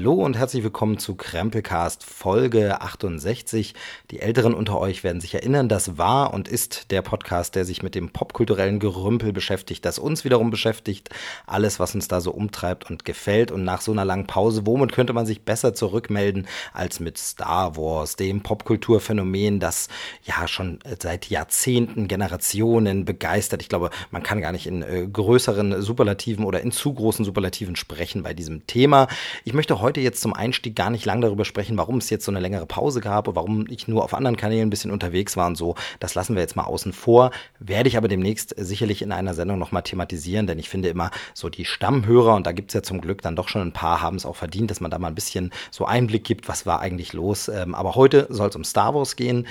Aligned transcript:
Hallo 0.00 0.14
und 0.14 0.38
herzlich 0.38 0.64
willkommen 0.64 0.96
zu 0.96 1.14
Krempelcast 1.14 2.04
Folge 2.04 2.80
68. 2.80 3.74
Die 4.10 4.20
Älteren 4.20 4.54
unter 4.54 4.78
euch 4.78 5.04
werden 5.04 5.20
sich 5.20 5.34
erinnern, 5.34 5.68
das 5.68 5.98
war 5.98 6.32
und 6.32 6.48
ist 6.48 6.90
der 6.90 7.02
Podcast, 7.02 7.54
der 7.54 7.66
sich 7.66 7.82
mit 7.82 7.94
dem 7.94 8.08
popkulturellen 8.08 8.78
Gerümpel 8.78 9.34
beschäftigt, 9.34 9.84
das 9.84 9.98
uns 9.98 10.24
wiederum 10.24 10.50
beschäftigt, 10.50 11.10
alles, 11.46 11.80
was 11.80 11.94
uns 11.94 12.08
da 12.08 12.22
so 12.22 12.30
umtreibt 12.30 12.88
und 12.88 13.04
gefällt. 13.04 13.52
Und 13.52 13.62
nach 13.64 13.82
so 13.82 13.92
einer 13.92 14.06
langen 14.06 14.26
Pause, 14.26 14.62
womit 14.64 14.92
könnte 14.92 15.12
man 15.12 15.26
sich 15.26 15.42
besser 15.42 15.74
zurückmelden 15.74 16.48
als 16.72 16.98
mit 16.98 17.18
Star 17.18 17.76
Wars, 17.76 18.16
dem 18.16 18.40
Popkulturphänomen, 18.40 19.60
das 19.60 19.88
ja 20.24 20.48
schon 20.48 20.78
seit 20.98 21.28
Jahrzehnten, 21.28 22.08
Generationen 22.08 23.04
begeistert. 23.04 23.60
Ich 23.60 23.68
glaube, 23.68 23.90
man 24.10 24.22
kann 24.22 24.40
gar 24.40 24.52
nicht 24.52 24.66
in 24.66 24.80
äh, 24.80 25.06
größeren 25.06 25.82
Superlativen 25.82 26.46
oder 26.46 26.62
in 26.62 26.72
zu 26.72 26.94
großen 26.94 27.22
Superlativen 27.22 27.76
sprechen 27.76 28.22
bei 28.22 28.32
diesem 28.32 28.66
Thema. 28.66 29.06
Ich 29.44 29.52
möchte 29.52 29.82
heute 29.82 29.89
jetzt 29.98 30.20
zum 30.20 30.32
Einstieg 30.32 30.76
gar 30.76 30.90
nicht 30.90 31.04
lang 31.04 31.20
darüber 31.20 31.44
sprechen, 31.44 31.76
warum 31.76 31.96
es 31.96 32.10
jetzt 32.10 32.24
so 32.24 32.30
eine 32.30 32.40
längere 32.40 32.66
Pause 32.66 33.00
gab 33.00 33.26
und 33.26 33.34
warum 33.34 33.66
ich 33.68 33.88
nur 33.88 34.04
auf 34.04 34.14
anderen 34.14 34.36
Kanälen 34.36 34.68
ein 34.68 34.70
bisschen 34.70 34.92
unterwegs 34.92 35.36
war 35.36 35.48
und 35.48 35.56
so. 35.56 35.74
Das 35.98 36.14
lassen 36.14 36.34
wir 36.34 36.42
jetzt 36.42 36.54
mal 36.54 36.64
außen 36.64 36.92
vor. 36.92 37.30
Werde 37.58 37.88
ich 37.88 37.96
aber 37.96 38.06
demnächst 38.06 38.54
sicherlich 38.56 39.02
in 39.02 39.10
einer 39.10 39.34
Sendung 39.34 39.58
nochmal 39.58 39.82
thematisieren, 39.82 40.46
denn 40.46 40.58
ich 40.58 40.68
finde 40.68 40.88
immer 40.88 41.10
so 41.34 41.48
die 41.48 41.64
Stammhörer, 41.64 42.34
und 42.34 42.46
da 42.46 42.52
gibt 42.52 42.70
es 42.70 42.74
ja 42.74 42.82
zum 42.82 43.00
Glück 43.00 43.22
dann 43.22 43.34
doch 43.34 43.48
schon 43.48 43.62
ein 43.62 43.72
paar, 43.72 44.02
haben 44.02 44.16
es 44.16 44.26
auch 44.26 44.36
verdient, 44.36 44.70
dass 44.70 44.80
man 44.80 44.90
da 44.90 44.98
mal 44.98 45.08
ein 45.08 45.14
bisschen 45.14 45.50
so 45.70 45.86
Einblick 45.86 46.24
gibt, 46.24 46.48
was 46.48 46.66
war 46.66 46.80
eigentlich 46.80 47.12
los. 47.12 47.48
Ähm, 47.48 47.74
aber 47.74 47.94
heute 47.94 48.26
soll 48.28 48.50
es 48.50 48.56
um 48.56 48.64
Star 48.64 48.94
Wars 48.94 49.16
gehen. 49.16 49.46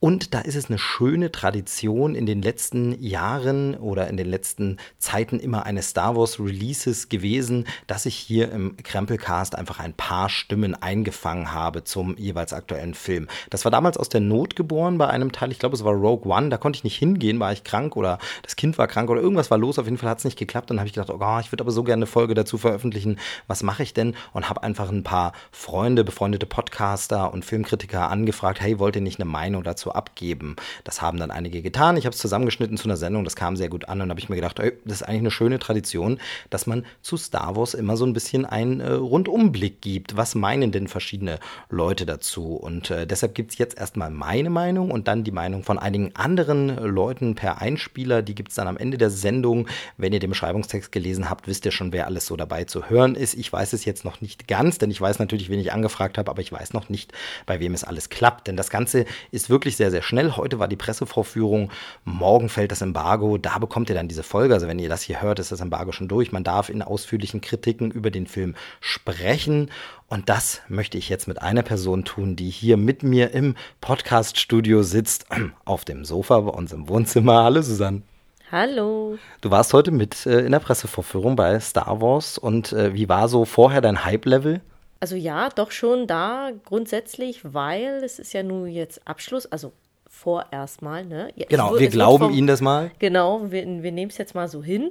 Und 0.00 0.32
da 0.32 0.40
ist 0.40 0.54
es 0.54 0.68
eine 0.68 0.78
schöne 0.78 1.32
Tradition 1.32 2.14
in 2.14 2.24
den 2.24 2.40
letzten 2.40 3.02
Jahren 3.02 3.74
oder 3.74 4.06
in 4.06 4.16
den 4.16 4.28
letzten 4.28 4.76
Zeiten 4.98 5.40
immer 5.40 5.66
eine 5.66 5.82
Star 5.82 6.16
Wars 6.16 6.38
Releases 6.38 7.08
gewesen, 7.08 7.66
dass 7.88 8.06
ich 8.06 8.14
hier 8.14 8.52
im 8.52 8.76
Krempelcast 8.76 9.56
einfach 9.56 9.80
ein 9.80 9.94
paar 9.94 10.28
Stimmen 10.28 10.80
eingefangen 10.80 11.52
habe 11.52 11.82
zum 11.82 12.16
jeweils 12.16 12.52
aktuellen 12.52 12.94
Film. 12.94 13.26
Das 13.50 13.64
war 13.64 13.72
damals 13.72 13.96
aus 13.96 14.08
der 14.08 14.20
Not 14.20 14.54
geboren 14.54 14.98
bei 14.98 15.08
einem 15.08 15.32
Teil, 15.32 15.50
ich 15.50 15.58
glaube 15.58 15.74
es 15.74 15.82
war 15.82 15.94
Rogue 15.94 16.32
One, 16.32 16.48
da 16.48 16.58
konnte 16.58 16.76
ich 16.76 16.84
nicht 16.84 16.96
hingehen, 16.96 17.40
war 17.40 17.52
ich 17.52 17.64
krank 17.64 17.96
oder 17.96 18.18
das 18.42 18.54
Kind 18.54 18.78
war 18.78 18.86
krank 18.86 19.10
oder 19.10 19.20
irgendwas 19.20 19.50
war 19.50 19.58
los, 19.58 19.80
auf 19.80 19.86
jeden 19.86 19.98
Fall 19.98 20.10
hat 20.10 20.18
es 20.18 20.24
nicht 20.24 20.38
geklappt. 20.38 20.70
Dann 20.70 20.78
habe 20.78 20.86
ich 20.86 20.94
gedacht, 20.94 21.10
oh, 21.10 21.38
ich 21.40 21.50
würde 21.50 21.64
aber 21.64 21.72
so 21.72 21.82
gerne 21.82 22.00
eine 22.00 22.06
Folge 22.06 22.34
dazu 22.34 22.56
veröffentlichen, 22.56 23.18
was 23.48 23.64
mache 23.64 23.82
ich 23.82 23.94
denn? 23.94 24.14
Und 24.32 24.48
habe 24.48 24.62
einfach 24.62 24.90
ein 24.90 25.02
paar 25.02 25.32
Freunde, 25.50 26.04
befreundete 26.04 26.46
Podcaster 26.46 27.32
und 27.32 27.44
Filmkritiker 27.44 28.08
angefragt, 28.08 28.60
hey, 28.60 28.78
wollt 28.78 28.94
ihr 28.94 29.02
nicht 29.02 29.18
eine 29.18 29.28
Meinung 29.28 29.64
dazu 29.64 29.87
dazu 29.88 29.94
abgeben. 29.94 30.56
Das 30.84 31.02
haben 31.02 31.18
dann 31.18 31.30
einige 31.30 31.62
getan. 31.62 31.96
Ich 31.96 32.04
habe 32.04 32.14
es 32.14 32.20
zusammengeschnitten 32.20 32.76
zu 32.76 32.84
einer 32.84 32.96
Sendung, 32.96 33.24
das 33.24 33.36
kam 33.36 33.56
sehr 33.56 33.68
gut 33.68 33.88
an 33.88 34.00
und 34.00 34.10
habe 34.10 34.20
ich 34.20 34.28
mir 34.28 34.36
gedacht, 34.36 34.58
ey, 34.58 34.72
das 34.84 35.00
ist 35.00 35.02
eigentlich 35.02 35.20
eine 35.20 35.30
schöne 35.30 35.58
Tradition, 35.58 36.18
dass 36.50 36.66
man 36.66 36.84
zu 37.02 37.16
Star 37.16 37.56
Wars 37.56 37.74
immer 37.74 37.96
so 37.96 38.04
ein 38.04 38.12
bisschen 38.12 38.44
einen 38.44 38.80
äh, 38.80 38.92
Rundumblick 38.92 39.80
gibt. 39.80 40.16
Was 40.16 40.34
meinen 40.34 40.72
denn 40.72 40.88
verschiedene 40.88 41.38
Leute 41.70 42.06
dazu? 42.06 42.54
Und 42.54 42.90
äh, 42.90 43.06
deshalb 43.06 43.34
gibt 43.34 43.52
es 43.52 43.58
jetzt 43.58 43.78
erstmal 43.78 44.10
meine 44.10 44.50
Meinung 44.50 44.90
und 44.90 45.08
dann 45.08 45.24
die 45.24 45.30
Meinung 45.30 45.62
von 45.62 45.78
einigen 45.78 46.14
anderen 46.14 46.76
Leuten 46.76 47.34
per 47.34 47.60
Einspieler. 47.60 48.22
Die 48.22 48.34
gibt 48.34 48.50
es 48.50 48.56
dann 48.56 48.68
am 48.68 48.76
Ende 48.76 48.98
der 48.98 49.10
Sendung. 49.10 49.68
Wenn 49.96 50.12
ihr 50.12 50.20
den 50.20 50.30
Beschreibungstext 50.30 50.92
gelesen 50.92 51.30
habt, 51.30 51.46
wisst 51.46 51.64
ihr 51.64 51.72
schon, 51.72 51.92
wer 51.92 52.06
alles 52.06 52.26
so 52.26 52.36
dabei 52.36 52.64
zu 52.64 52.88
hören 52.88 53.14
ist. 53.14 53.34
Ich 53.34 53.52
weiß 53.52 53.72
es 53.72 53.84
jetzt 53.84 54.04
noch 54.04 54.20
nicht 54.20 54.48
ganz, 54.48 54.78
denn 54.78 54.90
ich 54.90 55.00
weiß 55.00 55.18
natürlich, 55.18 55.48
wen 55.48 55.60
ich 55.60 55.72
angefragt 55.72 56.18
habe, 56.18 56.30
aber 56.30 56.42
ich 56.42 56.52
weiß 56.52 56.72
noch 56.72 56.88
nicht, 56.88 57.12
bei 57.46 57.60
wem 57.60 57.74
es 57.74 57.84
alles 57.84 58.08
klappt. 58.08 58.46
Denn 58.46 58.56
das 58.56 58.70
Ganze 58.70 59.04
ist 59.30 59.50
wirklich 59.50 59.77
sehr, 59.78 59.90
sehr 59.90 60.02
schnell. 60.02 60.36
Heute 60.36 60.58
war 60.58 60.68
die 60.68 60.76
Pressevorführung, 60.76 61.70
morgen 62.04 62.50
fällt 62.50 62.70
das 62.70 62.82
Embargo, 62.82 63.38
da 63.38 63.58
bekommt 63.58 63.88
ihr 63.88 63.94
dann 63.94 64.08
diese 64.08 64.22
Folge. 64.22 64.52
Also 64.52 64.68
wenn 64.68 64.78
ihr 64.78 64.90
das 64.90 65.02
hier 65.02 65.22
hört, 65.22 65.38
ist 65.38 65.50
das 65.50 65.60
Embargo 65.60 65.92
schon 65.92 66.08
durch. 66.08 66.30
Man 66.30 66.44
darf 66.44 66.68
in 66.68 66.82
ausführlichen 66.82 67.40
Kritiken 67.40 67.90
über 67.90 68.10
den 68.10 68.26
Film 68.26 68.54
sprechen. 68.80 69.70
Und 70.08 70.28
das 70.28 70.60
möchte 70.68 70.98
ich 70.98 71.08
jetzt 71.08 71.28
mit 71.28 71.40
einer 71.40 71.62
Person 71.62 72.04
tun, 72.04 72.36
die 72.36 72.50
hier 72.50 72.76
mit 72.76 73.02
mir 73.02 73.32
im 73.32 73.54
Podcast-Studio 73.80 74.82
sitzt, 74.82 75.26
auf 75.64 75.86
dem 75.86 76.04
Sofa 76.04 76.40
bei 76.40 76.50
uns 76.50 76.72
im 76.72 76.88
Wohnzimmer. 76.88 77.44
Hallo 77.44 77.62
Susanne. 77.62 78.02
Hallo. 78.50 79.18
Du 79.42 79.50
warst 79.50 79.74
heute 79.74 79.90
mit 79.90 80.24
äh, 80.26 80.40
in 80.40 80.52
der 80.52 80.58
Pressevorführung 80.58 81.36
bei 81.36 81.60
Star 81.60 82.00
Wars 82.00 82.38
und 82.38 82.72
äh, 82.72 82.94
wie 82.94 83.08
war 83.08 83.28
so 83.28 83.44
vorher 83.44 83.82
dein 83.82 84.04
Hype-Level? 84.04 84.62
Also 85.00 85.16
ja, 85.16 85.48
doch 85.50 85.70
schon 85.70 86.06
da 86.06 86.50
grundsätzlich, 86.64 87.40
weil 87.44 88.02
es 88.02 88.18
ist 88.18 88.32
ja 88.32 88.42
nun 88.42 88.68
jetzt 88.68 89.06
Abschluss, 89.06 89.46
also 89.46 89.72
vorerst 90.08 90.82
mal, 90.82 91.04
ne? 91.04 91.30
Ja, 91.36 91.46
genau, 91.48 91.78
wir 91.78 91.88
glauben 91.88 92.24
vom, 92.24 92.34
Ihnen 92.34 92.46
das 92.48 92.60
mal. 92.60 92.90
Genau, 92.98 93.50
wir, 93.50 93.64
wir 93.64 93.92
nehmen 93.92 94.10
es 94.10 94.18
jetzt 94.18 94.34
mal 94.34 94.48
so 94.48 94.62
hin. 94.62 94.90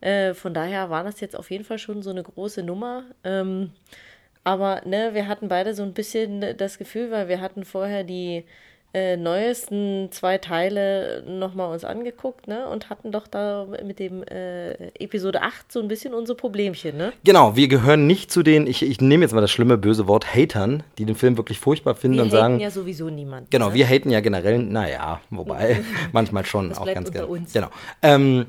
Äh, 0.00 0.34
von 0.34 0.54
daher 0.54 0.90
war 0.90 1.04
das 1.04 1.20
jetzt 1.20 1.36
auf 1.36 1.50
jeden 1.50 1.64
Fall 1.64 1.78
schon 1.78 2.02
so 2.02 2.10
eine 2.10 2.22
große 2.22 2.62
Nummer. 2.62 3.04
Ähm, 3.24 3.72
aber 4.44 4.82
ne, 4.84 5.14
wir 5.14 5.26
hatten 5.26 5.48
beide 5.48 5.74
so 5.74 5.82
ein 5.82 5.94
bisschen 5.94 6.56
das 6.56 6.78
Gefühl, 6.78 7.10
weil 7.10 7.28
wir 7.28 7.40
hatten 7.40 7.64
vorher 7.64 8.04
die 8.04 8.44
äh, 8.94 9.16
neuesten 9.16 10.08
zwei 10.12 10.38
Teile 10.38 11.24
nochmal 11.26 11.72
uns 11.72 11.84
angeguckt, 11.84 12.46
ne? 12.46 12.68
Und 12.68 12.90
hatten 12.90 13.10
doch 13.10 13.26
da 13.26 13.66
mit 13.84 13.98
dem 13.98 14.22
äh, 14.22 14.72
Episode 14.98 15.42
8 15.42 15.72
so 15.72 15.80
ein 15.80 15.88
bisschen 15.88 16.14
unsere 16.14 16.36
Problemchen, 16.36 16.96
ne? 16.96 17.12
Genau, 17.24 17.56
wir 17.56 17.66
gehören 17.66 18.06
nicht 18.06 18.30
zu 18.30 18.44
den, 18.44 18.68
ich, 18.68 18.82
ich 18.82 19.00
nehme 19.00 19.24
jetzt 19.24 19.32
mal 19.32 19.40
das 19.40 19.50
schlimme 19.50 19.76
böse 19.76 20.06
Wort 20.06 20.32
Hatern, 20.32 20.84
die 20.98 21.04
den 21.04 21.16
Film 21.16 21.36
wirklich 21.36 21.58
furchtbar 21.58 21.96
finden 21.96 22.18
wir 22.18 22.22
und 22.22 22.30
sagen. 22.30 22.58
Wir 22.58 22.66
haten 22.66 22.76
ja 22.76 22.82
sowieso 22.82 23.10
niemand. 23.10 23.50
Genau, 23.50 23.70
ne? 23.70 23.74
wir 23.74 23.86
haten 23.86 24.10
ja 24.10 24.20
generell, 24.20 24.58
naja, 24.58 25.20
wobei 25.30 25.82
manchmal 26.12 26.46
schon 26.46 26.68
das 26.68 26.78
auch 26.78 26.86
ganz 26.86 27.10
gerne. 27.10 27.44
Genau. 27.52 27.68
Ähm, 28.00 28.46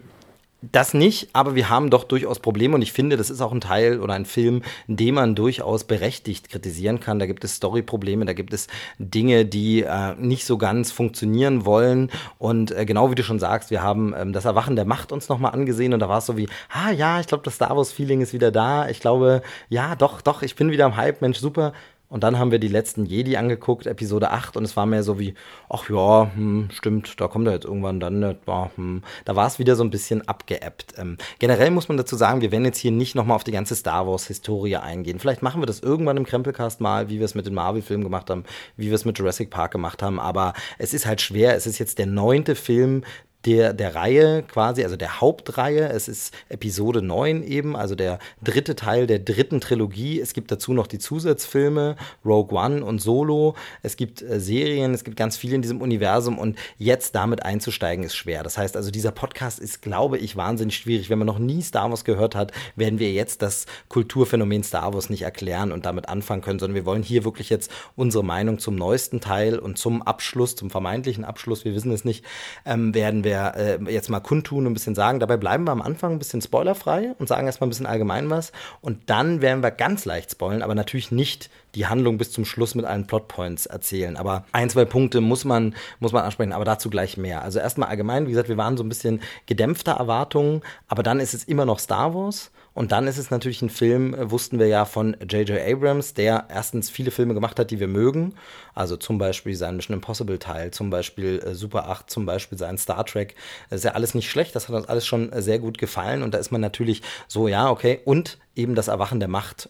das 0.71 0.93
nicht, 0.93 1.29
aber 1.33 1.55
wir 1.55 1.69
haben 1.69 1.89
doch 1.89 2.03
durchaus 2.03 2.39
Probleme 2.39 2.75
und 2.75 2.81
ich 2.81 2.91
finde, 2.91 3.17
das 3.17 3.29
ist 3.29 3.41
auch 3.41 3.51
ein 3.51 3.61
Teil 3.61 3.99
oder 3.99 4.13
ein 4.13 4.25
Film, 4.25 4.61
den 4.87 5.15
man 5.15 5.35
durchaus 5.35 5.83
berechtigt 5.83 6.49
kritisieren 6.49 6.99
kann. 6.99 7.19
Da 7.19 7.25
gibt 7.25 7.43
es 7.43 7.55
Storyprobleme, 7.55 8.25
da 8.25 8.33
gibt 8.33 8.53
es 8.53 8.67
Dinge, 8.97 9.45
die 9.45 9.83
äh, 9.83 10.15
nicht 10.17 10.45
so 10.45 10.57
ganz 10.57 10.91
funktionieren 10.91 11.65
wollen 11.65 12.11
und 12.37 12.71
äh, 12.71 12.85
genau 12.85 13.11
wie 13.11 13.15
du 13.15 13.23
schon 13.23 13.39
sagst, 13.39 13.71
wir 13.71 13.81
haben 13.81 14.13
ähm, 14.17 14.33
das 14.33 14.45
Erwachen 14.45 14.75
der 14.75 14.85
Macht 14.85 15.11
uns 15.11 15.29
nochmal 15.29 15.53
angesehen 15.53 15.93
und 15.93 15.99
da 15.99 16.09
war 16.09 16.19
es 16.19 16.25
so 16.25 16.37
wie, 16.37 16.47
ah 16.71 16.91
ja, 16.91 17.19
ich 17.19 17.27
glaube, 17.27 17.43
das 17.43 17.55
Star 17.55 17.75
Wars 17.75 17.91
Feeling 17.91 18.21
ist 18.21 18.33
wieder 18.33 18.51
da. 18.51 18.89
Ich 18.89 18.99
glaube, 18.99 19.41
ja, 19.69 19.95
doch, 19.95 20.21
doch, 20.21 20.41
ich 20.41 20.55
bin 20.55 20.71
wieder 20.71 20.85
am 20.85 20.95
Hype, 20.95 21.21
Mensch, 21.21 21.39
super. 21.39 21.73
Und 22.07 22.23
dann 22.23 22.37
haben 22.37 22.51
wir 22.51 22.59
die 22.59 22.67
letzten 22.67 23.05
Jedi 23.05 23.35
angeguckt, 23.35 23.87
Episode 23.87 24.31
8, 24.31 24.57
und 24.57 24.63
es 24.63 24.77
war 24.77 24.85
mehr 24.85 25.03
so 25.03 25.19
wie, 25.19 25.33
ach 25.69 25.89
ja, 25.89 26.31
hm, 26.35 26.69
stimmt, 26.71 27.19
da 27.19 27.27
kommt 27.27 27.47
er 27.47 27.53
jetzt 27.53 27.65
irgendwann 27.65 27.99
dann. 27.99 28.19
Ne, 28.19 28.37
war, 28.45 28.71
hm. 28.75 29.01
Da 29.25 29.35
war 29.35 29.47
es 29.47 29.59
wieder 29.59 29.75
so 29.75 29.83
ein 29.83 29.89
bisschen 29.89 30.27
abgeappt. 30.27 30.93
Ähm, 30.97 31.17
generell 31.39 31.71
muss 31.71 31.87
man 31.87 31.97
dazu 31.97 32.15
sagen, 32.15 32.41
wir 32.41 32.51
werden 32.51 32.65
jetzt 32.65 32.77
hier 32.77 32.91
nicht 32.91 33.15
nochmal 33.15 33.35
auf 33.35 33.43
die 33.43 33.51
ganze 33.51 33.75
Star 33.75 34.07
Wars-Historie 34.07 34.77
eingehen. 34.77 35.19
Vielleicht 35.19 35.41
machen 35.41 35.61
wir 35.61 35.65
das 35.65 35.79
irgendwann 35.79 36.17
im 36.17 36.25
Krempelcast 36.25 36.79
mal, 36.79 37.09
wie 37.09 37.17
wir 37.19 37.25
es 37.25 37.35
mit 37.35 37.45
den 37.45 37.53
Marvel-Filmen 37.53 38.03
gemacht 38.03 38.29
haben, 38.29 38.43
wie 38.77 38.87
wir 38.87 38.95
es 38.95 39.05
mit 39.05 39.17
Jurassic 39.17 39.49
Park 39.49 39.71
gemacht 39.71 40.03
haben. 40.03 40.19
Aber 40.19 40.53
es 40.77 40.93
ist 40.93 41.05
halt 41.05 41.21
schwer. 41.21 41.55
Es 41.55 41.65
ist 41.65 41.79
jetzt 41.79 41.97
der 41.97 42.07
neunte 42.07 42.55
Film, 42.55 43.03
der, 43.45 43.73
der 43.73 43.95
Reihe 43.95 44.43
quasi, 44.43 44.83
also 44.83 44.95
der 44.95 45.21
Hauptreihe. 45.21 45.89
Es 45.89 46.07
ist 46.07 46.33
Episode 46.49 47.01
9 47.01 47.43
eben, 47.43 47.75
also 47.75 47.95
der 47.95 48.19
dritte 48.43 48.75
Teil 48.75 49.05
der 49.05 49.19
dritten 49.19 49.61
Trilogie. 49.61 50.19
Es 50.19 50.33
gibt 50.33 50.51
dazu 50.51 50.73
noch 50.73 50.87
die 50.87 50.97
Zusatzfilme, 50.97 51.95
Rogue 52.25 52.57
One 52.57 52.83
und 52.83 52.99
Solo. 52.99 53.55
Es 53.83 53.97
gibt 53.97 54.21
äh, 54.21 54.39
Serien, 54.39 54.93
es 54.93 55.03
gibt 55.03 55.15
ganz 55.17 55.37
viel 55.37 55.53
in 55.53 55.61
diesem 55.61 55.81
Universum 55.81 56.39
und 56.39 56.57
jetzt 56.77 57.13
damit 57.13 57.43
einzusteigen 57.43 58.03
ist 58.03 58.15
schwer. 58.15 58.41
Das 58.41 58.57
heißt 58.57 58.75
also, 58.75 58.89
dieser 58.89 59.11
Podcast 59.11 59.59
ist, 59.59 59.81
glaube 59.81 60.17
ich, 60.17 60.35
wahnsinnig 60.35 60.75
schwierig. 60.75 61.09
Wenn 61.09 61.19
man 61.19 61.27
noch 61.27 61.39
nie 61.39 61.61
Star 61.61 61.89
Wars 61.89 62.03
gehört 62.03 62.35
hat, 62.35 62.51
werden 62.75 62.97
wir 62.97 63.11
jetzt 63.11 63.43
das 63.43 63.67
Kulturphänomen 63.89 64.63
Star 64.63 64.93
Wars 64.93 65.09
nicht 65.09 65.21
erklären 65.21 65.71
und 65.71 65.85
damit 65.85 66.09
anfangen 66.09 66.41
können, 66.41 66.59
sondern 66.59 66.75
wir 66.75 66.85
wollen 66.85 67.03
hier 67.03 67.23
wirklich 67.23 67.49
jetzt 67.49 67.71
unsere 67.95 68.23
Meinung 68.23 68.57
zum 68.57 68.75
neuesten 68.75 69.21
Teil 69.21 69.59
und 69.59 69.77
zum 69.77 70.01
Abschluss, 70.01 70.55
zum 70.55 70.71
vermeintlichen 70.71 71.23
Abschluss, 71.23 71.63
wir 71.63 71.75
wissen 71.75 71.91
es 71.91 72.05
nicht, 72.05 72.25
ähm, 72.65 72.93
werden 72.95 73.23
wir 73.23 73.34
wir 73.35 73.55
äh, 73.55 73.91
jetzt 73.91 74.09
mal 74.09 74.19
kundtun 74.19 74.65
und 74.65 74.71
ein 74.71 74.73
bisschen 74.73 74.95
sagen. 74.95 75.19
Dabei 75.19 75.37
bleiben 75.37 75.65
wir 75.65 75.71
am 75.71 75.81
Anfang 75.81 76.13
ein 76.13 76.19
bisschen 76.19 76.41
spoilerfrei 76.41 77.13
und 77.19 77.27
sagen 77.27 77.47
erstmal 77.47 77.67
ein 77.67 77.69
bisschen 77.69 77.85
allgemein 77.85 78.29
was. 78.29 78.51
Und 78.81 79.09
dann 79.09 79.41
werden 79.41 79.61
wir 79.61 79.71
ganz 79.71 80.05
leicht 80.05 80.31
spoilern, 80.31 80.61
aber 80.61 80.75
natürlich 80.75 81.11
nicht 81.11 81.49
die 81.75 81.87
Handlung 81.87 82.17
bis 82.17 82.31
zum 82.31 82.45
Schluss 82.45 82.73
mit 82.73 82.85
allen 82.85 83.05
Plotpoints 83.05 83.65
erzählen. 83.65 84.15
Aber 84.17 84.45
ein, 84.53 84.69
zwei 84.69 84.85
Punkte 84.85 85.21
muss 85.21 85.43
man, 85.45 85.75
muss 85.99 86.13
man 86.13 86.23
ansprechen, 86.23 86.53
aber 86.53 86.65
dazu 86.65 86.89
gleich 86.89 87.17
mehr. 87.17 87.41
Also 87.41 87.59
erstmal 87.59 87.89
allgemein, 87.89 88.25
wie 88.25 88.31
gesagt, 88.31 88.49
wir 88.49 88.57
waren 88.57 88.77
so 88.77 88.83
ein 88.83 88.89
bisschen 88.89 89.21
gedämpfter 89.45 89.93
Erwartungen, 89.93 90.61
aber 90.87 91.03
dann 91.03 91.19
ist 91.19 91.33
es 91.33 91.43
immer 91.43 91.65
noch 91.65 91.79
Star 91.79 92.15
Wars. 92.15 92.51
Und 92.75 92.91
dann 92.91 93.07
ist 93.07 93.17
es 93.17 93.31
natürlich 93.31 93.61
ein 93.61 93.69
Film, 93.69 94.13
äh, 94.13 94.29
wussten 94.29 94.59
wir 94.59 94.67
ja 94.67 94.85
von 94.85 95.15
J.J. 95.21 95.59
Abrams, 95.59 96.13
der 96.13 96.47
erstens 96.49 96.89
viele 96.89 97.09
Filme 97.09 97.33
gemacht 97.33 97.57
hat, 97.57 97.71
die 97.71 97.79
wir 97.79 97.87
mögen. 97.87 98.35
Also 98.75 98.97
zum 98.97 99.17
Beispiel 99.17 99.55
sein 99.55 99.77
Mission 99.77 99.95
Impossible 99.95 100.37
Teil, 100.37 100.71
zum 100.71 100.89
Beispiel 100.89 101.39
äh, 101.39 101.55
Super 101.55 101.87
8, 101.87 102.09
zum 102.09 102.25
Beispiel 102.25 102.57
sein 102.57 102.77
Star 102.77 103.05
Trek. 103.05 103.35
Das 103.69 103.79
ist 103.79 103.85
ja 103.85 103.93
alles 103.93 104.13
nicht 104.13 104.29
schlecht, 104.29 104.55
das 104.55 104.67
hat 104.67 104.75
uns 104.75 104.87
alles 104.87 105.07
schon 105.07 105.31
äh, 105.31 105.41
sehr 105.41 105.57
gut 105.57 105.77
gefallen. 105.77 106.21
Und 106.21 106.33
da 106.33 106.37
ist 106.37 106.51
man 106.51 106.61
natürlich 106.61 107.01
so, 107.27 107.47
ja, 107.47 107.69
okay. 107.69 108.01
Und 108.03 108.37
eben 108.55 108.75
das 108.75 108.89
Erwachen 108.89 109.19
der 109.21 109.29
Macht 109.29 109.69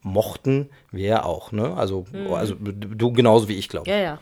mochten 0.00 0.70
wir 0.90 1.06
ja 1.06 1.24
auch, 1.24 1.52
ne? 1.52 1.74
Also, 1.76 2.06
mhm. 2.12 2.32
also 2.32 2.54
du 2.54 3.12
genauso 3.12 3.48
wie 3.48 3.58
ich, 3.58 3.68
glaube 3.68 3.90
Ja, 3.90 3.98
ja. 3.98 4.18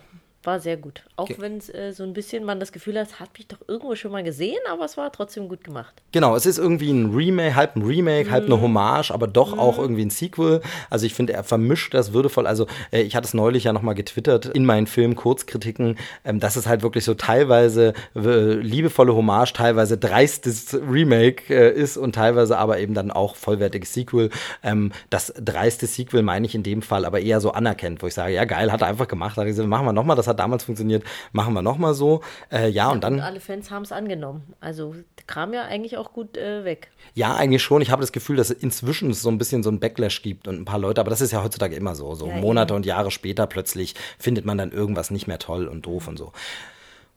War 0.46 0.60
sehr 0.60 0.76
gut. 0.76 1.02
Auch 1.16 1.24
okay. 1.24 1.36
wenn 1.38 1.58
es 1.58 1.72
äh, 1.72 1.92
so 1.92 2.04
ein 2.04 2.12
bisschen 2.12 2.44
man 2.44 2.60
das 2.60 2.72
Gefühl 2.72 2.98
hat, 2.98 3.20
hat 3.20 3.30
mich 3.36 3.46
doch 3.48 3.58
irgendwo 3.66 3.94
schon 3.94 4.12
mal 4.12 4.22
gesehen, 4.22 4.58
aber 4.70 4.84
es 4.84 4.96
war 4.96 5.10
trotzdem 5.12 5.48
gut 5.48 5.64
gemacht. 5.64 5.94
Genau, 6.12 6.36
es 6.36 6.46
ist 6.46 6.58
irgendwie 6.58 6.90
ein 6.90 7.14
Remake, 7.14 7.54
halb 7.54 7.76
ein 7.76 7.82
Remake, 7.82 8.28
mhm. 8.28 8.32
halb 8.32 8.44
eine 8.46 8.60
Hommage, 8.60 9.10
aber 9.10 9.26
doch 9.26 9.54
mhm. 9.54 9.60
auch 9.60 9.78
irgendwie 9.78 10.04
ein 10.04 10.10
Sequel. 10.10 10.60
Also 10.90 11.06
ich 11.06 11.14
finde, 11.14 11.32
er 11.32 11.44
vermischt 11.44 11.94
das 11.94 12.12
würdevoll. 12.12 12.46
Also 12.46 12.66
äh, 12.92 13.02
ich 13.02 13.16
hatte 13.16 13.26
es 13.26 13.34
neulich 13.34 13.64
ja 13.64 13.72
nochmal 13.72 13.94
getwittert 13.94 14.46
in 14.46 14.64
meinen 14.64 14.86
Film 14.86 15.16
Kurzkritiken, 15.16 15.98
ähm, 16.24 16.40
dass 16.40 16.56
es 16.56 16.66
halt 16.66 16.82
wirklich 16.82 17.04
so 17.04 17.14
teilweise 17.14 17.92
äh, 18.14 18.54
liebevolle 18.54 19.14
Hommage, 19.14 19.52
teilweise 19.52 19.98
dreistes 19.98 20.74
Remake 20.74 21.52
äh, 21.52 21.72
ist 21.72 21.96
und 21.96 22.14
teilweise 22.14 22.58
aber 22.58 22.78
eben 22.78 22.94
dann 22.94 23.10
auch 23.10 23.36
vollwertiges 23.36 23.92
Sequel. 23.92 24.30
Ähm, 24.62 24.92
das 25.10 25.32
dreiste 25.36 25.86
Sequel 25.86 26.22
meine 26.22 26.46
ich 26.46 26.54
in 26.54 26.62
dem 26.62 26.82
Fall 26.82 27.04
aber 27.04 27.20
eher 27.20 27.40
so 27.40 27.52
anerkennt, 27.52 28.02
wo 28.02 28.06
ich 28.06 28.14
sage, 28.14 28.32
ja 28.32 28.44
geil, 28.44 28.72
hat 28.72 28.82
er 28.82 28.88
einfach 28.88 29.08
gemacht. 29.08 29.36
Da 29.36 29.42
hat 29.42 29.48
gesagt, 29.48 29.68
machen 29.68 29.86
wir 29.86 29.92
nochmal, 29.92 30.16
das 30.16 30.26
hat 30.26 30.35
damals 30.36 30.64
funktioniert, 30.64 31.04
machen 31.32 31.54
wir 31.54 31.62
nochmal 31.62 31.94
so. 31.94 32.22
Äh, 32.50 32.68
ja, 32.68 32.90
und 32.90 33.02
dann. 33.02 33.14
Und 33.14 33.20
alle 33.20 33.40
Fans 33.40 33.70
haben 33.70 33.82
es 33.82 33.92
angenommen. 33.92 34.54
Also 34.60 34.94
kam 35.26 35.52
ja 35.52 35.64
eigentlich 35.64 35.96
auch 35.96 36.12
gut 36.12 36.36
äh, 36.36 36.64
weg. 36.64 36.90
Ja, 37.14 37.34
eigentlich 37.34 37.62
schon. 37.62 37.82
Ich 37.82 37.90
habe 37.90 38.00
das 38.02 38.12
Gefühl, 38.12 38.36
dass 38.36 38.50
inzwischen 38.50 39.10
es 39.10 39.22
so 39.22 39.30
ein 39.30 39.38
bisschen 39.38 39.62
so 39.62 39.70
ein 39.70 39.80
Backlash 39.80 40.22
gibt 40.22 40.48
und 40.48 40.60
ein 40.60 40.64
paar 40.64 40.78
Leute, 40.78 41.00
aber 41.00 41.10
das 41.10 41.20
ist 41.20 41.32
ja 41.32 41.42
heutzutage 41.42 41.74
immer 41.74 41.94
so. 41.94 42.14
So 42.14 42.28
ja, 42.28 42.36
Monate 42.36 42.72
eben. 42.72 42.76
und 42.76 42.86
Jahre 42.86 43.10
später 43.10 43.46
plötzlich 43.46 43.94
findet 44.18 44.44
man 44.44 44.58
dann 44.58 44.72
irgendwas 44.72 45.10
nicht 45.10 45.26
mehr 45.26 45.38
toll 45.38 45.66
und 45.66 45.86
doof 45.86 46.08
und 46.08 46.18
so. 46.18 46.32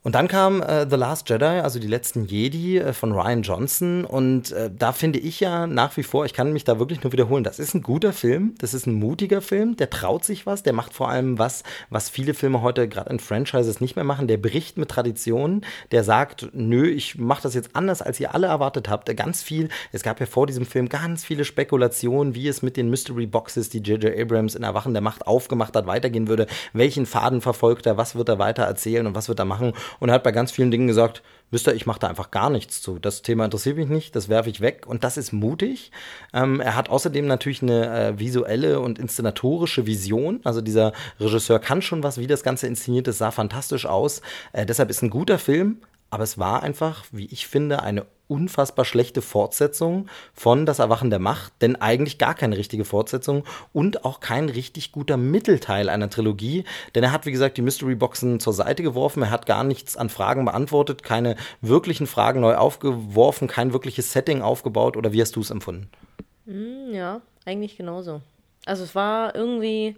Und 0.02 0.16
dann 0.16 0.30
kam 0.30 0.62
äh, 0.62 0.90
The 0.90 0.96
Last 0.96 1.30
Jedi, 1.30 1.44
also 1.44 1.78
die 1.78 1.88
letzten 1.88 2.24
Jedi 2.24 2.78
äh, 2.78 2.94
von 2.94 3.12
Ryan 3.12 3.42
Johnson. 3.42 4.06
Und 4.06 4.54
äh, 4.54 4.72
da 4.74 4.94
finde 4.94 5.20
ich 5.20 5.42
ja 5.42 5.68
nach 5.68 5.98
wie 5.98 6.04
vor, 6.04 6.24
ich 6.24 6.34
kann 6.34 6.54
mich 6.54 6.64
da 6.64 6.80
wirklich 6.80 7.04
nur 7.04 7.12
wiederholen, 7.12 7.44
das 7.44 7.60
ist 7.60 7.74
ein 7.74 7.82
guter 7.82 8.14
Film, 8.14 8.56
das 8.60 8.74
ist 8.74 8.88
ein 8.88 8.94
mutiger 8.94 9.42
Film, 9.42 9.76
der 9.76 9.90
traut 9.90 10.24
sich 10.24 10.46
was, 10.46 10.64
der 10.64 10.72
macht 10.72 10.94
vor 10.94 11.10
allem 11.10 11.38
was, 11.38 11.64
was 11.90 12.10
viele 12.10 12.34
Filme 12.34 12.62
heute 12.62 12.88
gerade 12.88 13.10
in 13.10 13.20
Franchises 13.20 13.82
nicht 13.82 13.98
mehr 13.98 14.06
machen. 14.06 14.30
Der 14.30 14.38
bricht 14.38 14.78
mit 14.78 14.90
Traditionen, 14.90 15.66
der 15.92 16.06
sagt, 16.06 16.48
nö, 16.54 16.88
ich 16.88 17.18
mache 17.18 17.44
das 17.44 17.54
jetzt 17.54 17.76
anders, 17.76 18.02
als 18.02 18.22
ihr 18.22 18.34
alle 18.34 18.48
erwartet 18.48 18.88
habt. 18.88 19.14
Ganz 19.18 19.44
viel, 19.44 19.68
es 19.92 20.04
gab 20.04 20.22
ja 20.22 20.26
vor 20.26 20.48
diesem 20.48 20.66
Film 20.66 20.88
ganz 20.88 21.26
viele 21.26 21.44
Spekulationen, 21.44 22.36
wie 22.36 22.48
es 22.48 22.62
mit 22.62 22.78
den 22.78 22.90
Mystery 22.90 23.26
Boxes, 23.26 23.68
die 23.70 23.80
J.J. 23.80 24.18
Abrams 24.18 24.56
in 24.56 24.64
Erwachen 24.64 24.94
der 24.94 25.02
Macht 25.02 25.28
aufgemacht 25.28 25.76
hat, 25.76 25.88
weitergehen 25.88 26.30
würde. 26.30 26.48
Welchen 26.72 27.06
Faden 27.06 27.42
verfolgt 27.42 27.86
er, 27.86 27.98
was 27.98 28.16
wird 28.16 28.30
er 28.30 28.40
weiter 28.40 28.64
erzählen 28.64 29.06
und 29.06 29.16
was 29.16 29.28
wird 29.28 29.40
er 29.40 29.46
machen? 29.46 29.74
Und 30.00 30.12
hat 30.12 30.24
bei 30.24 30.32
ganz 30.32 30.52
vielen 30.52 30.72
Dingen 30.72 30.88
gesagt, 30.88 31.22
wisst 31.52 31.68
ihr, 31.68 31.74
ich 31.74 31.86
mache 31.86 32.00
da 32.00 32.08
einfach 32.08 32.32
gar 32.32 32.50
nichts 32.50 32.82
zu. 32.82 33.00
Das 33.00 33.22
Thema 33.22 33.46
interessiert 33.46 33.78
mich 33.78 33.90
nicht, 33.90 34.16
das 34.16 34.30
werfe 34.30 34.50
ich 34.50 34.62
weg 34.62 34.86
und 34.86 35.04
das 35.04 35.18
ist 35.18 35.32
mutig. 35.32 35.92
Ähm, 36.34 36.62
er 36.62 36.76
hat 36.76 36.90
außerdem 36.90 37.26
natürlich 37.26 37.62
eine 37.62 37.88
äh, 37.88 38.20
visuelle 38.20 38.80
und 38.80 39.00
inszenatorische 39.00 39.86
Vision. 39.86 40.42
Also 40.44 40.62
dieser 40.62 40.94
Regisseur 41.20 41.60
kann 41.60 41.82
schon 41.82 42.04
was, 42.04 42.18
wie 42.18 42.28
das 42.28 42.44
Ganze 42.44 42.68
inszeniert 42.68 43.08
ist, 43.08 43.20
sah 43.20 43.32
fantastisch 43.32 43.86
aus. 43.86 44.22
Äh, 44.54 44.66
deshalb 44.66 44.90
ist 44.90 45.02
ein 45.02 45.10
guter 45.10 45.40
Film, 45.40 45.78
aber 46.10 46.24
es 46.24 46.38
war 46.38 46.64
einfach, 46.64 47.06
wie 47.12 47.26
ich 47.28 47.48
finde, 47.48 47.84
eine 47.84 48.06
unfassbar 48.30 48.86
schlechte 48.86 49.22
Fortsetzung 49.22 50.08
von 50.34 50.66
Das 50.66 50.80
Erwachen 50.80 51.10
der 51.10 51.20
Macht, 51.20 51.52
denn 51.62 51.76
eigentlich 51.76 52.20
gar 52.20 52.36
keine 52.36 52.58
richtige 52.58 52.86
Fortsetzung 52.86 53.44
und 53.74 54.06
auch 54.06 54.20
kein 54.20 54.50
richtig 54.50 54.92
guter 54.92 55.18
Mittelteil 55.18 55.90
einer 55.90 56.10
Trilogie, 56.10 56.64
denn 56.94 57.04
er 57.04 57.12
hat, 57.12 57.26
wie 57.26 57.32
gesagt, 57.32 57.58
die 57.58 57.64
Mystery 57.64 57.96
Boxen 57.96 58.40
zur 58.40 58.54
Seite 58.54 58.84
geworfen, 58.84 59.24
er 59.24 59.32
hat 59.32 59.48
gar 59.48 59.64
nichts 59.64 59.98
an 59.98 60.10
Fragen 60.10 60.46
beantwortet, 60.46 61.02
keine 61.02 61.36
wirklichen 61.62 62.06
Fragen 62.06 62.40
neu 62.42 62.56
aufgeworfen, 62.56 63.48
kein 63.48 63.74
wirkliches 63.74 64.14
Setting 64.14 64.44
aufgebaut 64.44 64.96
oder 64.96 65.12
wie 65.12 65.22
hast 65.22 65.36
du 65.36 65.42
es 65.42 65.50
empfunden? 65.50 65.90
Hm, 66.46 66.94
ja, 66.94 67.22
eigentlich 67.46 67.78
genauso. 67.78 68.22
Also 68.66 68.84
es 68.84 68.94
war 68.94 69.34
irgendwie, 69.34 69.96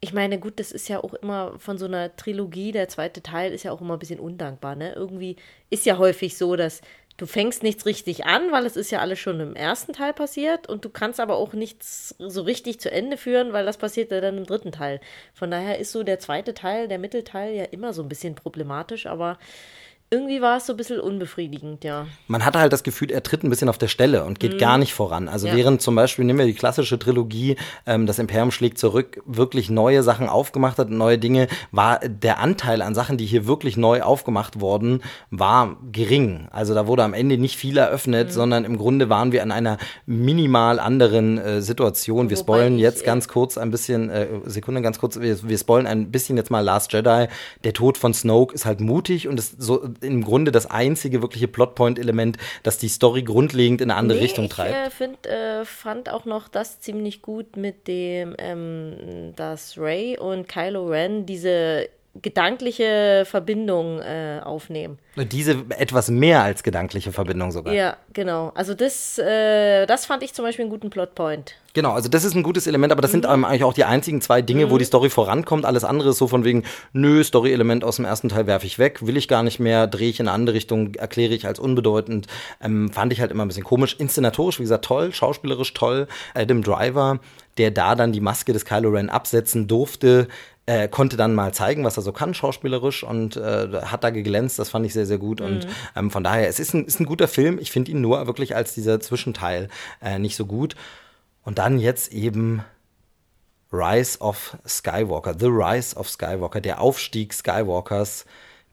ich 0.00 0.12
meine, 0.14 0.38
gut, 0.38 0.58
das 0.58 0.72
ist 0.72 0.88
ja 0.88 1.02
auch 1.04 1.12
immer 1.14 1.58
von 1.58 1.76
so 1.76 1.84
einer 1.84 2.16
Trilogie, 2.16 2.72
der 2.72 2.88
zweite 2.88 3.22
Teil 3.22 3.52
ist 3.52 3.64
ja 3.64 3.72
auch 3.72 3.82
immer 3.82 3.94
ein 3.94 3.98
bisschen 3.98 4.20
undankbar, 4.20 4.74
ne? 4.74 4.94
Irgendwie 4.94 5.36
ist 5.68 5.84
ja 5.84 5.98
häufig 5.98 6.38
so, 6.38 6.56
dass 6.56 6.80
du 7.18 7.26
fängst 7.26 7.62
nichts 7.62 7.84
richtig 7.84 8.24
an, 8.24 8.50
weil 8.50 8.64
es 8.64 8.76
ist 8.76 8.90
ja 8.90 9.00
alles 9.00 9.18
schon 9.18 9.40
im 9.40 9.54
ersten 9.54 9.92
Teil 9.92 10.14
passiert 10.14 10.66
und 10.68 10.86
du 10.86 10.88
kannst 10.88 11.20
aber 11.20 11.36
auch 11.36 11.52
nichts 11.52 12.14
so 12.18 12.40
richtig 12.42 12.80
zu 12.80 12.90
Ende 12.90 13.18
führen, 13.18 13.52
weil 13.52 13.66
das 13.66 13.76
passiert 13.76 14.10
ja 14.10 14.22
dann 14.22 14.38
im 14.38 14.46
dritten 14.46 14.72
Teil. 14.72 15.00
Von 15.34 15.50
daher 15.50 15.78
ist 15.78 15.92
so 15.92 16.02
der 16.02 16.18
zweite 16.18 16.54
Teil, 16.54 16.88
der 16.88 16.98
Mittelteil 16.98 17.54
ja 17.54 17.64
immer 17.64 17.92
so 17.92 18.02
ein 18.02 18.08
bisschen 18.08 18.34
problematisch, 18.34 19.04
aber 19.04 19.38
irgendwie 20.12 20.42
war 20.42 20.56
es 20.56 20.66
so 20.66 20.72
ein 20.72 20.76
bisschen 20.76 20.98
unbefriedigend, 20.98 21.84
ja. 21.84 22.06
Man 22.26 22.44
hatte 22.44 22.58
halt 22.58 22.72
das 22.72 22.82
Gefühl, 22.82 23.12
er 23.12 23.22
tritt 23.22 23.44
ein 23.44 23.50
bisschen 23.50 23.68
auf 23.68 23.78
der 23.78 23.86
Stelle 23.86 24.24
und 24.24 24.40
geht 24.40 24.54
mhm. 24.54 24.58
gar 24.58 24.76
nicht 24.76 24.92
voran. 24.92 25.28
Also 25.28 25.46
ja. 25.46 25.54
während 25.54 25.82
zum 25.82 25.94
Beispiel, 25.94 26.24
nehmen 26.24 26.40
wir 26.40 26.46
die 26.46 26.54
klassische 26.54 26.98
Trilogie, 26.98 27.54
ähm, 27.86 28.06
das 28.06 28.18
Imperium 28.18 28.50
schlägt 28.50 28.78
zurück, 28.78 29.22
wirklich 29.24 29.70
neue 29.70 30.02
Sachen 30.02 30.28
aufgemacht 30.28 30.78
hat, 30.78 30.90
neue 30.90 31.16
Dinge, 31.16 31.46
war 31.70 32.00
der 32.00 32.40
Anteil 32.40 32.82
an 32.82 32.96
Sachen, 32.96 33.18
die 33.18 33.24
hier 33.24 33.46
wirklich 33.46 33.76
neu 33.76 34.02
aufgemacht 34.02 34.60
wurden, 34.60 35.00
war 35.30 35.76
gering. 35.92 36.48
Also 36.50 36.74
da 36.74 36.88
wurde 36.88 37.04
am 37.04 37.14
Ende 37.14 37.38
nicht 37.38 37.56
viel 37.56 37.78
eröffnet, 37.78 38.28
mhm. 38.28 38.32
sondern 38.32 38.64
im 38.64 38.78
Grunde 38.78 39.10
waren 39.10 39.30
wir 39.30 39.44
in 39.44 39.52
einer 39.52 39.78
minimal 40.06 40.80
anderen 40.80 41.38
äh, 41.38 41.62
Situation. 41.62 42.30
Wir 42.30 42.36
Wobei 42.36 42.54
spoilen 42.54 42.78
jetzt 42.80 43.04
ganz 43.04 43.28
kurz 43.28 43.56
ein 43.56 43.70
bisschen, 43.70 44.10
äh, 44.10 44.26
Sekunde 44.44 44.82
ganz 44.82 44.98
kurz, 44.98 45.20
wir, 45.20 45.40
wir 45.48 45.58
spoilen 45.58 45.86
ein 45.86 46.10
bisschen 46.10 46.36
jetzt 46.36 46.50
mal 46.50 46.64
Last 46.64 46.92
Jedi. 46.92 47.28
Der 47.62 47.72
Tod 47.74 47.96
von 47.96 48.12
Snoke 48.12 48.52
ist 48.52 48.66
halt 48.66 48.80
mutig 48.80 49.28
und 49.28 49.38
ist 49.38 49.62
so 49.62 49.88
im 50.00 50.22
Grunde 50.24 50.52
das 50.52 50.66
einzige 50.66 51.22
wirkliche 51.22 51.48
Plotpoint-Element, 51.48 52.38
das 52.62 52.78
die 52.78 52.88
Story 52.88 53.22
grundlegend 53.22 53.80
in 53.80 53.90
eine 53.90 53.98
andere 53.98 54.18
nee, 54.18 54.24
Richtung 54.24 54.48
treibt. 54.48 54.70
Ich 54.70 54.86
äh, 54.86 54.90
find, 54.90 55.26
äh, 55.26 55.64
fand 55.64 56.10
auch 56.10 56.24
noch 56.24 56.48
das 56.48 56.80
ziemlich 56.80 57.22
gut 57.22 57.56
mit 57.56 57.88
dem, 57.88 58.34
ähm, 58.38 59.32
dass 59.36 59.78
Ray 59.78 60.18
und 60.18 60.48
Kylo 60.48 60.88
Ren 60.88 61.26
diese 61.26 61.88
gedankliche 62.14 63.24
Verbindung 63.24 64.00
äh, 64.00 64.40
aufnehmen. 64.42 64.98
Diese 65.16 65.64
etwas 65.78 66.10
mehr 66.10 66.42
als 66.42 66.62
gedankliche 66.62 67.12
Verbindung 67.12 67.52
sogar. 67.52 67.72
Ja, 67.72 67.96
genau. 68.12 68.50
Also 68.54 68.74
das, 68.74 69.18
äh, 69.18 69.86
das 69.86 70.06
fand 70.06 70.22
ich 70.22 70.34
zum 70.34 70.44
Beispiel 70.44 70.64
einen 70.64 70.72
guten 70.72 70.90
Plotpoint. 70.90 71.54
Genau, 71.72 71.92
also 71.92 72.08
das 72.08 72.24
ist 72.24 72.34
ein 72.34 72.42
gutes 72.42 72.66
Element, 72.66 72.90
aber 72.92 73.00
das 73.00 73.12
mhm. 73.12 73.22
sind 73.22 73.26
eigentlich 73.26 73.62
auch 73.62 73.72
die 73.72 73.84
einzigen 73.84 74.20
zwei 74.20 74.42
Dinge, 74.42 74.66
mhm. 74.66 74.70
wo 74.70 74.78
die 74.78 74.84
Story 74.84 75.08
vorankommt. 75.08 75.64
Alles 75.64 75.84
andere 75.84 76.10
ist 76.10 76.18
so 76.18 76.26
von 76.26 76.44
wegen, 76.44 76.64
nö, 76.92 77.22
Story-Element 77.22 77.84
aus 77.84 77.96
dem 77.96 78.04
ersten 78.04 78.28
Teil 78.28 78.48
werfe 78.48 78.66
ich 78.66 78.80
weg, 78.80 79.06
will 79.06 79.16
ich 79.16 79.28
gar 79.28 79.44
nicht 79.44 79.60
mehr, 79.60 79.86
drehe 79.86 80.10
ich 80.10 80.18
in 80.18 80.26
eine 80.26 80.34
andere 80.34 80.56
Richtung, 80.56 80.94
erkläre 80.94 81.32
ich 81.32 81.46
als 81.46 81.60
unbedeutend. 81.60 82.26
Ähm, 82.60 82.90
fand 82.90 83.12
ich 83.12 83.20
halt 83.20 83.30
immer 83.30 83.44
ein 83.44 83.48
bisschen 83.48 83.64
komisch. 83.64 83.94
Inszenatorisch, 83.98 84.58
wie 84.58 84.64
gesagt, 84.64 84.84
toll, 84.84 85.12
schauspielerisch 85.12 85.72
toll. 85.74 86.08
Adam 86.34 86.62
Driver, 86.62 87.20
der 87.60 87.70
da 87.70 87.94
dann 87.94 88.12
die 88.12 88.22
Maske 88.22 88.54
des 88.54 88.64
Kylo 88.64 88.88
Ren 88.88 89.10
absetzen 89.10 89.68
durfte, 89.68 90.28
äh, 90.64 90.88
konnte 90.88 91.18
dann 91.18 91.34
mal 91.34 91.52
zeigen, 91.52 91.84
was 91.84 91.98
er 91.98 92.02
so 92.02 92.10
kann, 92.10 92.32
schauspielerisch 92.32 93.04
und 93.04 93.36
äh, 93.36 93.82
hat 93.82 94.02
da 94.02 94.08
geglänzt. 94.08 94.58
Das 94.58 94.70
fand 94.70 94.86
ich 94.86 94.94
sehr, 94.94 95.04
sehr 95.04 95.18
gut. 95.18 95.40
Mhm. 95.40 95.46
Und 95.46 95.68
ähm, 95.94 96.10
von 96.10 96.24
daher, 96.24 96.48
es 96.48 96.58
ist 96.58 96.72
ein, 96.72 96.86
ist 96.86 97.00
ein 97.00 97.06
guter 97.06 97.28
Film. 97.28 97.58
Ich 97.58 97.70
finde 97.70 97.90
ihn 97.90 98.00
nur 98.00 98.26
wirklich 98.26 98.56
als 98.56 98.72
dieser 98.72 98.98
Zwischenteil 98.98 99.68
äh, 100.00 100.18
nicht 100.18 100.36
so 100.36 100.46
gut. 100.46 100.74
Und 101.42 101.58
dann 101.58 101.78
jetzt 101.78 102.14
eben 102.14 102.64
Rise 103.70 104.20
of 104.20 104.56
Skywalker, 104.66 105.34
The 105.38 105.48
Rise 105.48 105.96
of 105.96 106.08
Skywalker, 106.08 106.62
der 106.62 106.80
Aufstieg 106.80 107.34
Skywalkers 107.34 108.24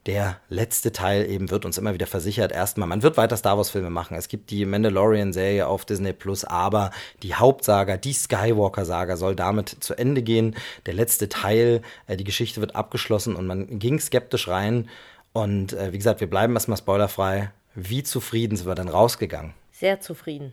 der 0.06 0.38
letzte 0.48 0.92
Teil 0.92 1.28
eben 1.28 1.50
wird 1.50 1.64
uns 1.64 1.76
immer 1.76 1.92
wieder 1.92 2.06
versichert. 2.06 2.52
Erstmal, 2.52 2.88
man 2.88 3.02
wird 3.02 3.16
weiter 3.16 3.36
Star 3.36 3.56
Wars 3.56 3.70
Filme 3.70 3.90
machen. 3.90 4.16
Es 4.16 4.28
gibt 4.28 4.50
die 4.50 4.64
Mandalorian-Serie 4.64 5.66
auf 5.66 5.84
Disney 5.84 6.12
Plus, 6.12 6.44
aber 6.44 6.90
die 7.22 7.34
Hauptsaga, 7.34 7.96
die 7.96 8.12
Skywalker-Saga 8.12 9.16
soll 9.16 9.36
damit 9.36 9.68
zu 9.80 9.94
Ende 9.94 10.22
gehen. 10.22 10.56
Der 10.86 10.94
letzte 10.94 11.28
Teil, 11.28 11.82
äh, 12.06 12.16
die 12.16 12.24
Geschichte 12.24 12.60
wird 12.60 12.74
abgeschlossen 12.74 13.36
und 13.36 13.46
man 13.46 13.78
ging 13.78 14.00
skeptisch 14.00 14.48
rein. 14.48 14.88
Und 15.32 15.74
äh, 15.74 15.92
wie 15.92 15.98
gesagt, 15.98 16.20
wir 16.20 16.30
bleiben 16.30 16.54
erstmal 16.54 16.78
spoilerfrei. 16.78 17.50
Wie 17.74 18.02
zufrieden 18.02 18.56
sind 18.56 18.66
wir 18.66 18.74
denn 18.74 18.88
rausgegangen? 18.88 19.52
Sehr 19.72 20.00
zufrieden. 20.00 20.52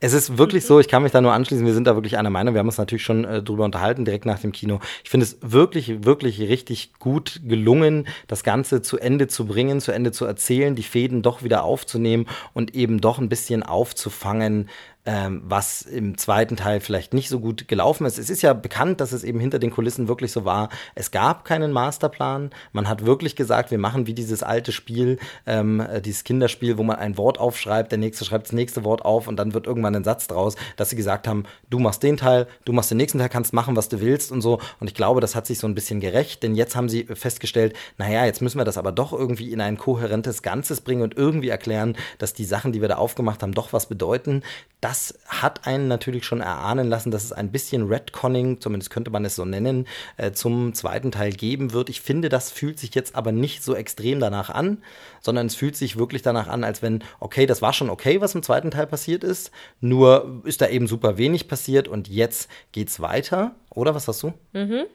Es 0.00 0.12
ist 0.12 0.38
wirklich 0.38 0.64
so, 0.64 0.80
ich 0.80 0.88
kann 0.88 1.02
mich 1.02 1.12
da 1.12 1.20
nur 1.20 1.32
anschließen, 1.32 1.66
wir 1.66 1.74
sind 1.74 1.86
da 1.86 1.96
wirklich 1.96 2.18
einer 2.18 2.30
Meinung. 2.30 2.54
Wir 2.54 2.60
haben 2.60 2.68
uns 2.68 2.78
natürlich 2.78 3.02
schon 3.04 3.24
äh, 3.24 3.42
drüber 3.42 3.64
unterhalten, 3.64 4.04
direkt 4.04 4.26
nach 4.26 4.38
dem 4.38 4.52
Kino. 4.52 4.80
Ich 5.02 5.10
finde 5.10 5.24
es 5.24 5.38
wirklich, 5.40 6.04
wirklich 6.04 6.40
richtig 6.40 6.92
gut 6.98 7.40
gelungen, 7.44 8.06
das 8.26 8.44
Ganze 8.44 8.82
zu 8.82 8.98
Ende 8.98 9.28
zu 9.28 9.46
bringen, 9.46 9.80
zu 9.80 9.92
Ende 9.92 10.12
zu 10.12 10.24
erzählen, 10.24 10.74
die 10.74 10.82
Fäden 10.82 11.22
doch 11.22 11.42
wieder 11.42 11.64
aufzunehmen 11.64 12.26
und 12.54 12.74
eben 12.74 13.00
doch 13.00 13.18
ein 13.18 13.28
bisschen 13.28 13.62
aufzufangen, 13.62 14.68
ähm, 15.08 15.40
was 15.42 15.80
im 15.80 16.18
zweiten 16.18 16.56
Teil 16.56 16.80
vielleicht 16.80 17.14
nicht 17.14 17.30
so 17.30 17.40
gut 17.40 17.66
gelaufen 17.66 18.04
ist. 18.04 18.18
Es 18.18 18.28
ist 18.28 18.42
ja 18.42 18.52
bekannt, 18.52 19.00
dass 19.00 19.12
es 19.12 19.24
eben 19.24 19.40
hinter 19.40 19.58
den 19.58 19.70
Kulissen 19.70 20.06
wirklich 20.06 20.32
so 20.32 20.44
war. 20.44 20.68
Es 20.94 21.10
gab 21.10 21.46
keinen 21.46 21.72
Masterplan. 21.72 22.50
Man 22.72 22.90
hat 22.90 23.06
wirklich 23.06 23.34
gesagt, 23.34 23.70
wir 23.70 23.78
machen 23.78 24.06
wie 24.06 24.12
dieses 24.12 24.42
alte 24.42 24.70
Spiel, 24.70 25.18
ähm, 25.46 25.80
äh, 25.80 26.02
dieses 26.02 26.24
Kinderspiel, 26.24 26.76
wo 26.76 26.82
man 26.82 26.96
ein 26.96 27.16
Wort 27.16 27.40
aufschreibt, 27.40 27.90
der 27.90 27.98
nächste 27.98 28.26
schreibt 28.26 28.48
das 28.48 28.52
nächste 28.52 28.84
Wort 28.84 29.02
auf 29.02 29.28
und 29.28 29.36
dann 29.36 29.54
wird 29.54 29.66
irgendwann 29.66 29.96
ein 29.96 30.04
Satz 30.04 30.26
draus, 30.26 30.56
dass 30.76 30.90
sie 30.90 30.96
gesagt 30.96 31.26
haben, 31.26 31.44
du 31.70 31.78
machst 31.78 32.02
den 32.02 32.18
Teil, 32.18 32.46
du 32.66 32.74
machst 32.74 32.90
den 32.90 32.98
nächsten 32.98 33.18
Teil, 33.18 33.30
kannst 33.30 33.54
machen, 33.54 33.76
was 33.76 33.88
du 33.88 34.02
willst 34.02 34.30
und 34.30 34.42
so. 34.42 34.60
Und 34.78 34.88
ich 34.88 34.94
glaube, 34.94 35.22
das 35.22 35.34
hat 35.34 35.46
sich 35.46 35.58
so 35.58 35.66
ein 35.66 35.74
bisschen 35.74 36.00
gerecht, 36.00 36.42
denn 36.42 36.54
jetzt 36.54 36.76
haben 36.76 36.90
sie 36.90 37.04
festgestellt, 37.04 37.74
naja, 37.96 38.26
jetzt 38.26 38.42
müssen 38.42 38.58
wir 38.58 38.66
das 38.66 38.76
aber 38.76 38.92
doch 38.92 39.14
irgendwie 39.14 39.54
in 39.54 39.62
ein 39.62 39.78
kohärentes 39.78 40.42
Ganzes 40.42 40.82
bringen 40.82 41.00
und 41.00 41.16
irgendwie 41.16 41.48
erklären, 41.48 41.96
dass 42.18 42.34
die 42.34 42.44
Sachen, 42.44 42.72
die 42.72 42.82
wir 42.82 42.88
da 42.88 42.96
aufgemacht 42.96 43.42
haben, 43.42 43.52
doch 43.52 43.72
was 43.72 43.86
bedeuten. 43.86 44.42
Das 44.82 44.97
das 44.98 45.14
hat 45.26 45.66
einen 45.66 45.86
natürlich 45.86 46.24
schon 46.24 46.40
erahnen 46.40 46.88
lassen, 46.88 47.10
dass 47.10 47.22
es 47.22 47.32
ein 47.32 47.52
bisschen 47.52 47.86
Redconning, 47.86 48.60
zumindest 48.60 48.90
könnte 48.90 49.10
man 49.10 49.24
es 49.24 49.36
so 49.36 49.44
nennen, 49.44 49.86
äh, 50.16 50.32
zum 50.32 50.74
zweiten 50.74 51.12
Teil 51.12 51.32
geben 51.32 51.72
wird. 51.72 51.88
Ich 51.88 52.00
finde, 52.00 52.28
das 52.28 52.50
fühlt 52.50 52.80
sich 52.80 52.94
jetzt 52.94 53.14
aber 53.14 53.30
nicht 53.30 53.62
so 53.62 53.74
extrem 53.74 54.18
danach 54.18 54.50
an, 54.50 54.82
sondern 55.20 55.46
es 55.46 55.54
fühlt 55.54 55.76
sich 55.76 55.96
wirklich 55.96 56.22
danach 56.22 56.48
an, 56.48 56.64
als 56.64 56.82
wenn, 56.82 57.04
okay, 57.20 57.46
das 57.46 57.62
war 57.62 57.72
schon 57.72 57.90
okay, 57.90 58.20
was 58.20 58.34
im 58.34 58.42
zweiten 58.42 58.72
Teil 58.72 58.86
passiert 58.86 59.22
ist, 59.22 59.52
nur 59.80 60.42
ist 60.44 60.60
da 60.60 60.68
eben 60.68 60.88
super 60.88 61.16
wenig 61.16 61.46
passiert 61.46 61.86
und 61.86 62.08
jetzt 62.08 62.48
geht's 62.72 62.98
weiter. 62.98 63.54
Oder 63.70 63.94
was 63.94 64.08
hast 64.08 64.22
du? 64.24 64.32
Mhm 64.52 64.86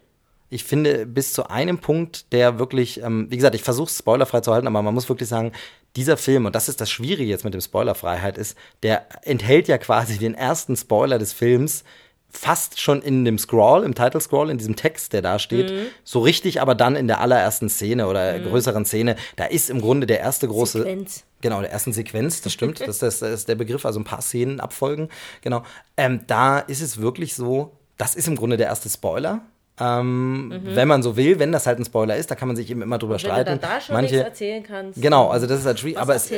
ich 0.54 0.64
finde, 0.64 1.06
bis 1.06 1.34
zu 1.34 1.50
einem 1.50 1.80
Punkt, 1.80 2.32
der 2.32 2.60
wirklich, 2.60 3.02
ähm, 3.02 3.28
wie 3.30 3.38
gesagt, 3.38 3.56
ich 3.56 3.64
versuche 3.64 3.90
es 3.90 3.98
spoilerfrei 3.98 4.42
zu 4.42 4.54
halten, 4.54 4.68
aber 4.68 4.82
man 4.82 4.94
muss 4.94 5.10
wirklich 5.10 5.28
sagen, 5.28 5.52
dieser 5.96 6.18
Film, 6.18 6.46
und 6.46 6.56
das 6.56 6.70
ist 6.70 6.82
das 6.82 6.90
Schwierige 6.90 7.30
jetzt 7.30 7.44
mit 7.44 7.54
dem 7.54 7.62
Spoilerfreiheit, 7.62 8.38
ist, 8.38 8.58
der 8.84 9.06
enthält 9.24 9.68
ja 9.68 9.78
quasi 9.78 10.18
den 10.18 10.36
ersten 10.36 10.76
Spoiler 10.76 11.20
des 11.20 11.34
Films 11.34 11.84
fast 12.30 12.80
schon 12.80 13.02
in 13.04 13.26
dem 13.26 13.38
Scroll, 13.38 13.84
im 13.84 13.94
Title 13.94 14.20
Scroll, 14.20 14.50
in 14.50 14.58
diesem 14.58 14.76
Text, 14.76 15.14
der 15.14 15.22
da 15.22 15.38
steht, 15.38 15.72
mhm. 15.72 15.86
so 16.04 16.20
richtig, 16.20 16.62
aber 16.62 16.74
dann 16.74 16.96
in 16.96 17.08
der 17.08 17.22
allerersten 17.22 17.70
Szene 17.70 18.08
oder 18.08 18.40
mhm. 18.40 18.46
größeren 18.46 18.86
Szene, 18.86 19.16
da 19.36 19.46
ist 19.46 19.70
im 19.70 19.82
Grunde 19.82 20.08
der 20.08 20.20
erste 20.20 20.48
große. 20.48 20.80
Sequenz. 20.80 21.26
Genau, 21.42 21.62
der 21.62 21.72
ersten 21.72 21.94
Sequenz, 21.94 22.42
das 22.42 22.54
stimmt, 22.54 22.80
das, 22.88 23.00
das, 23.00 23.20
das, 23.20 23.32
ist 23.32 23.50
der 23.50 23.56
Begriff, 23.56 23.86
also 23.86 24.00
ein 24.00 24.04
paar 24.04 24.22
Szenen 24.22 24.60
abfolgen, 24.60 25.10
genau. 25.42 25.64
Ähm, 25.96 26.22
da 26.26 26.58
ist 26.60 26.82
es 26.82 27.00
wirklich 27.00 27.36
so, 27.36 27.78
das 27.98 28.16
ist 28.16 28.28
im 28.28 28.36
Grunde 28.36 28.58
der 28.58 28.68
erste 28.68 28.90
Spoiler. 28.90 29.42
Ähm, 29.84 30.48
mhm. 30.48 30.62
Wenn 30.64 30.88
man 30.88 31.04
so 31.04 31.18
will, 31.18 31.40
wenn 31.40 31.52
das 31.52 31.68
halt 31.68 31.80
ein 31.80 31.86
Spoiler 31.86 32.16
ist, 32.16 32.32
da 32.32 32.36
kann 32.36 32.48
man 32.48 32.56
sich 32.56 32.70
eben 32.70 32.82
immer 32.82 32.98
drüber 32.98 33.20
streiten. 33.20 33.52
Wenn 33.52 33.56
du 33.58 33.62
dann 33.62 33.72
da 33.72 33.82
schon 33.82 33.94
Manche, 33.96 34.16
nichts 34.16 34.30
erzählen 34.30 34.64
kannst. 34.64 35.02
Genau, 35.02 35.30
also 35.30 35.48
das 35.48 35.60
ist 35.60 35.66
halt 35.66 35.80
schwierig. 35.80 35.98
aber, 35.98 36.16
es, 36.16 36.32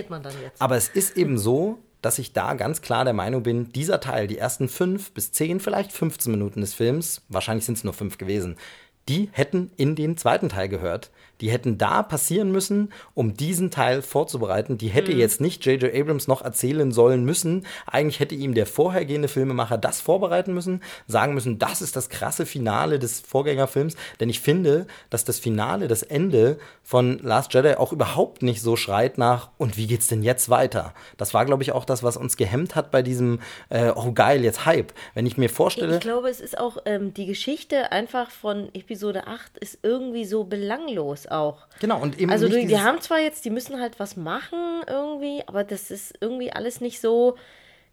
aber 0.60 0.76
es 0.76 0.90
ist 0.90 1.18
eben 1.18 1.38
so, 1.38 1.78
dass 2.02 2.20
ich 2.20 2.34
da 2.34 2.54
ganz 2.54 2.82
klar 2.82 3.04
der 3.04 3.14
Meinung 3.14 3.44
bin, 3.44 3.72
dieser 3.72 4.00
Teil, 4.00 4.28
die 4.28 4.38
ersten 4.38 4.70
fünf 4.70 5.12
bis 5.12 5.32
zehn, 5.32 5.60
vielleicht 5.60 5.92
15 5.92 6.32
Minuten 6.32 6.62
des 6.62 6.74
Films, 6.74 7.22
wahrscheinlich 7.30 7.66
sind 7.66 7.78
es 7.78 7.84
nur 7.84 7.94
fünf 7.94 8.18
gewesen, 8.18 8.58
die 9.10 9.30
hätten 9.32 9.72
in 9.78 9.96
den 9.96 10.18
zweiten 10.18 10.50
Teil 10.50 10.70
gehört 10.70 11.12
die 11.42 11.52
hätten 11.52 11.78
da 11.78 12.04
passieren 12.04 12.52
müssen, 12.52 12.92
um 13.14 13.34
diesen 13.34 13.72
Teil 13.72 14.02
vorzubereiten. 14.02 14.78
Die 14.78 14.88
hätte 14.88 15.14
mhm. 15.14 15.20
jetzt 15.20 15.42
nicht 15.42 15.66
J.J. 15.66 15.94
Abrams 15.94 16.28
noch 16.28 16.42
erzählen 16.42 16.92
sollen 16.92 17.26
müssen. 17.26 17.66
Eigentlich 17.86 18.20
hätte 18.20 18.36
ihm 18.36 18.54
der 18.54 18.66
vorhergehende 18.66 19.28
Filmemacher 19.28 19.78
das 19.78 20.02
vorbereiten 20.02 20.54
müssen, 20.54 20.82
sagen 21.08 21.34
müssen, 21.34 21.60
das 21.60 21.82
ist 21.82 21.96
das 21.96 22.10
krasse 22.10 22.46
Finale 22.46 23.00
des 23.00 23.20
Vorgängerfilms. 23.20 23.96
Denn 24.20 24.30
ich 24.30 24.40
finde, 24.40 24.88
dass 25.10 25.26
das 25.26 25.40
Finale, 25.40 25.88
das 25.88 26.04
Ende 26.04 26.58
von 26.84 27.20
Last 27.20 27.54
Jedi 27.54 27.76
auch 27.76 27.92
überhaupt 27.92 28.44
nicht 28.44 28.62
so 28.62 28.76
schreit 28.76 29.18
nach, 29.18 29.50
und 29.58 29.78
wie 29.78 29.88
geht's 29.88 30.08
denn 30.08 30.24
jetzt 30.24 30.50
weiter? 30.50 30.94
Das 31.18 31.34
war, 31.34 31.46
glaube 31.46 31.64
ich, 31.64 31.72
auch 31.72 31.86
das, 31.86 32.04
was 32.04 32.18
uns 32.18 32.38
gehemmt 32.38 32.76
hat 32.76 32.92
bei 32.92 33.02
diesem, 33.02 33.40
äh, 33.70 33.92
oh 33.96 34.12
geil, 34.12 34.44
jetzt 34.44 34.66
Hype. 34.66 34.94
Wenn 35.14 35.26
ich 35.26 35.38
mir 35.38 35.50
vorstelle. 35.50 35.96
Ich 35.96 36.02
glaube, 36.02 36.30
es 36.30 36.40
ist 36.40 36.58
auch 36.58 36.78
ähm, 36.86 37.14
die 37.14 37.26
Geschichte 37.26 37.92
einfach 37.92 38.30
von 38.30 38.70
Episode 38.74 39.28
8 39.28 39.58
ist 39.58 39.80
irgendwie 39.84 40.26
so 40.26 40.44
belanglos 40.44 41.25
auch. 41.32 41.68
Genau, 41.80 42.02
und 42.02 42.20
eben. 42.20 42.32
Also, 42.32 42.48
die, 42.48 42.66
die 42.68 42.80
haben 42.80 43.02
zwar 43.02 43.20
jetzt, 43.20 43.46
die 43.46 43.50
müssen 43.50 43.80
halt 43.80 44.00
was 44.00 44.16
machen 44.18 44.82
irgendwie, 44.88 45.44
aber 45.48 45.64
das 45.64 45.92
ist 45.92 46.14
irgendwie 46.22 46.52
alles 46.52 46.82
nicht 46.82 47.02
so 47.02 47.36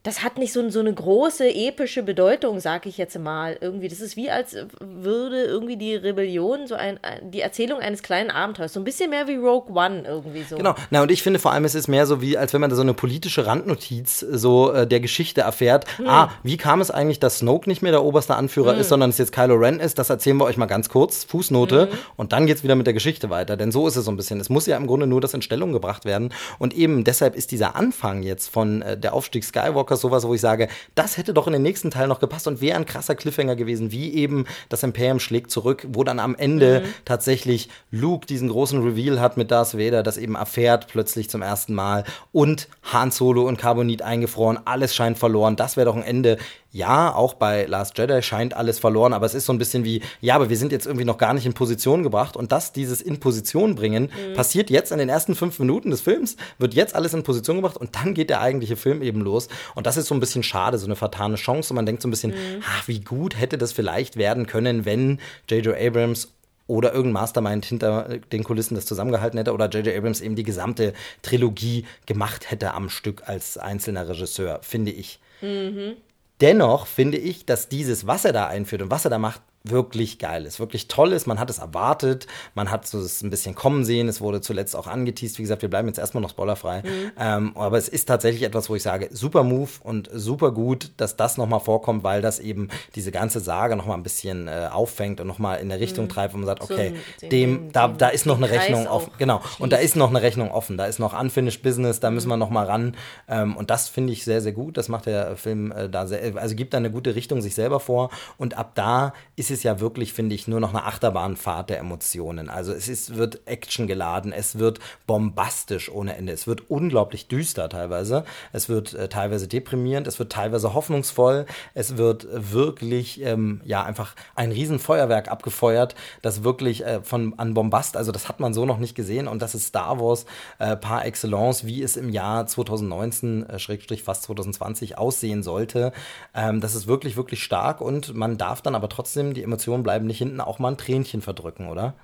das 0.03 0.25
hat 0.25 0.37
nicht 0.37 0.53
so, 0.53 0.69
so 0.69 0.81
eine 0.81 0.93
große 0.93 1.49
epische 1.49 2.03
Bedeutung, 2.03 2.59
sag 2.59 2.87
ich 2.87 2.99
jetzt 2.99 3.17
mal. 3.19 3.57
Irgendwie, 3.61 3.87
das 3.87 4.01
ist 4.01 4.17
wie 4.17 4.31
als 4.31 4.57
würde 4.81 5.45
irgendwie 5.45 5.77
die 5.77 5.95
Rebellion 5.95 6.67
so 6.67 6.75
ein, 6.75 6.99
die 7.23 7.41
Erzählung 7.41 7.79
eines 7.79 8.03
kleinen 8.03 8.31
Abenteuers, 8.31 8.73
so 8.73 8.81
ein 8.81 8.85
bisschen 8.85 9.11
mehr 9.11 9.29
wie 9.29 9.37
Rogue 9.37 9.73
One 9.73 10.03
irgendwie 10.05 10.43
so. 10.43 10.57
Genau, 10.57 10.75
na 10.91 11.03
und 11.03 11.11
ich 11.13 11.23
finde 11.23 11.39
vor 11.39 11.53
allem, 11.53 11.65
es 11.65 11.77
ist 11.77 11.87
mehr 11.87 12.07
so 12.07 12.21
wie, 12.21 12.37
als 12.37 12.53
wenn 12.53 12.61
man 12.61 12.71
da 12.71 12.75
so 12.75 12.83
eine 12.83 12.95
politische 12.95 13.47
Randnotiz 13.47 14.19
so 14.21 14.73
äh, 14.73 14.89
der 14.89 14.99
Geschichte 14.99 15.43
erfährt. 15.43 15.87
Hm. 15.99 16.09
Ah, 16.09 16.33
wie 16.43 16.57
kam 16.57 16.81
es 16.81 16.91
eigentlich, 16.91 17.21
dass 17.21 17.39
Snoke 17.39 17.71
nicht 17.71 17.83
mehr 17.83 17.93
der 17.93 18.03
oberste 18.03 18.35
Anführer 18.35 18.73
hm. 18.73 18.81
ist, 18.81 18.89
sondern 18.89 19.11
es 19.11 19.19
jetzt 19.19 19.33
Kylo 19.33 19.55
Ren 19.55 19.79
ist? 19.79 20.01
Das 20.01 20.11
erzählen 20.11 20.37
wir 20.37 20.47
euch 20.47 20.57
mal 20.57 20.67
ganz 20.67 20.89
kurz, 20.89 21.23
Fußnote, 21.25 21.83
hm. 21.93 21.99
und 22.17 22.33
dann 22.33 22.47
geht's 22.47 22.65
wieder 22.65 22.75
mit 22.75 22.87
der 22.87 22.95
Geschichte 22.95 23.31
weiter. 23.31 23.57
Denn 23.57 23.71
so 23.71 23.87
ist 23.87 23.95
es 23.95 24.05
so 24.05 24.11
ein 24.11 24.17
bisschen. 24.17 24.41
Es 24.41 24.49
muss 24.49 24.67
ja 24.67 24.77
im 24.77 24.89
Grunde 24.89 25.07
nur 25.07 25.21
das 25.21 25.33
in 25.33 25.43
Stellung 25.43 25.73
gebracht 25.73 26.05
werden. 26.05 26.35
Und 26.59 26.75
eben 26.75 27.05
deshalb 27.05 27.37
ist 27.37 27.53
dieser 27.53 27.77
Anfang 27.77 28.25
jetzt 28.25 28.49
von 28.49 28.83
äh, 28.83 28.99
der 28.99 29.15
Aufstieg 29.15 29.45
Skywalker 29.45 29.92
Skywalker 29.93 29.97
sowas, 29.97 30.27
wo 30.27 30.35
ich 30.35 30.41
sage, 30.41 30.69
das 30.95 31.17
hätte 31.17 31.35
doch 31.35 31.47
in 31.47 31.53
den 31.53 31.63
nächsten 31.63 31.91
Teil 31.91 32.09
noch 32.09 32.21
gepasst 32.21 32.47
und 32.47 32.61
wäre 32.61 32.77
ein 32.77 32.87
krasser 32.87 33.15
Cliffhanger 33.15 33.57
gewesen, 33.57 33.93
wie 33.93 34.15
eben 34.15 34.47
das 34.69 34.83
Imperium 34.83 35.21
schlägt 35.21 35.51
zurück, 35.51 35.87
wo 35.89 36.05
dann 36.05 36.19
am 36.19 36.35
Ende 36.35 36.81
mhm. 36.81 36.95
tatsächlich 37.05 37.69
Luke 37.91 38.27
diesen 38.27 38.49
großen 38.49 38.83
Reveal 38.83 39.21
hat 39.21 39.37
mit 39.37 39.51
Darth 39.51 39.77
Vader, 39.77 40.03
das 40.03 40.19
eben 40.19 40.35
erfährt 40.35 40.89
plötzlich 40.89 41.29
zum 41.31 41.43
ersten 41.43 41.75
Mal 41.75 42.05
und 42.33 42.69
Han 42.93 43.11
Solo 43.11 43.47
und 43.47 43.59
Carbonit 43.59 44.03
eingefroren, 44.03 44.59
alles 44.65 44.95
scheint 44.95 45.19
verloren. 45.19 45.57
Das 45.57 45.77
wäre 45.77 45.87
doch 45.87 45.97
ein 45.97 46.03
Ende 46.03 46.39
ja, 46.73 47.15
auch 47.15 47.35
bei 47.35 47.67
Last 47.67 47.99
Jedi 47.99 48.23
scheint 48.23 48.55
alles 48.55 48.79
verloren, 48.79 49.13
aber 49.13 49.27
es 49.27 49.35
ist 49.35 49.45
so 49.45 49.53
ein 49.53 49.59
bisschen 49.59 49.85
wie, 49.85 50.03
ja, 50.23 50.35
aber 50.35 50.49
wir 50.49 50.57
sind 50.57 50.73
jetzt 50.73 50.87
irgendwie 50.87 51.05
noch 51.05 51.19
gar 51.19 51.35
nicht 51.35 51.45
in 51.45 51.53
Position 51.53 52.03
gebracht 52.03 52.35
und 52.35 52.51
das, 52.51 52.73
dieses 52.73 53.03
in 53.03 53.21
Position 53.21 53.75
bringen, 53.75 54.05
mhm. 54.05 54.35
passiert 54.35 54.71
jetzt 54.71 54.91
in 54.91 54.99
den 54.99 55.11
ersten 55.11 55.35
fünf 55.35 55.59
Minuten 55.59 55.91
des 55.91 56.01
Films, 56.01 56.37
wird 56.59 56.73
jetzt 56.73 56.95
alles 56.95 57.13
in 57.13 57.23
Position 57.23 57.57
gebracht 57.57 57.77
und 57.77 57.95
dann 57.95 58.15
geht 58.15 58.31
der 58.31 58.41
eigentliche 58.41 58.77
Film 58.77 59.03
eben 59.03 59.21
los 59.21 59.49
und 59.75 59.87
das 59.87 59.99
ist 59.99 60.07
so 60.07 60.15
ein 60.15 60.21
bisschen 60.21 60.43
schade, 60.43 60.79
so 60.79 60.87
eine 60.87 60.97
vertane 60.97 61.37
Chance 61.37 61.73
und 61.73 61.77
man 61.77 61.85
denkt 61.85 62.01
so 62.01 62.09
ein 62.09 62.11
bisschen, 62.11 62.31
mhm. 62.31 62.63
ach, 62.67 62.89
wie 62.89 63.01
gut 63.01 63.39
hätte 63.39 63.59
das 63.59 63.73
vielleicht 63.73 64.17
werden 64.17 64.47
können, 64.47 64.87
wenn 64.87 65.21
J.J. 65.51 65.77
Abrams 65.77 66.33
oder 66.67 66.95
irgendein 66.95 67.23
Mastermind 67.23 67.67
hinter 67.67 68.19
den 68.33 68.45
Kulissen 68.45 68.77
das 68.77 68.87
zusammengehalten 68.87 69.37
hätte 69.37 69.53
oder 69.53 69.69
J.J. 69.69 69.95
Abrams 69.95 70.23
eben 70.23 70.37
die 70.37 70.43
gesamte 70.43 70.95
Trilogie 71.21 71.85
gemacht 72.07 72.51
hätte 72.51 72.73
am 72.73 72.89
Stück 72.89 73.25
als 73.27 73.59
einzelner 73.59 74.09
Regisseur, 74.09 74.61
finde 74.63 74.93
ich. 74.93 75.21
Mhm. 75.43 75.97
Dennoch 76.43 76.87
finde 76.87 77.19
ich, 77.19 77.47
dass 77.47 77.69
dieses, 77.69 78.07
was 78.07 78.25
er 78.25 78.33
da 78.33 78.49
einführt 78.49 78.83
und 78.83 78.91
was 78.91 79.05
er 79.05 79.11
da 79.11 79.19
macht, 79.19 79.41
wirklich 79.65 80.19
geil 80.19 80.45
ist, 80.45 80.59
wirklich 80.59 80.89
toll 80.89 81.13
ist. 81.13 81.27
Man 81.27 81.39
hat 81.39 81.51
es 81.51 81.59
erwartet, 81.59 82.27
man 82.55 82.71
hat 82.71 82.87
so 82.87 82.99
es 82.99 83.23
ein 83.23 83.31
bisschen 83.31 83.55
kommen 83.55 83.85
sehen. 83.85 84.09
Es 84.09 84.21
wurde 84.21 84.41
zuletzt 84.41 84.75
auch 84.75 84.87
angeteased. 84.87 85.39
Wie 85.39 85.43
gesagt, 85.43 85.63
wir 85.63 85.71
bleiben 85.71 85.89
jetzt 85.89 85.99
erstmal 85.99 86.23
noch 86.23 86.31
spoilerfrei. 86.31 86.83
Mhm. 86.83 87.13
Ähm, 87.19 87.57
aber 87.57 87.79
es 87.79 87.89
ist 87.89 88.07
tatsächlich 88.07 88.43
etwas, 88.43 88.69
wo 88.69 88.75
ich 88.75 88.83
sage, 88.83 89.09
super 89.13 89.45
Move 89.45 89.71
und 89.83 90.11
super 90.13 90.51
gut, 90.51 90.93
dass 90.97 91.17
das 91.17 91.37
nochmal 91.37 91.61
vorkommt, 91.61 92.03
weil 92.03 92.23
das 92.23 92.41
eben 92.41 92.69
diese 92.95 93.13
ganze 93.13 93.41
Sage 93.41 93.77
nochmal 93.77 93.97
ein 93.97 94.03
bisschen 94.03 94.49
äh, 94.49 94.69
auffängt 94.73 95.21
und 95.21 95.27
nochmal 95.27 95.61
in 95.61 95.69
der 95.69 95.81
Richtung 95.81 96.07
mhm. 96.07 96.11
treibt, 96.11 96.35
wo 96.35 96.39
man 96.39 96.47
sagt, 96.47 96.63
okay, 96.63 96.95
so, 97.21 97.29
dem, 97.29 97.69
dem, 97.69 97.73
da, 97.73 97.89
da 97.89 98.09
ist 98.09 98.27
noch 98.27 98.37
eine 98.37 98.51
Rechnung 98.51 98.87
offen. 98.89 99.13
Genau. 99.19 99.41
Schließt. 99.41 99.61
Und 99.61 99.73
da 99.73 99.77
ist 99.77 99.97
noch 99.97 100.11
eine 100.11 100.23
Rechnung 100.23 100.51
offen. 100.51 100.77
Da 100.77 100.87
ist 100.87 100.99
noch 100.99 101.19
Unfinished 101.19 101.63
Business, 101.63 102.01
da 102.01 102.11
müssen 102.11 102.29
wir 102.29 102.37
nochmal 102.37 102.67
ran. 102.67 102.97
Ähm, 103.29 103.57
und 103.57 103.71
das 103.71 103.89
finde 103.89 104.13
ich 104.13 104.25
sehr, 104.25 104.41
sehr 104.41 104.53
gut. 104.53 104.77
Das 104.77 104.89
macht 104.89 105.07
der 105.07 105.37
Film 105.37 105.71
äh, 105.71 105.89
da 105.89 106.07
sehr, 106.07 106.37
also 106.37 106.57
gibt 106.57 106.75
da 106.75 106.79
eine 106.79 106.91
gute 106.91 107.15
Richtung 107.15 107.41
sich 107.41 107.55
selber 107.55 107.79
vor. 107.79 108.11
Und 108.39 108.57
ab 108.57 108.73
da 108.75 109.13
ist 109.37 109.52
es 109.53 109.63
ja 109.63 109.81
wirklich, 109.81 110.13
finde 110.13 110.35
ich, 110.35 110.49
nur 110.49 110.61
noch 110.61 110.71
eine 110.71 110.85
Achterbahnfahrt 110.85 111.71
der 111.71 111.79
Emotionen. 111.79 112.49
Also 112.49 112.73
es 112.73 112.89
ist, 112.89 113.17
wird 113.17 113.41
Action 113.47 113.87
geladen, 113.87 114.33
es 114.33 114.59
wird 114.59 114.81
bombastisch 115.07 115.91
ohne 115.91 116.17
Ende, 116.17 116.33
es 116.33 116.47
wird 116.47 116.71
unglaublich 116.71 117.29
düster 117.29 117.69
teilweise, 117.69 118.25
es 118.53 118.69
wird 118.69 118.95
äh, 118.95 119.09
teilweise 119.09 119.49
deprimierend, 119.49 120.07
es 120.07 120.19
wird 120.19 120.33
teilweise 120.33 120.75
hoffnungsvoll, 120.75 121.47
es 121.75 121.97
wird 121.97 122.27
wirklich, 122.31 123.23
ähm, 123.23 123.61
ja, 123.65 123.85
einfach 123.85 124.15
ein 124.35 124.53
Riesenfeuerwerk 124.53 125.29
abgefeuert, 125.29 125.95
das 126.23 126.45
wirklich 126.45 126.85
äh, 126.85 127.03
von, 127.03 127.39
an 127.39 127.55
Bombast, 127.55 127.97
also 127.97 128.13
das 128.13 128.29
hat 128.29 128.41
man 128.41 128.55
so 128.55 128.65
noch 128.65 128.79
nicht 128.79 128.95
gesehen 128.95 129.29
und 129.29 129.43
das 129.43 129.55
ist 129.55 129.67
Star 129.67 130.01
Wars 130.01 130.27
äh, 130.59 130.77
par 130.77 131.05
excellence, 131.05 131.65
wie 131.67 131.83
es 131.83 131.97
im 131.97 132.09
Jahr 132.09 132.47
2019, 132.47 133.49
äh, 133.49 133.59
Schrägstrich 133.59 134.03
fast 134.03 134.23
2020 134.25 134.99
aussehen 134.99 135.43
sollte. 135.43 135.93
Ähm, 136.35 136.61
das 136.61 136.75
ist 136.75 136.87
wirklich, 136.87 137.17
wirklich 137.17 137.43
stark 137.43 137.81
und 137.81 138.15
man 138.15 138.39
darf 138.39 138.63
dann 138.63 138.75
aber 138.75 138.89
trotzdem 138.89 139.35
die 139.35 139.42
Emotionen 139.43 139.83
bleiben 139.83 140.07
nicht 140.07 140.19
hinten 140.19 140.41
auch 140.41 140.59
mal 140.59 140.73
ein 140.73 140.79
Tränchen 140.79 141.23
verdrücken, 141.23 141.69
oder? 141.69 141.95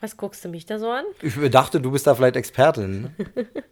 Was 0.00 0.16
guckst 0.16 0.44
du 0.44 0.48
mich 0.48 0.64
da 0.64 0.78
so 0.78 0.90
an? 0.90 1.04
Ich 1.22 1.34
dachte, 1.50 1.80
du 1.80 1.90
bist 1.90 2.06
da 2.06 2.14
vielleicht 2.14 2.36
Expertin. 2.36 3.10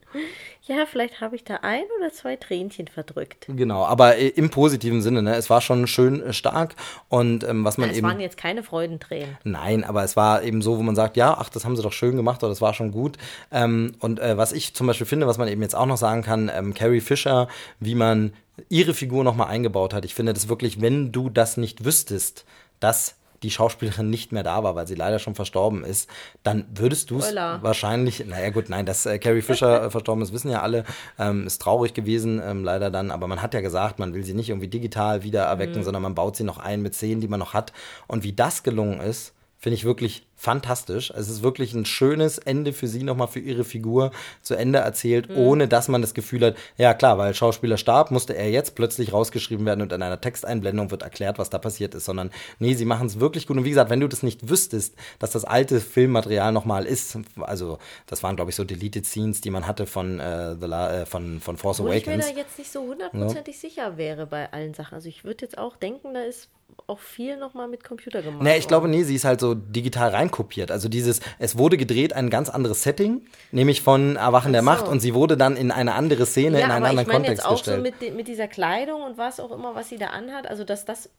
ja, 0.63 0.85
vielleicht 0.85 1.21
habe 1.21 1.37
ich 1.37 1.45
da 1.45 1.59
ein 1.63 1.85
oder 1.99 2.13
zwei 2.13 2.35
Tränchen 2.35 2.89
verdrückt. 2.89 3.47
Genau, 3.49 3.85
aber 3.85 4.17
im 4.17 4.51
positiven 4.51 5.03
Sinne. 5.03 5.23
Ne? 5.23 5.37
Es 5.37 5.51
war 5.51 5.61
schon 5.61 5.87
schön 5.87 6.21
äh, 6.21 6.33
stark 6.33 6.75
und 7.09 7.45
ähm, 7.45 7.65
was 7.65 7.79
man 7.79 7.91
es 7.91 7.99
eben. 7.99 8.07
Es 8.07 8.13
waren 8.13 8.21
jetzt 8.21 8.37
keine 8.37 8.65
Freudentränen. 8.65 9.37
Nein, 9.45 9.85
aber 9.85 10.03
es 10.03 10.17
war 10.17 10.43
eben 10.43 10.63
so, 10.63 10.79
wo 10.79 10.83
man 10.83 10.97
sagt, 10.97 11.17
ja, 11.17 11.37
ach, 11.39 11.49
das 11.49 11.65
haben 11.65 11.77
sie 11.77 11.83
doch 11.83 11.93
schön 11.93 12.17
gemacht 12.17 12.43
oder 12.43 12.51
das 12.51 12.61
war 12.61 12.75
schon 12.75 12.91
gut. 12.91 13.19
Ähm, 13.53 13.93
und 14.01 14.19
äh, 14.19 14.37
was 14.37 14.51
ich 14.51 14.75
zum 14.75 14.89
Beispiel 14.89 15.07
finde, 15.07 15.29
was 15.29 15.39
man 15.39 15.47
eben 15.47 15.63
jetzt 15.63 15.77
auch 15.77 15.87
noch 15.87 15.99
sagen 15.99 16.23
kann, 16.23 16.51
ähm, 16.53 16.75
Carrie 16.75 17.01
Fisher, 17.01 17.47
wie 17.79 17.95
man 17.95 18.33
ihre 18.69 18.95
Figur 18.95 19.23
nochmal 19.23 19.49
eingebaut 19.49 19.95
hat. 19.95 20.05
Ich 20.05 20.15
finde 20.15 20.35
das 20.35 20.49
wirklich, 20.49 20.81
wenn 20.81 21.13
du 21.13 21.31
das 21.31 21.57
nicht 21.57 21.85
wüsstest, 21.85 22.45
dass 22.81 23.17
die 23.43 23.51
Schauspielerin 23.51 24.09
nicht 24.11 24.33
mehr 24.33 24.43
da 24.43 24.63
war, 24.63 24.75
weil 24.75 24.87
sie 24.87 24.95
leider 24.95 25.19
schon 25.19 25.35
verstorben 25.35 25.85
ist, 25.85 26.09
dann 26.43 26.67
würdest 26.75 27.11
du 27.11 27.19
es 27.19 27.35
wahrscheinlich, 27.35 28.25
naja 28.27 28.51
gut, 28.51 28.69
nein, 28.69 28.87
dass 28.87 29.07
äh, 29.07 29.19
Carrie 29.19 29.43
Fisher 29.43 29.85
äh, 29.85 29.91
verstorben 29.91 30.23
ist, 30.23 30.33
wissen 30.33 30.51
ja 30.51 30.63
alle, 30.63 30.85
ähm, 31.19 31.47
ist 31.47 31.61
traurig 31.61 31.95
gewesen, 31.95 32.41
ähm, 32.45 32.65
leider 32.65 32.91
dann, 32.91 33.11
aber 33.11 33.27
man 33.27 33.43
hat 33.43 33.55
ja 33.55 33.61
gesagt, 33.61 33.99
man 33.99 34.15
will 34.15 34.25
sie 34.25 34.35
nicht 34.35 34.49
irgendwie 34.49 34.69
digital 34.69 35.23
wieder 35.23 35.45
erwecken, 35.45 35.79
mhm. 35.79 35.85
sondern 35.85 36.03
man 36.03 36.15
baut 36.15 36.37
sie 36.37 36.45
noch 36.45 36.59
ein 36.59 36.83
mit 36.83 36.95
Szenen, 36.95 37.21
die 37.21 37.29
man 37.29 37.41
noch 37.41 37.55
hat. 37.55 37.73
Und 38.07 38.25
wie 38.25 38.33
das 38.33 38.63
gelungen 38.63 39.01
ist, 39.01 39.35
finde 39.59 39.75
ich 39.75 39.85
wirklich 39.85 40.27
fantastisch. 40.37 41.11
Es 41.11 41.29
ist 41.29 41.43
wirklich 41.43 41.73
ein 41.75 41.87
schönes 41.87 42.39
Ende 42.39 42.73
für 42.73 42.87
sie 42.87 43.03
nochmal 43.03 43.29
für 43.29 43.41
ihre 43.41 43.65
Figur 43.65 44.13
zu 44.43 44.55
Ende 44.55 44.81
erzählt, 44.81 45.31
mhm. 45.31 45.39
ohne 45.39 45.69
dass 45.69 45.89
man 45.89 46.03
das 46.03 46.15
Gefühl 46.15 46.45
hat, 46.45 46.57
ja 46.77 46.95
klar, 46.95 47.17
weil 47.19 47.35
Schauspieler 47.35 47.79
starb, 47.79 48.11
musste 48.11 48.37
er 48.37 48.51
jetzt 48.51 48.75
plötzlich 48.75 49.13
rausgeschrieben 49.13 49.65
werden 49.65 49.81
und 49.81 49.93
in 49.93 50.03
einer 50.03 50.21
Texteinblendung 50.21 50.91
wird 50.91 51.03
erklärt, 51.03 51.39
was 51.39 51.51
da 51.51 51.59
passiert 51.59 51.95
ist, 51.95 52.05
sondern 52.05 52.31
nee, 52.59 52.75
sie 52.75 52.85
machen 52.85 53.07
es 53.07 53.19
wirklich 53.19 53.47
gut. 53.47 53.57
Und 53.57 53.65
wie 53.65 53.71
gesagt, 53.71 53.91
wenn 53.91 54.01
du 54.01 54.09
das 54.09 54.23
nicht 54.23 54.49
wüsstest, 54.49 54.95
dass 55.19 55.31
das 55.31 55.45
alte 55.45 55.81
Filmmaterial 55.81 56.53
nochmal 56.53 56.85
ist, 56.85 57.19
also 57.41 57.79
das 58.07 58.23
waren 58.23 58.37
glaube 58.37 58.51
ich 58.51 58.57
so 58.57 58.65
Deleted 58.65 59.07
Scenes, 59.07 59.41
die 59.41 59.51
man 59.51 59.67
hatte 59.67 59.87
von, 59.87 60.21
äh, 60.21 60.55
The 60.61 60.67
La 60.67 61.01
äh, 61.03 61.07
von, 61.07 61.41
von 61.41 61.57
Force 61.57 61.81
Wo 61.81 61.85
Awakens. 61.87 62.03
ich 62.03 62.07
mir 62.07 62.19
da 62.19 62.29
jetzt 62.29 62.59
nicht 62.59 62.71
so 62.71 62.83
hundertprozentig 62.83 63.55
ja. 63.55 63.61
sicher 63.69 63.97
wäre 63.97 64.27
bei 64.27 64.53
allen 64.53 64.75
Sachen. 64.75 64.95
Also 64.95 65.09
ich 65.09 65.25
würde 65.25 65.45
jetzt 65.45 65.57
auch 65.57 65.77
denken, 65.77 66.13
da 66.13 66.21
ist 66.21 66.51
auch 66.87 67.01
viel 67.01 67.37
nochmal 67.37 67.69
mit 67.69 67.83
Computer 67.83 68.23
gemacht. 68.23 68.43
Nee, 68.43 68.59
ich 68.59 68.69
glaube, 68.69 68.89
nee, 68.89 69.03
sie 69.03 69.17
ist 69.17 69.25
halt 69.25 69.41
so 69.41 69.55
digital 69.55 70.11
reinkopiert. 70.27 70.71
Also 70.71 70.89
dieses, 70.89 71.21
es 71.39 71.59
wurde 71.59 71.77
gedreht, 71.77 72.13
ein 72.13 72.31
ganz 72.31 72.49
anderes 72.49 72.83
Setting, 72.83 73.23
nämlich 73.53 73.83
von 73.83 74.17
Erwachen 74.17 74.49
so. 74.49 74.53
der 74.53 74.63
Macht 74.63 74.89
und 74.89 75.01
sie 75.01 75.15
wurde 75.15 75.37
dann 75.37 75.57
in 75.57 75.71
eine 75.71 75.95
andere 75.95 76.27
Szene, 76.27 76.59
ja, 76.59 76.67
in 76.67 76.71
einen 76.71 76.85
anderen 76.85 76.99
ich 77.01 77.07
mein 77.07 77.17
Kontext 77.17 77.43
jetzt 77.43 77.47
auch 77.47 77.57
gestellt. 77.57 77.77
So 77.99 78.05
mit, 78.07 78.17
mit 78.17 78.29
dieser 78.29 78.49
Kleidung 78.49 79.03
und 79.03 79.19
was 79.19 79.41
auch 79.41 79.53
immer, 79.53 79.75
was 79.75 79.89
sie 79.89 79.99
da 79.99 80.09
anhat, 80.09 80.47
also 80.47 80.65
dass 80.65 80.85
das 80.85 81.11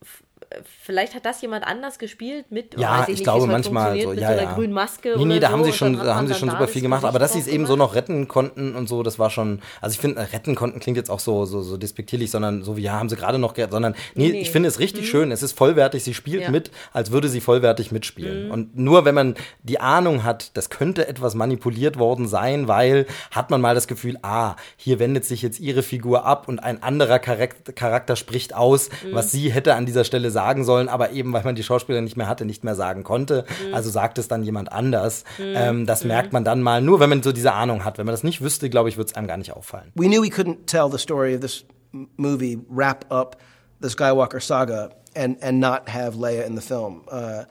vielleicht 0.82 1.16
hat 1.16 1.26
das 1.26 1.42
jemand 1.42 1.66
anders 1.66 2.00
gespielt 2.00 2.52
mit 2.52 2.80
ja 2.80 3.04
ich, 3.08 3.16
ich 3.16 3.24
glaube 3.24 3.48
manchmal 3.48 4.00
so 4.00 4.14
ja 4.14 4.34
so 4.34 4.40
ja 4.40 4.54
grünen 4.54 4.72
Maske 4.72 5.16
nee, 5.18 5.26
nee 5.26 5.40
da 5.40 5.48
so, 5.48 5.54
haben 5.54 5.64
sie 5.64 5.74
schon 5.74 5.98
da 5.98 6.16
haben 6.16 6.28
sie 6.28 6.36
schon 6.36 6.50
super 6.50 6.68
viel 6.68 6.82
gemacht 6.82 7.04
aber 7.04 7.20
dass 7.20 7.34
sie 7.34 7.40
es 7.40 7.48
eben 7.48 7.66
so 7.66 7.76
noch 7.76 7.96
retten 7.96 8.28
konnten 8.28 8.76
und 8.76 8.88
so 8.88 9.04
das 9.04 9.20
war 9.20 9.30
schon 9.30 9.62
also 9.82 9.94
ich 9.94 10.00
finde 10.00 10.26
retten 10.32 10.56
konnten 10.56 10.80
klingt 10.80 10.96
jetzt 10.96 11.10
auch 11.10 11.20
so 11.20 11.46
so, 11.46 11.62
so 11.62 11.76
despektierlich 11.76 12.32
sondern 12.32 12.64
so 12.64 12.78
wie 12.78 12.82
ja 12.82 12.94
haben 12.94 13.10
sie 13.10 13.16
gerade 13.16 13.40
noch 13.40 13.56
sondern 13.70 13.96
nee, 14.16 14.30
nee. 14.30 14.40
ich 14.40 14.52
finde 14.52 14.70
es 14.70 14.80
richtig 14.80 15.04
mhm. 15.04 15.08
schön 15.08 15.32
es 15.32 15.44
ist 15.44 15.58
vollwertig 15.58 16.04
sie 16.04 16.14
spielt 16.14 16.44
ja. 16.44 16.52
mit 16.52 16.72
als 16.94 17.12
würde 17.12 17.30
sie 17.30 17.42
vollwertig 17.42 17.92
mitspielen 17.92 18.46
mhm. 18.46 18.52
und 18.52 18.78
nur 18.78 18.97
wenn 19.06 19.16
man 19.16 19.36
die 19.64 19.80
Ahnung 19.80 20.24
hat 20.24 20.56
das 20.58 20.70
könnte 20.70 21.08
etwas 21.08 21.36
manipuliert 21.36 22.00
worden 22.00 22.28
sein 22.28 22.68
weil 22.68 23.06
hat 23.32 23.50
man 23.50 23.62
mal 23.62 23.76
das 23.76 23.88
Gefühl 23.88 24.18
ah 24.22 24.56
hier 24.76 25.00
wendet 25.00 25.26
sich 25.26 25.42
jetzt 25.42 25.60
ihre 25.60 25.84
Figur 25.84 26.26
ab 26.26 26.48
und 26.48 26.60
ein 26.60 26.84
anderer 26.84 27.20
Charakter, 27.20 27.74
Charakter 27.74 28.16
spricht 28.16 28.56
aus 28.56 28.90
mhm. 29.04 29.14
was 29.14 29.32
sie 29.32 29.52
hätte 29.52 29.76
an 29.76 29.86
dieser 29.86 30.04
Stelle 30.04 30.32
sagen 30.32 30.64
sollen, 30.64 30.90
aber 30.90 31.12
eben, 31.12 31.34
weil 31.34 31.44
man 31.44 31.56
die 31.56 31.64
Schauspieler 31.64 32.02
nicht 32.02 32.18
mehr 32.18 32.28
hatte, 32.28 32.46
nicht 32.46 32.64
mehr 32.64 32.76
sagen 32.76 33.04
konnte. 33.04 33.46
Mhm. 33.68 33.74
Also 33.74 33.90
sagt 33.90 34.18
es 34.18 34.28
dann 34.28 34.44
jemand 34.44 34.72
anders. 34.72 35.24
Mhm. 35.38 35.54
Ähm, 35.56 35.86
das 35.86 36.04
mhm. 36.04 36.10
merkt 36.10 36.34
man 36.34 36.44
dann 36.44 36.62
mal 36.62 36.82
nur, 36.82 37.00
wenn 37.00 37.10
man 37.10 37.24
so 37.24 37.32
diese 37.32 37.54
Ahnung 37.54 37.86
hat. 37.86 37.98
Wenn 37.98 38.06
man 38.06 38.14
das 38.14 38.24
nicht 38.24 38.42
wüsste, 38.42 38.70
glaube 38.70 38.90
ich, 38.90 38.98
würde 38.98 39.10
es 39.10 39.16
einem 39.16 39.28
gar 39.28 39.38
nicht 39.38 39.54
auffallen. 39.54 39.92
We 39.96 40.08
knew 40.08 40.22
we 40.22 40.30
couldn't 40.30 40.66
tell 40.66 40.90
the 40.92 40.98
story 40.98 41.36
of 41.36 41.42
this 41.42 41.66
movie, 41.92 42.60
wrap 42.70 43.06
up 43.12 43.38
the 43.82 43.90
Skywalker 43.90 44.42
saga 44.42 44.90
and, 45.16 45.42
and 45.42 45.60
not 45.60 45.90
have 45.90 46.18
Leia 46.18 46.46
in 46.46 46.56
the 46.56 46.62
film. 46.62 47.02
Uh, 47.12 47.44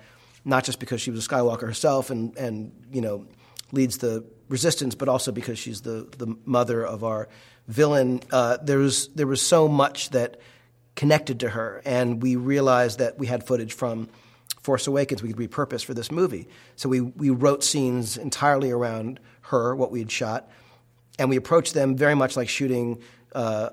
not 0.47 0.65
just 0.65 0.79
because 0.79 1.01
she 1.01 1.11
was 1.11 1.27
a 1.27 1.29
Skywalker 1.29 1.63
herself 1.63 2.09
and, 2.09 2.35
and 2.39 2.73
you 2.93 3.01
know, 3.01 3.27
leads 3.73 3.99
the 3.99 4.25
resistance, 4.49 4.95
but 4.95 5.09
also 5.09 5.33
because 5.33 5.59
she's 5.59 5.83
the, 5.83 6.09
the 6.17 6.37
mother 6.45 6.87
of 6.87 7.03
our 7.03 7.29
villain. 7.67 8.23
Uh, 8.31 8.57
there, 8.63 8.79
was, 8.79 9.09
there 9.09 9.27
was 9.27 9.43
so 9.43 9.67
much 9.67 10.11
that 10.11 10.41
connected 10.95 11.41
to 11.41 11.51
her. 11.51 11.83
And 11.85 12.23
we 12.23 12.37
realized 12.37 13.01
that 13.01 13.19
we 13.19 13.27
had 13.27 13.45
footage 13.45 13.73
from 13.73 14.09
Force 14.63 14.87
Awakens 14.87 15.23
we 15.23 15.33
could 15.33 15.51
repurpose 15.51 15.85
for 15.85 15.95
this 15.95 16.13
movie. 16.13 16.49
So 16.77 16.89
we, 16.89 17.01
we 17.01 17.31
wrote 17.31 17.65
scenes 17.65 18.17
entirely 18.17 18.71
around 18.71 19.19
her, 19.43 19.75
what 19.75 19.91
we 19.91 19.99
had 19.99 20.11
shot, 20.11 20.49
and 21.19 21.29
we 21.29 21.37
approached 21.37 21.75
them 21.75 21.97
very 21.97 22.15
much 22.15 22.37
like 22.37 22.49
shooting. 22.49 23.01
Uh, 23.35 23.71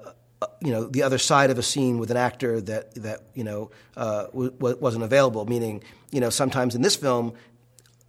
you 0.61 0.71
know 0.71 0.85
the 0.85 1.03
other 1.03 1.17
side 1.17 1.49
of 1.49 1.57
a 1.57 1.63
scene 1.63 1.97
with 1.97 2.11
an 2.11 2.17
actor 2.17 2.61
that 2.61 2.95
that 2.95 3.21
you 3.33 3.43
know 3.43 3.71
uh, 3.97 4.25
w- 4.27 4.55
wasn't 4.59 5.03
available. 5.03 5.45
Meaning, 5.45 5.83
you 6.11 6.19
know, 6.19 6.29
sometimes 6.29 6.75
in 6.75 6.81
this 6.81 6.95
film, 6.95 7.33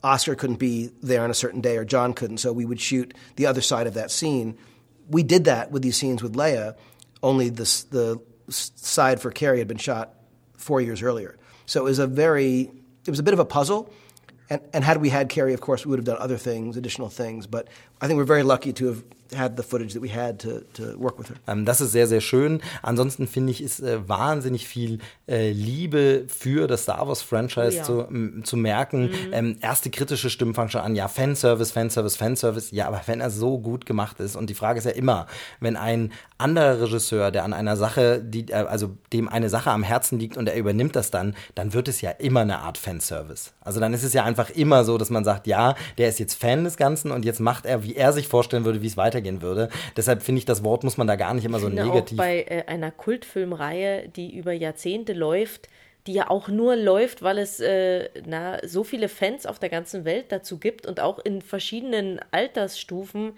Oscar 0.02 0.34
couldn't 0.34 0.58
be 0.58 0.90
there 1.02 1.22
on 1.22 1.30
a 1.30 1.34
certain 1.34 1.60
day, 1.60 1.76
or 1.76 1.84
John 1.84 2.12
couldn't, 2.12 2.38
so 2.38 2.52
we 2.52 2.64
would 2.64 2.80
shoot 2.80 3.14
the 3.36 3.46
other 3.46 3.60
side 3.60 3.86
of 3.86 3.94
that 3.94 4.10
scene. 4.10 4.56
We 5.08 5.22
did 5.22 5.44
that 5.44 5.70
with 5.70 5.82
these 5.82 5.96
scenes 5.96 6.22
with 6.22 6.34
Leia. 6.34 6.76
Only 7.22 7.48
the 7.48 7.64
the 7.90 8.20
side 8.48 9.20
for 9.20 9.30
Carrie 9.30 9.58
had 9.58 9.68
been 9.68 9.78
shot 9.78 10.14
four 10.56 10.80
years 10.80 11.02
earlier. 11.02 11.36
So 11.66 11.80
it 11.80 11.84
was 11.84 11.98
a 11.98 12.06
very, 12.06 12.70
it 13.06 13.10
was 13.10 13.18
a 13.18 13.22
bit 13.22 13.34
of 13.34 13.40
a 13.40 13.44
puzzle. 13.44 13.92
And, 14.50 14.60
and 14.72 14.84
had 14.84 14.98
we 14.98 15.08
had 15.08 15.28
Carrie, 15.28 15.54
of 15.54 15.60
course, 15.60 15.86
we 15.86 15.90
would 15.90 15.98
have 15.98 16.04
done 16.04 16.18
other 16.18 16.36
things, 16.36 16.76
additional 16.76 17.08
things. 17.08 17.46
But 17.46 17.68
I 18.00 18.06
think 18.06 18.18
we're 18.18 18.24
very 18.24 18.42
lucky 18.42 18.72
to 18.74 18.86
have 18.86 19.04
had 19.36 19.56
the 19.56 19.62
footage 19.62 19.94
that 19.94 20.02
we 20.02 20.14
had 20.14 20.38
to, 20.40 20.60
to 20.74 20.98
work 20.98 21.18
with 21.18 21.28
her. 21.28 21.36
Ähm, 21.46 21.64
das 21.64 21.80
ist 21.80 21.92
sehr, 21.92 22.06
sehr 22.06 22.20
schön. 22.20 22.60
Ansonsten 22.82 23.26
finde 23.26 23.52
ich, 23.52 23.62
ist 23.62 23.80
äh, 23.80 24.08
wahnsinnig 24.08 24.66
viel 24.66 24.98
äh, 25.28 25.50
Liebe 25.50 26.24
für 26.28 26.66
das 26.66 26.82
Star 26.82 27.06
Wars 27.06 27.22
Franchise 27.22 27.78
ja. 27.78 27.82
zu, 27.82 28.06
zu 28.42 28.56
merken. 28.56 29.10
Mhm. 29.10 29.32
Ähm, 29.32 29.56
erste 29.60 29.90
kritische 29.90 30.30
Stimmen 30.30 30.54
fangen 30.54 30.70
schon 30.70 30.80
an, 30.80 30.94
ja, 30.94 31.08
Fanservice, 31.08 31.72
Fanservice, 31.72 32.16
Fanservice. 32.16 32.74
Ja, 32.74 32.88
aber 32.88 33.00
wenn 33.06 33.20
er 33.20 33.30
so 33.30 33.58
gut 33.58 33.86
gemacht 33.86 34.20
ist 34.20 34.36
und 34.36 34.50
die 34.50 34.54
Frage 34.54 34.78
ist 34.78 34.84
ja 34.84 34.92
immer, 34.92 35.26
wenn 35.60 35.76
ein 35.76 36.12
anderer 36.38 36.80
Regisseur, 36.80 37.30
der 37.30 37.44
an 37.44 37.52
einer 37.52 37.76
Sache, 37.76 38.20
die, 38.22 38.50
äh, 38.50 38.54
also 38.54 38.96
dem 39.12 39.28
eine 39.28 39.48
Sache 39.48 39.70
am 39.70 39.82
Herzen 39.82 40.18
liegt 40.18 40.36
und 40.36 40.48
er 40.48 40.56
übernimmt 40.56 40.96
das 40.96 41.10
dann, 41.10 41.34
dann 41.54 41.72
wird 41.72 41.88
es 41.88 42.00
ja 42.00 42.10
immer 42.10 42.40
eine 42.40 42.58
Art 42.58 42.78
Fanservice. 42.78 43.52
Also 43.60 43.80
dann 43.80 43.94
ist 43.94 44.02
es 44.02 44.12
ja 44.12 44.24
einfach 44.24 44.50
immer 44.50 44.84
so, 44.84 44.98
dass 44.98 45.10
man 45.10 45.24
sagt, 45.24 45.46
ja, 45.46 45.74
der 45.98 46.08
ist 46.08 46.18
jetzt 46.18 46.34
Fan 46.34 46.64
des 46.64 46.76
Ganzen 46.76 47.10
und 47.10 47.24
jetzt 47.24 47.40
macht 47.40 47.66
er, 47.66 47.82
wie 47.82 47.94
er 47.94 48.12
sich 48.12 48.28
vorstellen 48.28 48.64
würde, 48.64 48.82
wie 48.82 48.86
es 48.86 48.96
weitergeht 48.96 49.23
weitergehen 49.24 49.42
würde. 49.42 49.68
Deshalb 49.96 50.22
finde 50.22 50.40
ich, 50.40 50.44
das 50.44 50.64
Wort 50.64 50.84
muss 50.84 50.96
man 50.96 51.06
da 51.06 51.16
gar 51.16 51.34
nicht 51.34 51.44
immer 51.44 51.58
so 51.58 51.68
negativ. 51.68 52.18
Auch 52.18 52.24
bei 52.24 52.42
äh, 52.42 52.64
einer 52.66 52.90
Kultfilmreihe, 52.90 54.08
die 54.08 54.36
über 54.36 54.52
Jahrzehnte 54.52 55.12
läuft, 55.12 55.68
die 56.06 56.12
ja 56.12 56.28
auch 56.30 56.48
nur 56.48 56.76
läuft, 56.76 57.22
weil 57.22 57.38
es 57.38 57.60
äh, 57.60 58.08
na, 58.26 58.58
so 58.66 58.84
viele 58.84 59.08
Fans 59.08 59.46
auf 59.46 59.58
der 59.58 59.70
ganzen 59.70 60.04
Welt 60.04 60.26
dazu 60.28 60.58
gibt 60.58 60.86
und 60.86 61.00
auch 61.00 61.18
in 61.18 61.40
verschiedenen 61.40 62.20
Altersstufen 62.30 63.32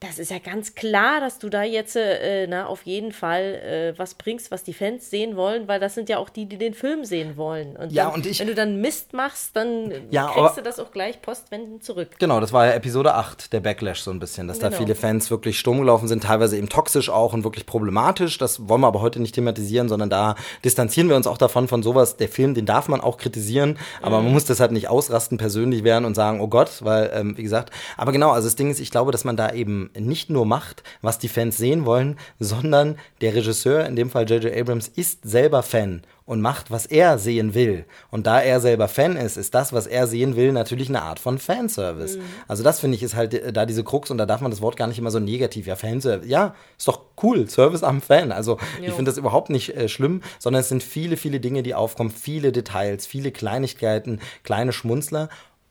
das 0.00 0.18
ist 0.18 0.30
ja 0.30 0.38
ganz 0.38 0.74
klar, 0.74 1.20
dass 1.20 1.38
du 1.38 1.48
da 1.48 1.62
jetzt 1.62 1.96
äh, 1.96 2.46
na, 2.46 2.66
auf 2.66 2.82
jeden 2.82 3.12
Fall 3.12 3.94
äh, 3.94 3.98
was 3.98 4.14
bringst, 4.14 4.50
was 4.50 4.62
die 4.62 4.74
Fans 4.74 5.08
sehen 5.08 5.36
wollen, 5.36 5.68
weil 5.68 5.80
das 5.80 5.94
sind 5.94 6.10
ja 6.10 6.18
auch 6.18 6.28
die, 6.28 6.44
die 6.44 6.58
den 6.58 6.74
Film 6.74 7.06
sehen 7.06 7.38
wollen. 7.38 7.76
Und, 7.76 7.92
ja, 7.92 8.04
dann, 8.04 8.14
und 8.14 8.26
ich, 8.26 8.38
wenn 8.38 8.46
du 8.46 8.54
dann 8.54 8.78
Mist 8.82 9.14
machst, 9.14 9.56
dann 9.56 9.90
ja, 10.10 10.26
kriegst 10.26 10.38
aber, 10.38 10.52
du 10.56 10.62
das 10.62 10.78
auch 10.80 10.90
gleich 10.90 11.22
postwendend 11.22 11.82
zurück. 11.82 12.10
Genau, 12.18 12.40
das 12.40 12.52
war 12.52 12.66
ja 12.66 12.72
Episode 12.72 13.14
8, 13.14 13.54
der 13.54 13.60
Backlash 13.60 14.00
so 14.00 14.10
ein 14.10 14.18
bisschen, 14.18 14.48
dass 14.48 14.58
genau. 14.58 14.70
da 14.70 14.76
viele 14.76 14.94
Fans 14.94 15.30
wirklich 15.30 15.58
stumm 15.58 15.78
gelaufen 15.78 16.08
sind, 16.08 16.24
teilweise 16.24 16.58
eben 16.58 16.68
toxisch 16.68 17.08
auch 17.08 17.32
und 17.32 17.44
wirklich 17.44 17.64
problematisch. 17.64 18.36
Das 18.36 18.68
wollen 18.68 18.82
wir 18.82 18.88
aber 18.88 19.00
heute 19.00 19.20
nicht 19.20 19.34
thematisieren, 19.34 19.88
sondern 19.88 20.10
da 20.10 20.36
distanzieren 20.62 21.08
wir 21.08 21.16
uns 21.16 21.26
auch 21.26 21.38
davon, 21.38 21.68
von 21.68 21.82
sowas. 21.82 22.18
Der 22.18 22.28
Film, 22.28 22.52
den 22.52 22.66
darf 22.66 22.88
man 22.88 23.00
auch 23.00 23.16
kritisieren, 23.16 23.78
aber 24.02 24.18
mhm. 24.18 24.24
man 24.26 24.32
muss 24.34 24.44
deshalb 24.44 24.72
nicht 24.72 24.88
ausrasten, 24.88 25.38
persönlich 25.38 25.84
werden 25.84 26.04
und 26.04 26.14
sagen, 26.14 26.42
oh 26.42 26.48
Gott, 26.48 26.84
weil, 26.84 27.10
ähm, 27.14 27.38
wie 27.38 27.42
gesagt, 27.42 27.72
aber 27.96 28.12
genau, 28.12 28.32
also 28.32 28.46
das 28.46 28.56
Ding 28.56 28.70
ist, 28.70 28.78
ich 28.78 28.90
glaube, 28.90 29.10
dass 29.10 29.24
man 29.24 29.38
da 29.38 29.52
eben 29.54 29.85
nicht 29.98 30.30
nur 30.30 30.46
macht, 30.46 30.82
was 31.02 31.18
die 31.18 31.28
Fans 31.28 31.56
sehen 31.56 31.84
wollen, 31.84 32.18
sondern 32.38 32.96
der 33.20 33.34
Regisseur, 33.34 33.86
in 33.86 33.96
dem 33.96 34.10
Fall 34.10 34.28
J.J. 34.28 34.54
Abrams, 34.54 34.88
ist 34.88 35.28
selber 35.28 35.62
Fan 35.62 36.02
und 36.26 36.40
macht, 36.40 36.72
was 36.72 36.86
er 36.86 37.18
sehen 37.18 37.54
will. 37.54 37.84
Und 38.10 38.26
da 38.26 38.40
er 38.40 38.60
selber 38.60 38.88
Fan 38.88 39.16
ist, 39.16 39.36
ist 39.36 39.54
das, 39.54 39.72
was 39.72 39.86
er 39.86 40.08
sehen 40.08 40.34
will, 40.34 40.52
natürlich 40.52 40.88
eine 40.88 41.02
Art 41.02 41.20
von 41.20 41.38
Fanservice. 41.38 42.18
Mhm. 42.18 42.22
Also 42.48 42.64
das 42.64 42.80
finde 42.80 42.96
ich 42.96 43.02
ist 43.04 43.14
halt 43.14 43.32
äh, 43.32 43.52
da 43.52 43.64
diese 43.64 43.84
Krux 43.84 44.10
und 44.10 44.18
da 44.18 44.26
darf 44.26 44.40
man 44.40 44.50
das 44.50 44.60
Wort 44.60 44.76
gar 44.76 44.88
nicht 44.88 44.98
immer 44.98 45.12
so 45.12 45.20
negativ. 45.20 45.66
Ja, 45.66 45.76
Fanservice. 45.76 46.28
Ja, 46.28 46.54
ist 46.76 46.88
doch 46.88 47.02
cool. 47.22 47.48
Service 47.48 47.84
am 47.84 48.02
Fan. 48.02 48.32
Also 48.32 48.58
jo. 48.78 48.88
ich 48.88 48.92
finde 48.92 49.10
das 49.10 49.18
überhaupt 49.18 49.50
nicht 49.50 49.76
äh, 49.76 49.88
schlimm, 49.88 50.20
sondern 50.40 50.60
es 50.60 50.68
sind 50.68 50.82
viele, 50.82 51.16
viele 51.16 51.38
Dinge, 51.38 51.62
die 51.62 51.74
aufkommen, 51.74 52.10
viele 52.10 52.50
Details, 52.50 53.06
viele 53.06 53.30
Kleinigkeiten, 53.30 54.20
kleine 54.42 54.72
Schmunzler. 54.72 55.28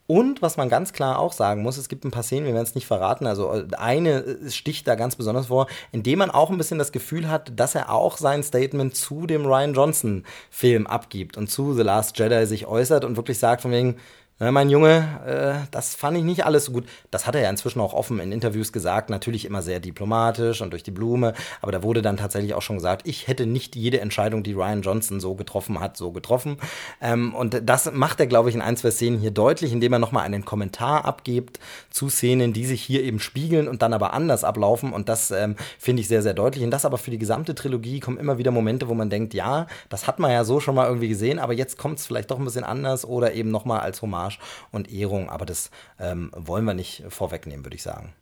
Und 0.07 0.43
was 0.43 0.55
man 0.55 0.69
ganz 0.69 0.93
klar 0.93 1.17
auch 1.17 1.33
sagen 1.33 1.63
muss, 1.63 1.77
es 1.77 1.89
gibt 1.89 2.05
ein 2.05 2.11
paar 2.11 2.21
Szenen, 2.21 2.45
wir 2.45 2.53
werden 2.53 2.65
es 2.65 2.75
nicht 2.75 2.85
verraten, 2.85 3.25
also 3.25 3.51
äh, 3.51 3.65
eine 3.77 4.23
äh, 4.23 4.51
sticht 4.51 4.87
da 4.87 4.93
ganz 4.93 5.15
besonders 5.15 5.47
vor, 5.47 5.67
indem 5.91 6.19
man 6.19 6.29
auch 6.29 6.51
ein 6.51 6.57
bisschen 6.57 6.77
das 6.77 6.91
Gefühl 6.91 7.29
hat, 7.29 7.59
dass 7.59 7.73
er 7.73 7.91
auch 7.91 8.17
sein 8.17 8.43
Statement 8.43 8.95
zu 8.95 9.25
dem 9.25 9.45
Ryan 9.45 9.73
Johnson 9.73 10.23
Film 10.51 10.85
abgibt 10.85 11.37
und 11.37 11.49
zu 11.49 11.73
The 11.73 11.81
Last 11.81 12.19
Jedi 12.19 12.45
sich 12.45 12.67
äußert 12.67 13.03
und 13.03 13.15
wirklich 13.17 13.39
sagt 13.39 13.63
von 13.63 13.71
wegen, 13.71 13.97
Ne, 14.37 14.51
mein 14.51 14.69
Junge, 14.69 15.21
äh, 15.25 15.65
das 15.71 15.95
fand 15.95 16.17
ich 16.17 16.23
nicht 16.25 16.45
alles 16.45 16.65
so 16.65 16.73
gut. 16.73 16.83
Das 17.09 17.25
hat 17.25 17.35
er 17.35 17.41
ja 17.41 17.49
inzwischen 17.49 17.79
auch 17.79 17.93
offen 17.93 18.19
in 18.19 18.33
Interviews 18.33 18.73
gesagt, 18.73 19.09
natürlich 19.09 19.45
immer 19.45 19.61
sehr 19.61 19.79
diplomatisch 19.79 20.61
und 20.61 20.71
durch 20.71 20.83
die 20.83 20.91
Blume, 20.91 21.33
aber 21.61 21.71
da 21.71 21.83
wurde 21.83 22.01
dann 22.01 22.17
tatsächlich 22.17 22.53
auch 22.53 22.61
schon 22.61 22.75
gesagt, 22.75 23.07
ich 23.07 23.29
hätte 23.29 23.45
nicht 23.45 23.77
jede 23.77 24.01
Entscheidung, 24.01 24.43
die 24.43 24.51
Ryan 24.51 24.81
Johnson 24.81 25.21
so 25.21 25.35
getroffen 25.35 25.79
hat, 25.79 25.95
so 25.95 26.11
getroffen. 26.11 26.57
Ähm, 26.99 27.33
und 27.33 27.61
das 27.63 27.89
macht 27.93 28.19
er, 28.19 28.27
glaube 28.27 28.49
ich, 28.49 28.55
in 28.55 28.61
ein, 28.61 28.75
zwei 28.75 28.91
Szenen 28.91 29.19
hier 29.19 29.31
deutlich, 29.31 29.71
indem 29.71 29.93
er 29.93 29.99
nochmal 29.99 30.25
einen 30.25 30.43
Kommentar 30.43 31.05
abgibt 31.05 31.61
zu 31.89 32.09
Szenen, 32.09 32.51
die 32.51 32.65
sich 32.65 32.81
hier 32.81 33.03
eben 33.03 33.21
spiegeln 33.21 33.69
und 33.69 33.83
dann 33.83 33.93
aber 33.93 34.11
anders 34.11 34.43
ablaufen. 34.43 34.91
Und 34.91 35.07
das 35.07 35.31
ähm, 35.31 35.55
finde 35.79 36.01
ich 36.01 36.09
sehr, 36.09 36.21
sehr 36.21 36.33
deutlich. 36.33 36.65
Und 36.65 36.71
das 36.71 36.83
aber 36.83 36.97
für 36.97 37.11
die 37.11 37.19
gesamte 37.19 37.55
Trilogie 37.55 38.01
kommen 38.01 38.17
immer 38.17 38.37
wieder 38.37 38.51
Momente, 38.51 38.89
wo 38.89 38.95
man 38.95 39.09
denkt, 39.09 39.33
ja, 39.33 39.67
das 39.87 40.07
hat 40.07 40.19
man 40.19 40.31
ja 40.31 40.43
so 40.43 40.59
schon 40.59 40.75
mal 40.75 40.87
irgendwie 40.87 41.07
gesehen, 41.07 41.39
aber 41.39 41.53
jetzt 41.53 41.77
kommt 41.77 41.99
es 41.99 42.05
vielleicht 42.05 42.31
doch 42.31 42.37
ein 42.39 42.43
bisschen 42.43 42.65
anders 42.65 43.05
oder 43.05 43.33
eben 43.33 43.49
nochmal 43.49 43.79
als 43.79 44.01
Hommage 44.01 44.24
Hommage 44.25 44.39
und 44.71 44.91
Ehrung, 44.91 45.29
aber 45.29 45.45
das 45.45 45.71
ähm, 45.99 46.31
wollen 46.35 46.65
wir 46.65 46.73
nicht 46.73 47.03
vorwegnehmen, 47.09 47.65
würde 47.65 47.75
ich 47.75 47.83
sagen. 47.83 48.13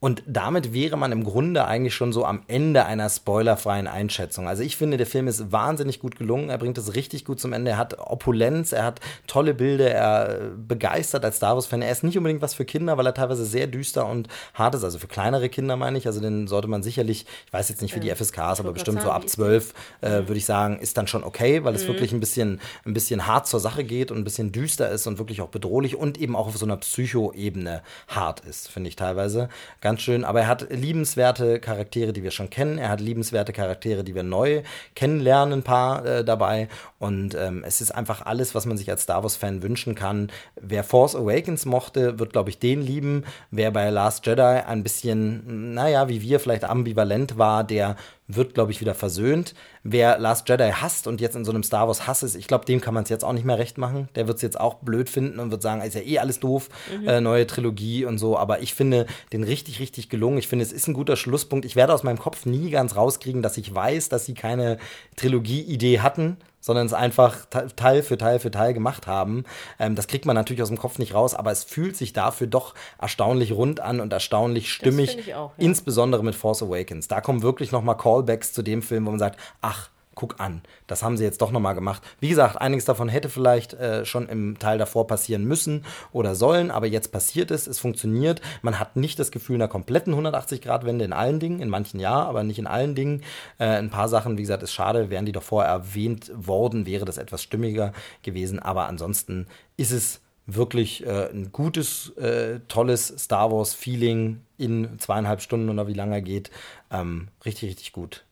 Und 0.00 0.22
damit 0.26 0.72
wäre 0.72 0.96
man 0.96 1.10
im 1.10 1.24
Grunde 1.24 1.64
eigentlich 1.64 1.94
schon 1.94 2.12
so 2.12 2.24
am 2.24 2.42
Ende 2.46 2.84
einer 2.84 3.08
spoilerfreien 3.08 3.88
Einschätzung. 3.88 4.46
Also 4.46 4.62
ich 4.62 4.76
finde, 4.76 4.96
der 4.96 5.06
Film 5.06 5.26
ist 5.26 5.50
wahnsinnig 5.50 5.98
gut 5.98 6.16
gelungen. 6.16 6.50
Er 6.50 6.58
bringt 6.58 6.78
es 6.78 6.94
richtig 6.94 7.24
gut 7.24 7.40
zum 7.40 7.52
Ende. 7.52 7.72
Er 7.72 7.78
hat 7.78 7.98
Opulenz, 7.98 8.70
er 8.70 8.84
hat 8.84 9.00
tolle 9.26 9.54
Bilder, 9.54 9.90
er 9.90 10.50
begeistert 10.56 11.24
als 11.24 11.38
Star 11.38 11.56
Wars-Fan. 11.56 11.82
Er 11.82 11.90
ist 11.90 12.04
nicht 12.04 12.16
unbedingt 12.16 12.42
was 12.42 12.54
für 12.54 12.64
Kinder, 12.64 12.96
weil 12.96 13.06
er 13.06 13.14
teilweise 13.14 13.44
sehr 13.44 13.66
düster 13.66 14.06
und 14.06 14.28
hart 14.54 14.76
ist. 14.76 14.84
Also 14.84 15.00
für 15.00 15.08
kleinere 15.08 15.48
Kinder 15.48 15.76
meine 15.76 15.98
ich. 15.98 16.06
Also 16.06 16.20
den 16.20 16.46
sollte 16.46 16.68
man 16.68 16.84
sicherlich, 16.84 17.26
ich 17.46 17.52
weiß 17.52 17.68
jetzt 17.68 17.82
nicht 17.82 17.92
für 17.92 18.00
die 18.00 18.10
FSKs, 18.10 18.60
aber 18.60 18.72
bestimmt 18.72 19.02
so 19.02 19.10
ab 19.10 19.28
12 19.28 19.74
äh, 20.00 20.10
würde 20.10 20.36
ich 20.36 20.46
sagen, 20.46 20.78
ist 20.78 20.96
dann 20.96 21.08
schon 21.08 21.24
okay, 21.24 21.64
weil 21.64 21.74
es 21.74 21.88
wirklich 21.88 22.12
ein 22.12 22.20
bisschen, 22.20 22.60
ein 22.84 22.94
bisschen 22.94 23.26
hart 23.26 23.48
zur 23.48 23.58
Sache 23.58 23.82
geht 23.82 24.12
und 24.12 24.18
ein 24.18 24.24
bisschen 24.24 24.52
düster 24.52 24.90
ist 24.90 25.08
und 25.08 25.18
wirklich 25.18 25.40
auch 25.40 25.48
bedrohlich 25.48 25.96
und 25.96 26.18
eben 26.18 26.36
auch 26.36 26.46
auf 26.46 26.56
so 26.56 26.66
einer 26.66 26.76
Psycho-Ebene 26.76 27.82
hart 28.06 28.40
ist, 28.40 28.68
finde 28.68 28.90
ich 28.90 28.94
teilweise. 28.94 29.48
Ganz 29.80 29.87
schön. 29.96 30.24
Aber 30.24 30.40
er 30.42 30.46
hat 30.46 30.66
liebenswerte 30.70 31.60
Charaktere, 31.60 32.12
die 32.12 32.22
wir 32.22 32.30
schon 32.30 32.50
kennen. 32.50 32.78
Er 32.78 32.90
hat 32.90 33.00
liebenswerte 33.00 33.52
Charaktere, 33.52 34.04
die 34.04 34.14
wir 34.14 34.22
neu 34.22 34.62
kennenlernen, 34.94 35.60
ein 35.60 35.62
paar 35.62 36.04
äh, 36.04 36.24
dabei. 36.24 36.68
Und 36.98 37.34
ähm, 37.34 37.64
es 37.66 37.80
ist 37.80 37.92
einfach 37.92 38.26
alles, 38.26 38.54
was 38.54 38.66
man 38.66 38.76
sich 38.76 38.90
als 38.90 39.04
Star 39.04 39.22
Wars-Fan 39.22 39.62
wünschen 39.62 39.94
kann. 39.94 40.30
Wer 40.60 40.84
Force 40.84 41.16
Awakens 41.16 41.64
mochte, 41.64 42.18
wird, 42.18 42.32
glaube 42.32 42.50
ich, 42.50 42.58
den 42.58 42.82
lieben. 42.82 43.24
Wer 43.50 43.70
bei 43.70 43.88
Last 43.90 44.26
Jedi 44.26 44.42
ein 44.42 44.82
bisschen, 44.82 45.74
naja, 45.74 46.08
wie 46.08 46.20
wir 46.20 46.40
vielleicht 46.40 46.64
ambivalent 46.64 47.38
war, 47.38 47.64
der 47.64 47.96
wird, 48.28 48.52
glaube 48.52 48.70
ich, 48.70 48.80
wieder 48.80 48.94
versöhnt. 48.94 49.54
Wer 49.82 50.18
Last 50.18 50.48
Jedi 50.48 50.70
hasst 50.70 51.06
und 51.06 51.20
jetzt 51.20 51.34
in 51.34 51.46
so 51.46 51.50
einem 51.50 51.62
Star 51.62 51.88
Wars 51.88 52.06
Hass 52.06 52.22
ist, 52.22 52.36
ich 52.36 52.46
glaube, 52.46 52.66
dem 52.66 52.80
kann 52.80 52.92
man 52.92 53.04
es 53.04 53.08
jetzt 53.08 53.24
auch 53.24 53.32
nicht 53.32 53.46
mehr 53.46 53.58
recht 53.58 53.78
machen. 53.78 54.08
Der 54.14 54.26
wird 54.28 54.36
es 54.36 54.42
jetzt 54.42 54.60
auch 54.60 54.74
blöd 54.74 55.08
finden 55.08 55.40
und 55.40 55.50
wird 55.50 55.62
sagen, 55.62 55.80
ist 55.80 55.94
ja 55.94 56.02
eh 56.02 56.18
alles 56.18 56.38
doof, 56.38 56.68
äh, 57.06 57.22
neue 57.22 57.46
Trilogie 57.46 58.04
und 58.04 58.18
so. 58.18 58.36
Aber 58.36 58.60
ich 58.60 58.74
finde 58.74 59.06
den 59.32 59.44
richtig, 59.44 59.80
richtig 59.80 60.10
gelungen. 60.10 60.36
Ich 60.36 60.46
finde, 60.46 60.64
es 60.64 60.72
ist 60.72 60.86
ein 60.88 60.94
guter 60.94 61.16
Schlusspunkt. 61.16 61.64
Ich 61.64 61.74
werde 61.74 61.94
aus 61.94 62.02
meinem 62.02 62.18
Kopf 62.18 62.44
nie 62.44 62.70
ganz 62.70 62.96
rauskriegen, 62.96 63.40
dass 63.40 63.56
ich 63.56 63.74
weiß, 63.74 64.10
dass 64.10 64.26
sie 64.26 64.34
keine 64.34 64.76
Trilogie-Idee 65.16 66.00
hatten 66.00 66.36
sondern 66.60 66.86
es 66.86 66.92
einfach 66.92 67.46
Teil 67.76 68.02
für 68.02 68.18
Teil 68.18 68.38
für 68.38 68.50
Teil 68.50 68.74
gemacht 68.74 69.06
haben. 69.06 69.44
Ähm, 69.78 69.94
das 69.94 70.06
kriegt 70.06 70.26
man 70.26 70.34
natürlich 70.34 70.62
aus 70.62 70.68
dem 70.68 70.78
Kopf 70.78 70.98
nicht 70.98 71.14
raus, 71.14 71.34
aber 71.34 71.50
es 71.50 71.64
fühlt 71.64 71.96
sich 71.96 72.12
dafür 72.12 72.46
doch 72.46 72.74
erstaunlich 72.98 73.52
rund 73.52 73.80
an 73.80 74.00
und 74.00 74.12
erstaunlich 74.12 74.72
stimmig, 74.72 75.10
finde 75.10 75.24
ich 75.24 75.34
auch, 75.34 75.52
ja. 75.56 75.64
insbesondere 75.64 76.22
mit 76.24 76.34
Force 76.34 76.62
Awakens. 76.62 77.08
Da 77.08 77.20
kommen 77.20 77.42
wirklich 77.42 77.72
noch 77.72 77.82
mal 77.82 77.94
Callbacks 77.94 78.52
zu 78.52 78.62
dem 78.62 78.82
Film, 78.82 79.06
wo 79.06 79.10
man 79.10 79.18
sagt, 79.18 79.38
ach, 79.60 79.90
guck 80.18 80.40
an, 80.40 80.62
das 80.88 81.04
haben 81.04 81.16
sie 81.16 81.22
jetzt 81.22 81.40
doch 81.40 81.52
noch 81.52 81.60
mal 81.60 81.74
gemacht. 81.74 82.02
Wie 82.18 82.28
gesagt, 82.28 82.60
einiges 82.60 82.84
davon 82.84 83.08
hätte 83.08 83.28
vielleicht 83.28 83.74
äh, 83.74 84.04
schon 84.04 84.28
im 84.28 84.58
Teil 84.58 84.76
davor 84.76 85.06
passieren 85.06 85.44
müssen 85.44 85.84
oder 86.12 86.34
sollen, 86.34 86.72
aber 86.72 86.88
jetzt 86.88 87.12
passiert 87.12 87.52
es, 87.52 87.68
es 87.68 87.78
funktioniert. 87.78 88.42
Man 88.62 88.80
hat 88.80 88.96
nicht 88.96 89.20
das 89.20 89.30
Gefühl 89.30 89.54
einer 89.54 89.68
kompletten 89.68 90.14
180-Grad-Wende 90.14 91.04
in 91.04 91.12
allen 91.12 91.38
Dingen, 91.38 91.60
in 91.60 91.68
manchen 91.68 92.00
ja, 92.00 92.20
aber 92.24 92.42
nicht 92.42 92.58
in 92.58 92.66
allen 92.66 92.96
Dingen. 92.96 93.22
Äh, 93.58 93.66
ein 93.66 93.90
paar 93.90 94.08
Sachen, 94.08 94.36
wie 94.36 94.42
gesagt, 94.42 94.64
ist 94.64 94.72
schade, 94.72 95.08
wären 95.08 95.24
die 95.24 95.30
doch 95.30 95.44
vorher 95.44 95.70
erwähnt 95.70 96.32
worden, 96.34 96.84
wäre 96.84 97.04
das 97.04 97.16
etwas 97.16 97.40
stimmiger 97.40 97.92
gewesen, 98.24 98.58
aber 98.58 98.86
ansonsten 98.86 99.46
ist 99.76 99.92
es 99.92 100.20
wirklich 100.46 101.06
äh, 101.06 101.30
ein 101.30 101.52
gutes, 101.52 102.10
äh, 102.16 102.58
tolles 102.66 103.14
Star 103.18 103.52
Wars-Feeling 103.52 104.40
in 104.56 104.98
zweieinhalb 104.98 105.42
Stunden 105.42 105.68
oder 105.68 105.86
wie 105.86 105.94
lange 105.94 106.16
er 106.16 106.22
geht. 106.22 106.50
Ähm, 106.90 107.28
richtig, 107.44 107.68
richtig 107.68 107.92
gut. 107.92 108.24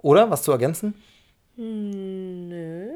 Oder? 0.00 0.30
Was 0.30 0.42
zu 0.44 0.52
ergänzen? 0.52 0.94
Nö. 1.58 2.92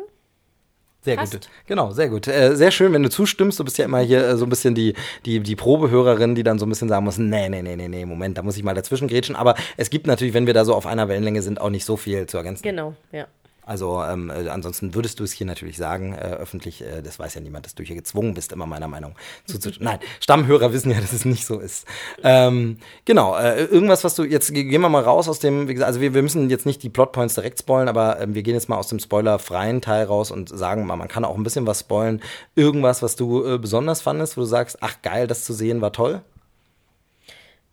Sehr 1.04 1.16
Passt. 1.16 1.32
gut. 1.32 1.48
Genau, 1.66 1.90
sehr 1.90 2.08
gut. 2.08 2.28
Äh, 2.28 2.54
sehr 2.54 2.70
schön, 2.70 2.92
wenn 2.92 3.02
du 3.02 3.10
zustimmst. 3.10 3.58
Du 3.58 3.64
bist 3.64 3.76
ja 3.76 3.84
immer 3.84 3.98
hier 3.98 4.24
äh, 4.24 4.36
so 4.36 4.46
ein 4.46 4.48
bisschen 4.48 4.76
die, 4.76 4.94
die, 5.26 5.40
die 5.40 5.56
Probehörerin, 5.56 6.36
die 6.36 6.44
dann 6.44 6.60
so 6.60 6.66
ein 6.66 6.68
bisschen 6.68 6.88
sagen 6.88 7.04
muss, 7.04 7.18
nee, 7.18 7.48
nee, 7.48 7.60
nee, 7.60 7.74
nee, 7.74 7.88
nee, 7.88 8.06
Moment, 8.06 8.38
da 8.38 8.42
muss 8.42 8.56
ich 8.56 8.62
mal 8.62 8.74
dazwischen 8.74 9.08
grätschen. 9.08 9.34
Aber 9.34 9.56
es 9.76 9.90
gibt 9.90 10.06
natürlich, 10.06 10.32
wenn 10.32 10.46
wir 10.46 10.54
da 10.54 10.64
so 10.64 10.74
auf 10.76 10.86
einer 10.86 11.08
Wellenlänge 11.08 11.42
sind, 11.42 11.60
auch 11.60 11.70
nicht 11.70 11.84
so 11.84 11.96
viel 11.96 12.26
zu 12.26 12.36
ergänzen. 12.36 12.62
Genau, 12.62 12.94
ja. 13.10 13.26
Also 13.64 14.02
ähm, 14.02 14.28
äh, 14.30 14.48
ansonsten 14.48 14.92
würdest 14.94 15.20
du 15.20 15.24
es 15.24 15.32
hier 15.32 15.46
natürlich 15.46 15.76
sagen, 15.76 16.14
äh, 16.14 16.18
öffentlich, 16.40 16.82
äh, 16.82 17.00
das 17.00 17.20
weiß 17.20 17.34
ja 17.34 17.40
niemand, 17.40 17.64
dass 17.64 17.76
du 17.76 17.84
hier 17.84 17.94
gezwungen 17.94 18.34
bist, 18.34 18.50
immer 18.50 18.66
meiner 18.66 18.88
Meinung 18.88 19.14
zu, 19.46 19.58
zu 19.58 19.70
Nein, 19.80 20.00
Stammhörer 20.20 20.72
wissen 20.72 20.90
ja, 20.90 21.00
dass 21.00 21.12
es 21.12 21.24
nicht 21.24 21.46
so 21.46 21.60
ist. 21.60 21.86
Ähm, 22.24 22.78
genau, 23.04 23.36
äh, 23.36 23.64
irgendwas, 23.64 24.02
was 24.02 24.16
du, 24.16 24.24
jetzt 24.24 24.52
ge- 24.52 24.64
gehen 24.64 24.80
wir 24.80 24.88
mal 24.88 25.02
raus 25.04 25.28
aus 25.28 25.38
dem, 25.38 25.68
wie 25.68 25.74
gesagt, 25.74 25.86
also 25.86 26.00
wir, 26.00 26.12
wir 26.12 26.22
müssen 26.22 26.50
jetzt 26.50 26.66
nicht 26.66 26.82
die 26.82 26.90
Plotpoints 26.90 27.34
direkt 27.36 27.60
spoilen, 27.60 27.88
aber 27.88 28.18
ähm, 28.20 28.34
wir 28.34 28.42
gehen 28.42 28.54
jetzt 28.54 28.68
mal 28.68 28.76
aus 28.78 28.88
dem 28.88 28.98
spoilerfreien 28.98 29.80
Teil 29.80 30.06
raus 30.06 30.32
und 30.32 30.48
sagen 30.48 30.84
mal, 30.84 30.96
man 30.96 31.06
kann 31.08 31.24
auch 31.24 31.36
ein 31.36 31.44
bisschen 31.44 31.66
was 31.66 31.80
spoilen. 31.80 32.20
Irgendwas, 32.56 33.00
was 33.00 33.14
du 33.14 33.44
äh, 33.46 33.58
besonders 33.58 34.00
fandest, 34.02 34.36
wo 34.36 34.40
du 34.40 34.46
sagst, 34.46 34.78
ach 34.80 35.00
geil, 35.02 35.28
das 35.28 35.44
zu 35.44 35.52
sehen 35.52 35.80
war 35.80 35.92
toll. 35.92 36.22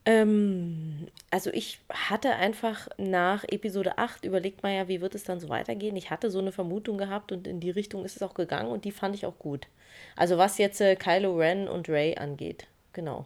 Ähm, 0.05 1.07
also 1.31 1.51
ich 1.51 1.79
hatte 1.89 2.35
einfach 2.35 2.87
nach 2.97 3.43
Episode 3.47 3.97
8 3.97 4.25
überlegt 4.25 4.63
mal 4.63 4.73
ja, 4.73 4.87
wie 4.87 5.01
wird 5.01 5.15
es 5.15 5.23
dann 5.23 5.39
so 5.39 5.49
weitergehen. 5.49 5.95
Ich 5.95 6.09
hatte 6.09 6.31
so 6.31 6.39
eine 6.39 6.51
Vermutung 6.51 6.97
gehabt 6.97 7.31
und 7.31 7.47
in 7.47 7.59
die 7.59 7.69
Richtung 7.69 8.03
ist 8.05 8.15
es 8.15 8.23
auch 8.23 8.33
gegangen 8.33 8.69
und 8.69 8.85
die 8.85 8.91
fand 8.91 9.15
ich 9.15 9.25
auch 9.25 9.37
gut. 9.37 9.67
Also 10.15 10.37
was 10.37 10.57
jetzt 10.57 10.81
äh, 10.81 10.95
Kylo 10.95 11.35
Ren 11.35 11.67
und 11.67 11.89
Ray 11.89 12.17
angeht. 12.17 12.67
Genau. 12.93 13.25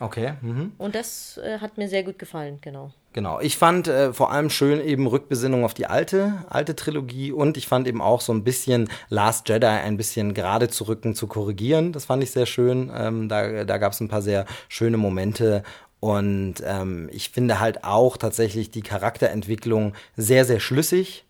Okay. 0.00 0.34
Mhm. 0.42 0.72
Und 0.78 0.94
das 0.94 1.38
äh, 1.38 1.58
hat 1.58 1.76
mir 1.76 1.88
sehr 1.88 2.04
gut 2.04 2.18
gefallen, 2.18 2.58
genau. 2.60 2.92
Genau, 3.14 3.40
ich 3.40 3.56
fand 3.56 3.88
äh, 3.88 4.12
vor 4.12 4.30
allem 4.30 4.48
schön 4.48 4.80
eben 4.80 5.06
Rückbesinnung 5.06 5.64
auf 5.64 5.74
die 5.74 5.86
alte, 5.86 6.44
alte 6.50 6.76
Trilogie 6.76 7.32
und 7.32 7.56
ich 7.56 7.66
fand 7.66 7.88
eben 7.88 8.00
auch 8.00 8.20
so 8.20 8.32
ein 8.32 8.44
bisschen 8.44 8.88
Last 9.08 9.48
Jedi 9.48 9.66
ein 9.66 9.96
bisschen 9.96 10.34
gerade 10.34 10.68
zu 10.68 10.84
rücken, 10.84 11.14
zu 11.14 11.26
korrigieren. 11.26 11.92
Das 11.92 12.04
fand 12.04 12.22
ich 12.22 12.30
sehr 12.30 12.46
schön. 12.46 12.92
Ähm, 12.94 13.28
da 13.28 13.64
da 13.64 13.78
gab 13.78 13.92
es 13.92 14.00
ein 14.00 14.08
paar 14.08 14.22
sehr 14.22 14.44
schöne 14.68 14.98
Momente 14.98 15.64
und 16.00 16.54
ähm, 16.64 17.08
ich 17.12 17.30
finde 17.30 17.60
halt 17.60 17.84
auch 17.84 18.16
tatsächlich 18.16 18.70
die 18.70 18.82
Charakterentwicklung 18.82 19.94
sehr, 20.16 20.44
sehr 20.44 20.60
schlüssig. 20.60 21.24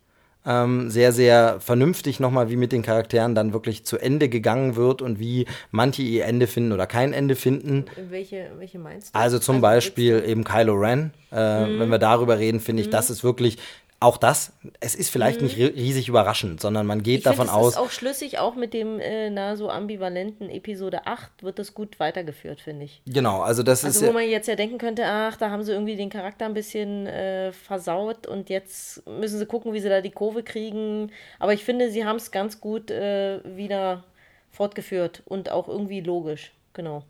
Ähm, 0.45 0.89
sehr, 0.89 1.11
sehr 1.11 1.59
vernünftig 1.59 2.21
nochmal, 2.21 2.49
wie 2.49 2.55
mit 2.55 2.71
den 2.71 2.81
Charakteren 2.81 3.35
dann 3.35 3.51
wirklich 3.51 3.83
zu 3.83 3.97
Ende 3.97 4.29
gegangen 4.29 4.77
wird 4.77 5.01
und 5.01 5.19
wie 5.19 5.45
manche 5.69 6.01
ihr 6.01 6.25
Ende 6.25 6.47
finden 6.47 6.71
oder 6.71 6.87
kein 6.87 7.11
Ende 7.11 7.35
finden. 7.35 7.85
Welche, 8.09 8.49
welche 8.57 8.79
meinst 8.79 9.13
du? 9.13 9.19
Also 9.19 9.37
zum 9.37 9.59
Beispiel 9.59 10.23
eben 10.25 10.45
Kylo 10.45 10.75
Ren. 10.75 11.11
Äh, 11.31 11.35
Wenn 11.35 11.89
wir 11.89 11.99
darüber 11.99 12.39
reden, 12.39 12.61
finde 12.61 12.81
ich, 12.81 12.89
das 12.89 13.09
ist 13.09 13.21
wirklich 13.23 13.57
auch 14.01 14.17
das. 14.17 14.53
Es 14.79 14.95
ist 14.95 15.09
vielleicht 15.09 15.41
nicht 15.41 15.57
ri- 15.57 15.75
riesig 15.75 16.07
überraschend, 16.07 16.61
sondern 16.61 16.85
man 16.87 17.03
geht 17.03 17.17
ich 17.19 17.23
davon 17.25 17.47
es 17.47 17.51
aus. 17.53 17.73
ist 17.73 17.77
auch 17.77 17.89
schlüssig, 17.89 18.39
auch 18.39 18.55
mit 18.55 18.73
dem 18.73 18.99
äh, 18.99 19.29
na, 19.29 19.57
so 19.57 19.69
ambivalenten 19.69 20.49
Episode 20.49 21.05
8 21.05 21.43
wird 21.43 21.59
das 21.59 21.73
gut 21.73 21.99
weitergeführt, 21.99 22.61
finde 22.61 22.85
ich. 22.85 23.01
Genau, 23.05 23.41
also 23.41 23.61
das 23.61 23.83
Also 23.83 24.01
ist. 24.05 24.07
wo 24.09 24.13
man 24.13 24.23
jetzt 24.29 24.47
ja 24.47 24.55
denken 24.55 24.77
könnte, 24.77 25.03
ach, 25.05 25.35
da 25.35 25.49
haben 25.49 25.63
sie 25.63 25.73
irgendwie 25.73 25.97
den 25.97 26.09
Charakter 26.09 26.45
ein 26.45 26.53
bisschen 26.53 27.07
äh, 27.07 27.51
versaut 27.51 28.25
und 28.25 28.49
jetzt 28.49 29.05
müssen 29.05 29.37
sie 29.37 29.45
gucken, 29.45 29.73
wie 29.73 29.81
sie 29.81 29.89
da 29.89 29.99
die 29.99 30.11
Kurve 30.11 30.43
kriegen. 30.43 31.11
Aber 31.37 31.51
ich 31.53 31.65
finde, 31.65 31.91
sie 31.91 32.05
haben 32.05 32.15
es 32.17 32.31
ganz 32.31 32.61
gut 32.61 32.91
äh, 32.91 33.41
wieder 33.57 34.05
fortgeführt 34.51 35.23
und 35.25 35.51
auch 35.51 35.67
irgendwie 35.67 36.01
logisch. 36.01 36.51
Genau. 36.73 37.03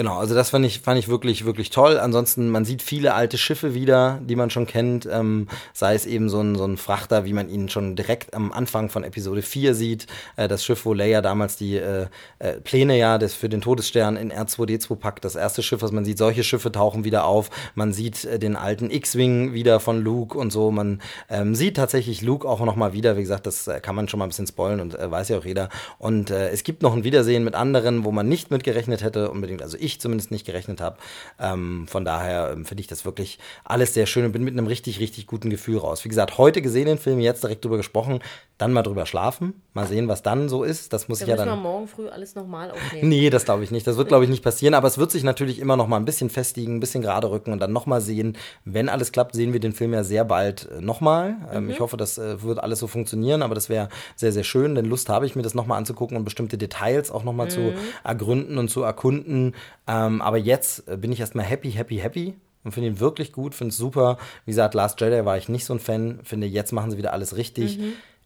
Genau, 0.00 0.16
also 0.16 0.34
das 0.34 0.48
fand 0.48 0.64
ich, 0.64 0.80
fand 0.80 0.98
ich 0.98 1.08
wirklich, 1.08 1.44
wirklich 1.44 1.68
toll. 1.68 1.98
Ansonsten, 1.98 2.48
man 2.48 2.64
sieht 2.64 2.80
viele 2.80 3.12
alte 3.12 3.36
Schiffe 3.36 3.74
wieder, 3.74 4.18
die 4.22 4.34
man 4.34 4.48
schon 4.48 4.66
kennt. 4.66 5.04
Ähm, 5.04 5.46
sei 5.74 5.94
es 5.94 6.06
eben 6.06 6.30
so 6.30 6.40
ein, 6.40 6.56
so 6.56 6.64
ein 6.64 6.78
Frachter, 6.78 7.26
wie 7.26 7.34
man 7.34 7.50
ihn 7.50 7.68
schon 7.68 7.96
direkt 7.96 8.32
am 8.32 8.50
Anfang 8.50 8.88
von 8.88 9.04
Episode 9.04 9.42
4 9.42 9.74
sieht. 9.74 10.06
Äh, 10.36 10.48
das 10.48 10.64
Schiff, 10.64 10.86
wo 10.86 10.94
Leia 10.94 11.20
damals 11.20 11.56
die 11.58 11.76
äh, 11.76 12.06
äh, 12.38 12.52
Pläne 12.62 12.96
ja 12.96 13.18
des, 13.18 13.34
für 13.34 13.50
den 13.50 13.60
Todesstern 13.60 14.16
in 14.16 14.32
R2D2 14.32 14.96
packt. 14.96 15.22
Das 15.22 15.36
erste 15.36 15.62
Schiff, 15.62 15.82
was 15.82 15.92
man 15.92 16.06
sieht. 16.06 16.16
Solche 16.16 16.44
Schiffe 16.44 16.72
tauchen 16.72 17.04
wieder 17.04 17.26
auf. 17.26 17.50
Man 17.74 17.92
sieht 17.92 18.24
äh, 18.24 18.38
den 18.38 18.56
alten 18.56 18.90
X-Wing 18.90 19.52
wieder 19.52 19.80
von 19.80 20.00
Luke 20.00 20.38
und 20.38 20.50
so. 20.50 20.70
Man 20.70 21.02
ähm, 21.28 21.54
sieht 21.54 21.76
tatsächlich 21.76 22.22
Luke 22.22 22.48
auch 22.48 22.64
nochmal 22.64 22.94
wieder. 22.94 23.18
Wie 23.18 23.22
gesagt, 23.22 23.46
das 23.46 23.68
äh, 23.68 23.80
kann 23.80 23.96
man 23.96 24.08
schon 24.08 24.16
mal 24.16 24.24
ein 24.24 24.30
bisschen 24.30 24.46
spoilen 24.46 24.80
und 24.80 24.98
äh, 24.98 25.10
weiß 25.10 25.28
ja 25.28 25.36
auch 25.36 25.44
jeder. 25.44 25.68
Und 25.98 26.30
es 26.30 26.62
gibt 26.64 26.80
noch 26.80 26.94
ein 26.94 27.04
Wiedersehen 27.04 27.44
mit 27.44 27.54
anderen, 27.54 28.06
wo 28.06 28.12
man 28.12 28.26
nicht 28.26 28.50
mit 28.50 28.64
gerechnet 28.64 29.02
hätte, 29.02 29.30
unbedingt. 29.30 29.60
Also 29.60 29.76
ich 29.78 29.89
zumindest 29.98 30.30
nicht 30.30 30.44
gerechnet 30.46 30.80
habe. 30.80 30.98
Ähm, 31.40 31.86
von 31.88 32.04
daher 32.04 32.50
ähm, 32.52 32.66
finde 32.66 32.82
ich 32.82 32.86
das 32.86 33.04
wirklich 33.04 33.38
alles 33.64 33.94
sehr 33.94 34.06
schön 34.06 34.24
und 34.26 34.32
bin 34.32 34.44
mit 34.44 34.52
einem 34.54 34.66
richtig, 34.66 35.00
richtig 35.00 35.26
guten 35.26 35.50
Gefühl 35.50 35.78
raus. 35.78 36.04
Wie 36.04 36.08
gesagt, 36.10 36.36
heute 36.38 36.60
gesehen 36.62 36.86
den 36.86 36.98
Film, 36.98 37.18
jetzt 37.18 37.42
direkt 37.42 37.64
drüber 37.64 37.78
gesprochen, 37.78 38.20
dann 38.58 38.74
mal 38.74 38.82
drüber 38.82 39.06
schlafen, 39.06 39.54
mal 39.72 39.86
sehen, 39.86 40.06
was 40.06 40.22
dann 40.22 40.50
so 40.50 40.64
ist. 40.64 40.92
Das 40.92 41.08
muss 41.08 41.20
Da 41.20 41.24
ich 41.24 41.28
ja 41.30 41.36
müssen 41.36 41.46
wir 41.46 41.50
dann. 41.52 41.62
morgen 41.62 41.88
früh 41.88 42.08
alles 42.08 42.34
nochmal 42.34 42.70
aufnehmen. 42.70 43.08
Nee, 43.08 43.30
das 43.30 43.46
glaube 43.46 43.64
ich 43.64 43.70
nicht. 43.70 43.86
Das 43.86 43.96
wird, 43.96 44.08
glaube 44.08 44.24
ich, 44.24 44.30
nicht 44.30 44.44
passieren. 44.44 44.74
Aber 44.74 44.86
es 44.86 44.98
wird 44.98 45.10
sich 45.10 45.22
natürlich 45.22 45.58
immer 45.60 45.78
noch 45.78 45.86
mal 45.88 45.96
ein 45.96 46.04
bisschen 46.04 46.28
festigen, 46.28 46.76
ein 46.76 46.80
bisschen 46.80 47.00
gerade 47.00 47.30
rücken 47.30 47.52
und 47.52 47.58
dann 47.60 47.72
noch 47.72 47.86
mal 47.86 48.02
sehen. 48.02 48.36
Wenn 48.66 48.90
alles 48.90 49.12
klappt, 49.12 49.34
sehen 49.34 49.54
wir 49.54 49.60
den 49.60 49.72
Film 49.72 49.94
ja 49.94 50.04
sehr 50.04 50.26
bald 50.26 50.68
äh, 50.70 50.82
noch 50.82 51.00
mal. 51.00 51.36
Ähm, 51.50 51.70
Ich 51.70 51.80
hoffe, 51.80 51.96
das 51.96 52.18
äh, 52.18 52.42
wird 52.42 52.58
alles 52.58 52.80
so 52.80 52.86
funktionieren. 52.86 53.40
Aber 53.40 53.54
das 53.54 53.70
wäre 53.70 53.88
sehr, 54.14 54.30
sehr 54.32 54.44
schön. 54.44 54.74
Denn 54.74 54.84
Lust 54.84 55.08
habe 55.08 55.24
ich 55.24 55.34
mir 55.36 55.42
das 55.42 55.54
noch 55.54 55.66
mal 55.66 55.78
anzugucken 55.78 56.18
und 56.18 56.24
bestimmte 56.24 56.58
Details 56.58 57.10
auch 57.10 57.24
noch 57.24 57.32
mal 57.32 57.48
zu 57.50 57.72
ergründen 58.04 58.58
und 58.58 58.68
zu 58.68 58.82
erkunden. 58.82 59.54
Ähm, 59.90 60.22
aber 60.22 60.36
jetzt 60.38 60.88
äh, 60.88 60.96
bin 60.96 61.10
ich 61.12 61.20
erstmal 61.20 61.44
happy, 61.44 61.70
happy, 61.72 61.96
happy. 61.98 62.34
Und 62.62 62.72
finde 62.72 62.88
ihn 62.90 63.00
wirklich 63.00 63.32
gut, 63.32 63.54
finde 63.54 63.70
es 63.70 63.78
super. 63.78 64.18
Wie 64.44 64.50
gesagt, 64.50 64.74
Last 64.74 65.00
Jedi 65.00 65.24
war 65.24 65.38
ich 65.38 65.48
nicht 65.48 65.64
so 65.64 65.72
ein 65.74 65.80
Fan. 65.80 66.20
Finde, 66.24 66.46
jetzt 66.46 66.72
machen 66.72 66.90
sie 66.90 66.98
wieder 66.98 67.12
alles 67.14 67.36
richtig. 67.36 67.78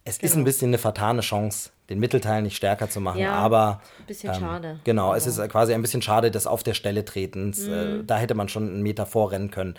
Es 0.05 0.19
ist 0.19 0.35
ein 0.37 0.45
bisschen 0.45 0.69
eine 0.71 0.79
vertane 0.79 1.21
Chance, 1.23 1.71
den 1.89 1.99
Mittelteil 2.01 2.43
nicht 2.43 2.57
stärker 2.57 2.91
zu 2.91 3.01
machen, 3.01 3.21
Ja, 3.21 3.33
aber 3.33 3.81
ein 4.01 4.07
bisschen 4.07 4.35
schade. 4.35 4.81
Genau, 4.85 5.15
es 5.15 5.27
Aber- 5.29 5.45
ist 5.45 5.51
quasi 5.53 5.73
ein 5.73 5.81
bisschen 5.81 6.03
schade, 6.03 6.31
dass 6.31 6.47
auf 6.47 6.63
der 6.63 6.75
Stelle 6.75 7.05
tretens, 7.07 7.67
äh, 7.69 8.03
da 8.05 8.19
hätte 8.19 8.35
man 8.35 8.49
schon 8.51 8.69
einen 8.69 8.83
Meter 8.83 9.07
vorrennen 9.07 9.51
können. 9.51 9.77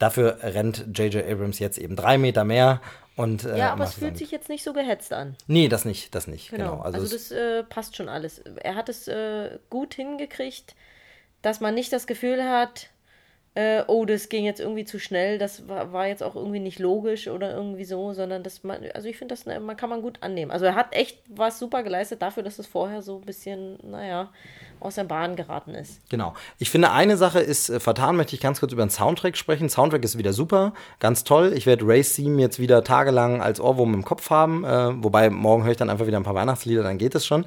Dafür 0.00 0.38
rennt 0.42 0.86
J.J. 0.98 1.24
Abrams 1.30 1.58
jetzt 1.60 1.76
eben 1.78 1.94
drei 1.94 2.18
Meter 2.18 2.44
mehr 2.44 2.80
und 3.14 3.44
äh, 3.44 3.58
Ja, 3.58 3.72
aber 3.72 3.84
es 3.84 3.94
fühlt 3.94 4.16
sich 4.16 4.30
jetzt 4.30 4.48
nicht 4.48 4.64
so 4.64 4.72
gehetzt 4.72 5.12
an. 5.12 5.36
Nee, 5.46 5.68
das 5.68 5.84
nicht, 5.84 6.14
das 6.14 6.26
nicht, 6.28 6.50
genau. 6.50 6.70
Genau. 6.72 6.82
Also, 6.82 7.00
Also, 7.00 7.14
es- 7.16 7.28
das 7.28 7.38
äh, 7.38 7.62
passt 7.64 7.94
schon 7.96 8.08
alles. 8.08 8.38
Er 8.38 8.74
hat 8.74 8.88
es 8.88 9.06
äh, 9.06 9.58
gut 9.70 9.94
hingekriegt, 9.94 10.74
dass 11.42 11.60
man 11.60 11.74
nicht 11.74 11.92
das 11.92 12.06
Gefühl 12.06 12.44
hat, 12.44 12.90
äh, 13.54 13.82
oh, 13.88 14.04
das 14.04 14.28
ging 14.28 14.44
jetzt 14.44 14.60
irgendwie 14.60 14.84
zu 14.84 15.00
schnell, 15.00 15.38
das 15.38 15.66
war, 15.66 15.92
war 15.92 16.06
jetzt 16.06 16.22
auch 16.22 16.36
irgendwie 16.36 16.60
nicht 16.60 16.78
logisch 16.78 17.26
oder 17.26 17.52
irgendwie 17.52 17.84
so, 17.84 18.12
sondern 18.12 18.44
dass 18.44 18.62
man, 18.62 18.84
also 18.94 19.08
ich 19.08 19.16
finde, 19.16 19.32
das 19.34 19.48
äh, 19.48 19.58
man 19.58 19.76
kann 19.76 19.90
man 19.90 20.00
gut 20.00 20.18
annehmen. 20.20 20.52
Also 20.52 20.64
er 20.66 20.76
hat 20.76 20.94
echt 20.94 21.20
was 21.28 21.58
super 21.58 21.82
geleistet 21.82 22.22
dafür, 22.22 22.44
dass 22.44 22.60
es 22.60 22.68
vorher 22.68 23.02
so 23.02 23.16
ein 23.16 23.22
bisschen, 23.22 23.78
naja, 23.82 24.32
aus 24.80 24.96
der 24.96 25.04
Bahn 25.04 25.36
geraten 25.36 25.74
ist. 25.74 26.00
Genau. 26.08 26.34
Ich 26.58 26.70
finde, 26.70 26.90
eine 26.90 27.16
Sache 27.16 27.40
ist 27.40 27.68
äh, 27.70 27.80
vertan, 27.80 28.16
möchte 28.16 28.34
ich 28.34 28.40
ganz 28.40 28.60
kurz 28.60 28.72
über 28.72 28.84
den 28.84 28.90
Soundtrack 28.90 29.36
sprechen. 29.36 29.68
Soundtrack 29.68 30.04
ist 30.04 30.18
wieder 30.18 30.32
super, 30.32 30.72
ganz 31.00 31.24
toll. 31.24 31.52
Ich 31.54 31.66
werde 31.66 31.86
Ray's 31.86 32.14
Theme 32.14 32.40
jetzt 32.40 32.58
wieder 32.58 32.84
tagelang 32.84 33.42
als 33.42 33.60
Ohrwurm 33.60 33.94
im 33.94 34.04
Kopf 34.04 34.30
haben, 34.30 34.64
äh, 34.64 35.02
wobei 35.02 35.30
morgen 35.30 35.64
höre 35.64 35.72
ich 35.72 35.76
dann 35.76 35.90
einfach 35.90 36.06
wieder 36.06 36.18
ein 36.18 36.24
paar 36.24 36.34
Weihnachtslieder, 36.34 36.82
dann 36.82 36.98
geht 36.98 37.14
es 37.14 37.26
schon. 37.26 37.44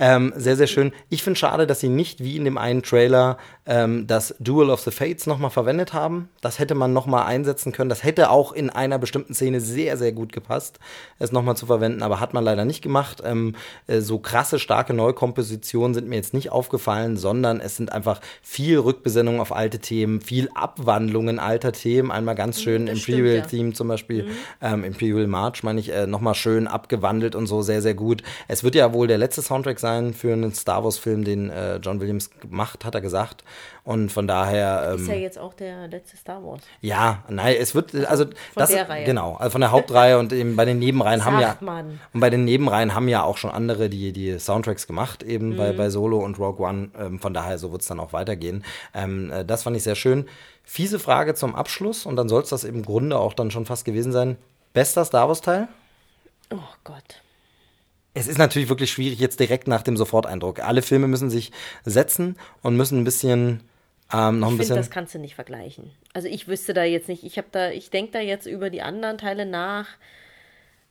Ähm, 0.00 0.32
sehr, 0.36 0.56
sehr 0.56 0.68
schön. 0.68 0.92
Ich 1.08 1.24
finde 1.24 1.38
schade, 1.38 1.66
dass 1.66 1.80
sie 1.80 1.88
nicht 1.88 2.22
wie 2.22 2.36
in 2.36 2.44
dem 2.44 2.56
einen 2.56 2.84
Trailer 2.84 3.36
ähm, 3.66 4.06
das 4.06 4.32
Duel 4.38 4.70
of 4.70 4.80
the 4.80 4.92
Fates 4.92 5.26
nochmal 5.26 5.50
verwendet 5.50 5.92
haben. 5.92 6.28
Das 6.40 6.60
hätte 6.60 6.76
man 6.76 6.92
nochmal 6.92 7.24
einsetzen 7.26 7.72
können. 7.72 7.90
Das 7.90 8.04
hätte 8.04 8.30
auch 8.30 8.52
in 8.52 8.70
einer 8.70 9.00
bestimmten 9.00 9.34
Szene 9.34 9.60
sehr, 9.60 9.96
sehr 9.96 10.12
gut 10.12 10.32
gepasst, 10.32 10.78
es 11.18 11.32
nochmal 11.32 11.56
zu 11.56 11.66
verwenden, 11.66 12.02
aber 12.02 12.20
hat 12.20 12.32
man 12.32 12.44
leider 12.44 12.64
nicht 12.64 12.80
gemacht. 12.80 13.22
Ähm, 13.24 13.56
äh, 13.88 13.98
so 13.98 14.20
krasse, 14.20 14.60
starke 14.60 14.94
Neukompositionen 14.94 15.94
sind 15.94 16.08
mir 16.08 16.16
jetzt 16.16 16.32
nicht 16.32 16.52
aufgefallen, 16.68 17.16
sondern 17.16 17.60
es 17.60 17.76
sind 17.76 17.92
einfach 17.92 18.20
viel 18.42 18.78
Rückbesinnung 18.78 19.40
auf 19.40 19.54
alte 19.54 19.78
Themen, 19.78 20.20
viel 20.20 20.50
Abwandlungen 20.54 21.38
alter 21.38 21.72
Themen. 21.72 22.10
Einmal 22.10 22.34
ganz 22.34 22.60
schön 22.60 22.86
das 22.86 22.98
stimmt, 22.98 23.18
Imperial 23.18 23.38
ja. 23.38 23.46
Theme 23.46 23.72
zum 23.72 23.88
Beispiel, 23.88 24.28
ähm, 24.60 24.84
Imperial 24.84 25.26
March, 25.26 25.62
meine 25.62 25.80
ich, 25.80 25.90
äh, 25.90 26.06
nochmal 26.06 26.34
schön 26.34 26.66
abgewandelt 26.66 27.34
und 27.34 27.46
so 27.46 27.62
sehr, 27.62 27.80
sehr 27.80 27.94
gut. 27.94 28.22
Es 28.48 28.64
wird 28.64 28.74
ja 28.74 28.92
wohl 28.92 29.06
der 29.06 29.16
letzte 29.16 29.40
Soundtrack 29.40 29.80
sein 29.80 30.12
für 30.12 30.32
einen 30.34 30.52
Star 30.52 30.84
Wars-Film, 30.84 31.24
den 31.24 31.48
äh, 31.48 31.76
John 31.76 32.00
Williams 32.00 32.30
gemacht, 32.40 32.84
hat 32.84 32.94
er 32.94 33.00
gesagt. 33.00 33.44
Und 33.88 34.12
von 34.12 34.26
daher. 34.28 34.90
Ähm, 34.92 35.00
Ist 35.00 35.08
ja 35.08 35.14
jetzt 35.14 35.38
auch 35.38 35.54
der 35.54 35.88
letzte 35.88 36.18
Star 36.18 36.44
Wars. 36.44 36.60
ja, 36.82 37.24
nein, 37.30 37.56
es 37.58 37.74
wird, 37.74 37.94
also, 37.94 38.26
das, 38.54 38.68
der 38.68 38.86
Reihe. 38.86 39.06
genau, 39.06 39.36
also 39.36 39.52
von 39.52 39.62
der 39.62 39.70
Hauptreihe 39.70 40.18
und 40.18 40.30
eben 40.34 40.56
bei 40.56 40.66
den 40.66 40.78
Nebenreihen 40.78 41.24
haben 41.24 41.40
ja, 41.40 41.56
man. 41.60 41.98
und 42.12 42.20
bei 42.20 42.28
den 42.28 42.44
Nebenreihen 42.44 42.94
haben 42.94 43.08
ja 43.08 43.22
auch 43.22 43.38
schon 43.38 43.50
andere 43.50 43.88
die, 43.88 44.12
die 44.12 44.38
Soundtracks 44.38 44.86
gemacht, 44.86 45.22
eben 45.22 45.56
bei, 45.56 45.72
Mhm. 45.72 45.76
bei 45.78 45.88
Solo 45.88 46.18
und 46.18 46.38
Rogue 46.38 46.66
One, 46.68 46.90
ähm, 46.98 47.18
von 47.18 47.32
daher, 47.32 47.56
so 47.56 47.72
wird 47.72 47.80
es 47.80 47.88
dann 47.88 47.98
auch 47.98 48.12
weitergehen. 48.12 48.62
Ähm, 48.92 49.32
äh, 49.32 49.46
das 49.46 49.62
fand 49.62 49.74
ich 49.74 49.84
sehr 49.84 49.94
schön. 49.94 50.26
Fiese 50.64 50.98
Frage 50.98 51.34
zum 51.34 51.54
Abschluss 51.54 52.04
und 52.04 52.16
dann 52.16 52.28
soll 52.28 52.42
es 52.42 52.50
das 52.50 52.64
im 52.64 52.82
Grunde 52.82 53.18
auch 53.18 53.32
dann 53.32 53.50
schon 53.50 53.64
fast 53.64 53.86
gewesen 53.86 54.12
sein. 54.12 54.36
Bester 54.74 55.06
Star 55.06 55.28
Wars 55.28 55.40
Teil? 55.40 55.66
Oh 56.50 56.58
Gott. 56.84 57.22
Es 58.12 58.26
ist 58.26 58.38
natürlich 58.38 58.68
wirklich 58.68 58.90
schwierig 58.90 59.18
jetzt 59.18 59.38
direkt 59.40 59.68
nach 59.68 59.82
dem 59.82 59.96
Soforteindruck. 59.96 60.60
Alle 60.60 60.82
Filme 60.82 61.06
müssen 61.08 61.30
sich 61.30 61.52
setzen 61.84 62.36
und 62.62 62.76
müssen 62.76 62.98
ein 62.98 63.04
bisschen, 63.04 63.60
ähm, 64.12 64.42
Ich 64.42 64.56
finde, 64.56 64.74
das 64.74 64.90
kannst 64.90 65.14
du 65.14 65.18
nicht 65.18 65.34
vergleichen. 65.34 65.90
Also 66.14 66.28
ich 66.28 66.48
wüsste 66.48 66.74
da 66.74 66.84
jetzt 66.84 67.08
nicht, 67.08 67.24
ich 67.24 67.38
habe 67.38 67.48
da, 67.52 67.70
ich 67.70 67.90
denke 67.90 68.12
da 68.12 68.20
jetzt 68.20 68.46
über 68.46 68.70
die 68.70 68.82
anderen 68.82 69.18
Teile 69.18 69.46
nach. 69.46 69.88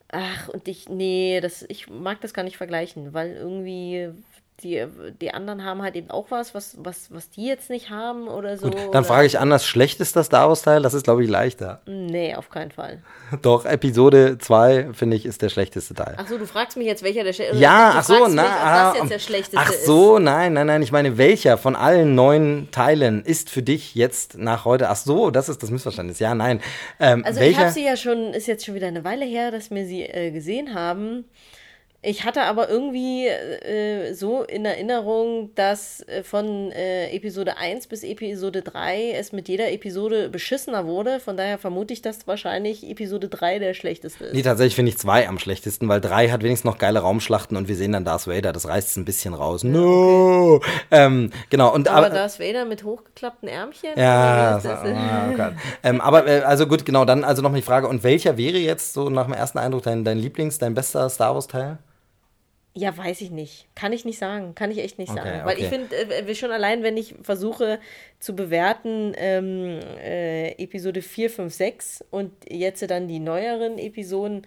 Ach, 0.09 0.47
und 0.49 0.67
ich, 0.67 0.87
nee, 0.87 1.41
das, 1.41 1.63
ich 1.67 1.89
mag 1.89 2.21
das 2.21 2.33
gar 2.33 2.43
nicht 2.43 2.57
vergleichen, 2.57 3.13
weil 3.13 3.33
irgendwie 3.35 4.09
die, 4.63 4.85
die 5.21 5.33
anderen 5.33 5.63
haben 5.63 5.83
halt 5.83 5.95
eben 5.95 6.09
auch 6.09 6.31
was, 6.31 6.55
was, 6.55 6.75
was, 6.79 7.13
was 7.13 7.29
die 7.29 7.45
jetzt 7.45 7.69
nicht 7.69 7.91
haben 7.91 8.27
oder 8.27 8.57
so. 8.57 8.69
Gut, 8.71 8.75
dann 8.91 9.05
frage 9.05 9.27
ich 9.27 9.37
anders, 9.37 9.65
schlechtester 9.67 10.23
Star 10.23 10.47
Wars 10.47 10.63
Teil? 10.63 10.81
Das 10.81 10.95
ist, 10.95 11.03
glaube 11.03 11.23
ich, 11.23 11.29
leichter. 11.29 11.81
Nee, 11.85 12.33
auf 12.35 12.49
keinen 12.49 12.71
Fall. 12.71 13.03
Doch, 13.43 13.65
Episode 13.65 14.39
2, 14.39 14.93
finde 14.93 15.15
ich, 15.15 15.27
ist 15.27 15.43
der 15.43 15.49
schlechteste 15.49 15.93
Teil. 15.93 16.15
Ach 16.17 16.27
so, 16.27 16.39
du 16.39 16.47
fragst 16.47 16.75
mich 16.75 16.87
jetzt, 16.87 17.03
welcher 17.03 17.23
der 17.23 17.33
schlechteste 17.33 17.61
Ja, 17.61 17.91
du 17.91 17.97
ach 17.99 18.03
so, 18.03 18.27
na, 18.29 18.41
mich, 18.41 18.51
ah, 18.51 18.89
das 18.93 19.01
jetzt 19.01 19.11
der 19.11 19.19
schlechteste 19.19 19.57
ach 19.59 19.69
ist. 19.69 19.85
so, 19.85 20.17
nein, 20.17 20.53
nein, 20.53 20.65
nein, 20.65 20.81
ich 20.81 20.91
meine, 20.91 21.19
welcher 21.19 21.59
von 21.59 21.75
allen 21.75 22.15
neun 22.15 22.69
Teilen 22.71 23.23
ist 23.23 23.51
für 23.51 23.61
dich 23.61 23.93
jetzt 23.93 24.39
nach 24.39 24.65
heute, 24.65 24.89
ach 24.89 24.95
so, 24.95 25.29
das 25.29 25.49
ist 25.49 25.61
das 25.61 25.69
Missverständnis, 25.69 26.17
ja, 26.17 26.33
nein, 26.33 26.61
ähm, 26.99 27.23
Also 27.23 27.39
ich 27.41 27.45
welcher, 27.45 27.59
habe 27.59 27.71
sie 27.71 27.85
ja 27.85 27.95
schon, 27.95 28.33
ist 28.33 28.47
jetzt 28.47 28.65
schon 28.65 28.73
wieder 28.73 28.87
eine 28.87 29.03
Weile 29.03 29.25
her, 29.25 29.51
dass 29.51 29.69
wir 29.69 29.85
sie 29.85 30.01
äh, 30.03 30.31
gesehen 30.31 30.73
haben. 30.73 31.25
Ich 32.03 32.23
hatte 32.25 32.43
aber 32.43 32.69
irgendwie 32.69 33.25
äh, 33.25 34.13
so 34.13 34.43
in 34.43 34.65
Erinnerung, 34.65 35.49
dass 35.55 36.07
äh, 36.07 36.21
von 36.21 36.71
äh, 36.71 37.09
Episode 37.09 37.57
1 37.57 37.87
bis 37.87 38.03
Episode 38.03 38.61
3 38.61 39.13
es 39.13 39.31
mit 39.31 39.49
jeder 39.49 39.71
Episode 39.71 40.29
beschissener 40.29 40.85
wurde. 40.85 41.19
Von 41.19 41.37
daher 41.37 41.57
vermute 41.57 41.93
ich, 41.93 42.03
dass 42.03 42.27
wahrscheinlich 42.27 42.87
Episode 42.87 43.29
3 43.29 43.57
der 43.57 43.73
schlechteste 43.73 44.25
ist. 44.25 44.35
nee, 44.35 44.43
tatsächlich 44.43 44.75
finde 44.75 44.91
ich 44.91 44.99
zwei 44.99 45.27
am 45.27 45.39
schlechtesten, 45.39 45.89
weil 45.89 45.99
drei 45.99 46.29
hat 46.29 46.43
wenigstens 46.43 46.71
noch 46.71 46.77
geile 46.77 46.99
Raumschlachten 46.99 47.57
und 47.57 47.67
wir 47.67 47.75
sehen 47.75 47.93
dann 47.93 48.05
Darth 48.05 48.27
Vader, 48.27 48.53
das 48.53 48.67
reißt 48.67 48.89
es 48.89 48.95
ein 48.95 49.05
bisschen 49.05 49.33
raus, 49.33 49.63
no, 49.63 50.61
ähm, 50.91 51.31
genau, 51.49 51.73
und 51.73 51.87
aber 51.87 52.07
aber, 52.07 52.15
Darth 52.15 52.39
Vader 52.39 52.65
mit 52.65 52.83
hochgeklappten 52.83 53.49
Ärmchen? 53.49 53.89
Ja, 53.97 54.59
das? 54.59 54.81
oh 54.83 55.35
Gott. 55.35 55.53
ähm, 55.83 55.99
aber 55.99 56.27
äh, 56.27 56.41
also 56.41 56.67
gut, 56.67 56.85
genau, 56.85 57.05
dann 57.05 57.23
also 57.23 57.41
noch 57.41 57.49
mal 57.49 57.57
die 57.57 57.63
Frage, 57.63 57.87
und 57.87 58.03
welcher 58.03 58.37
wäre 58.37 58.57
jetzt 58.57 58.93
so 58.93 59.09
nach 59.09 59.25
dem 59.25 59.33
ersten 59.33 59.57
Eindruck 59.57 59.83
dein, 59.83 60.05
dein 60.05 60.19
Lieblings, 60.19 60.59
dein 60.59 60.75
bester 60.75 61.09
Star 61.09 61.33
Wars 61.33 61.47
Teil? 61.47 61.79
Ja, 62.77 62.95
weiß 62.95 63.21
ich 63.21 63.31
nicht. 63.31 63.65
Kann 63.73 63.91
ich 63.91 64.05
nicht 64.05 64.19
sagen. 64.19 64.53
Kann 64.53 64.69
ich 64.69 64.77
echt 64.77 64.99
nicht 64.99 65.09
Okay, 65.09 65.19
sagen. 65.19 65.45
Weil 65.45 65.57
ich 65.57 65.65
okay. 65.65 65.87
finde, 65.89 66.29
äh, 66.29 66.35
schon 66.35 66.51
allein, 66.51 66.83
wenn 66.83 66.95
ich 66.95 67.15
versuche 67.23 67.79
zu 68.19 68.35
bewerten, 68.35 69.13
ähm, 69.17 69.79
äh, 69.99 70.51
Episode 70.61 71.01
4, 71.01 71.31
5, 71.31 71.53
6 71.53 72.05
und 72.11 72.31
jetzt 72.47 72.87
dann 72.87 73.07
die 73.07 73.17
neueren 73.17 73.79
Episoden, 73.79 74.45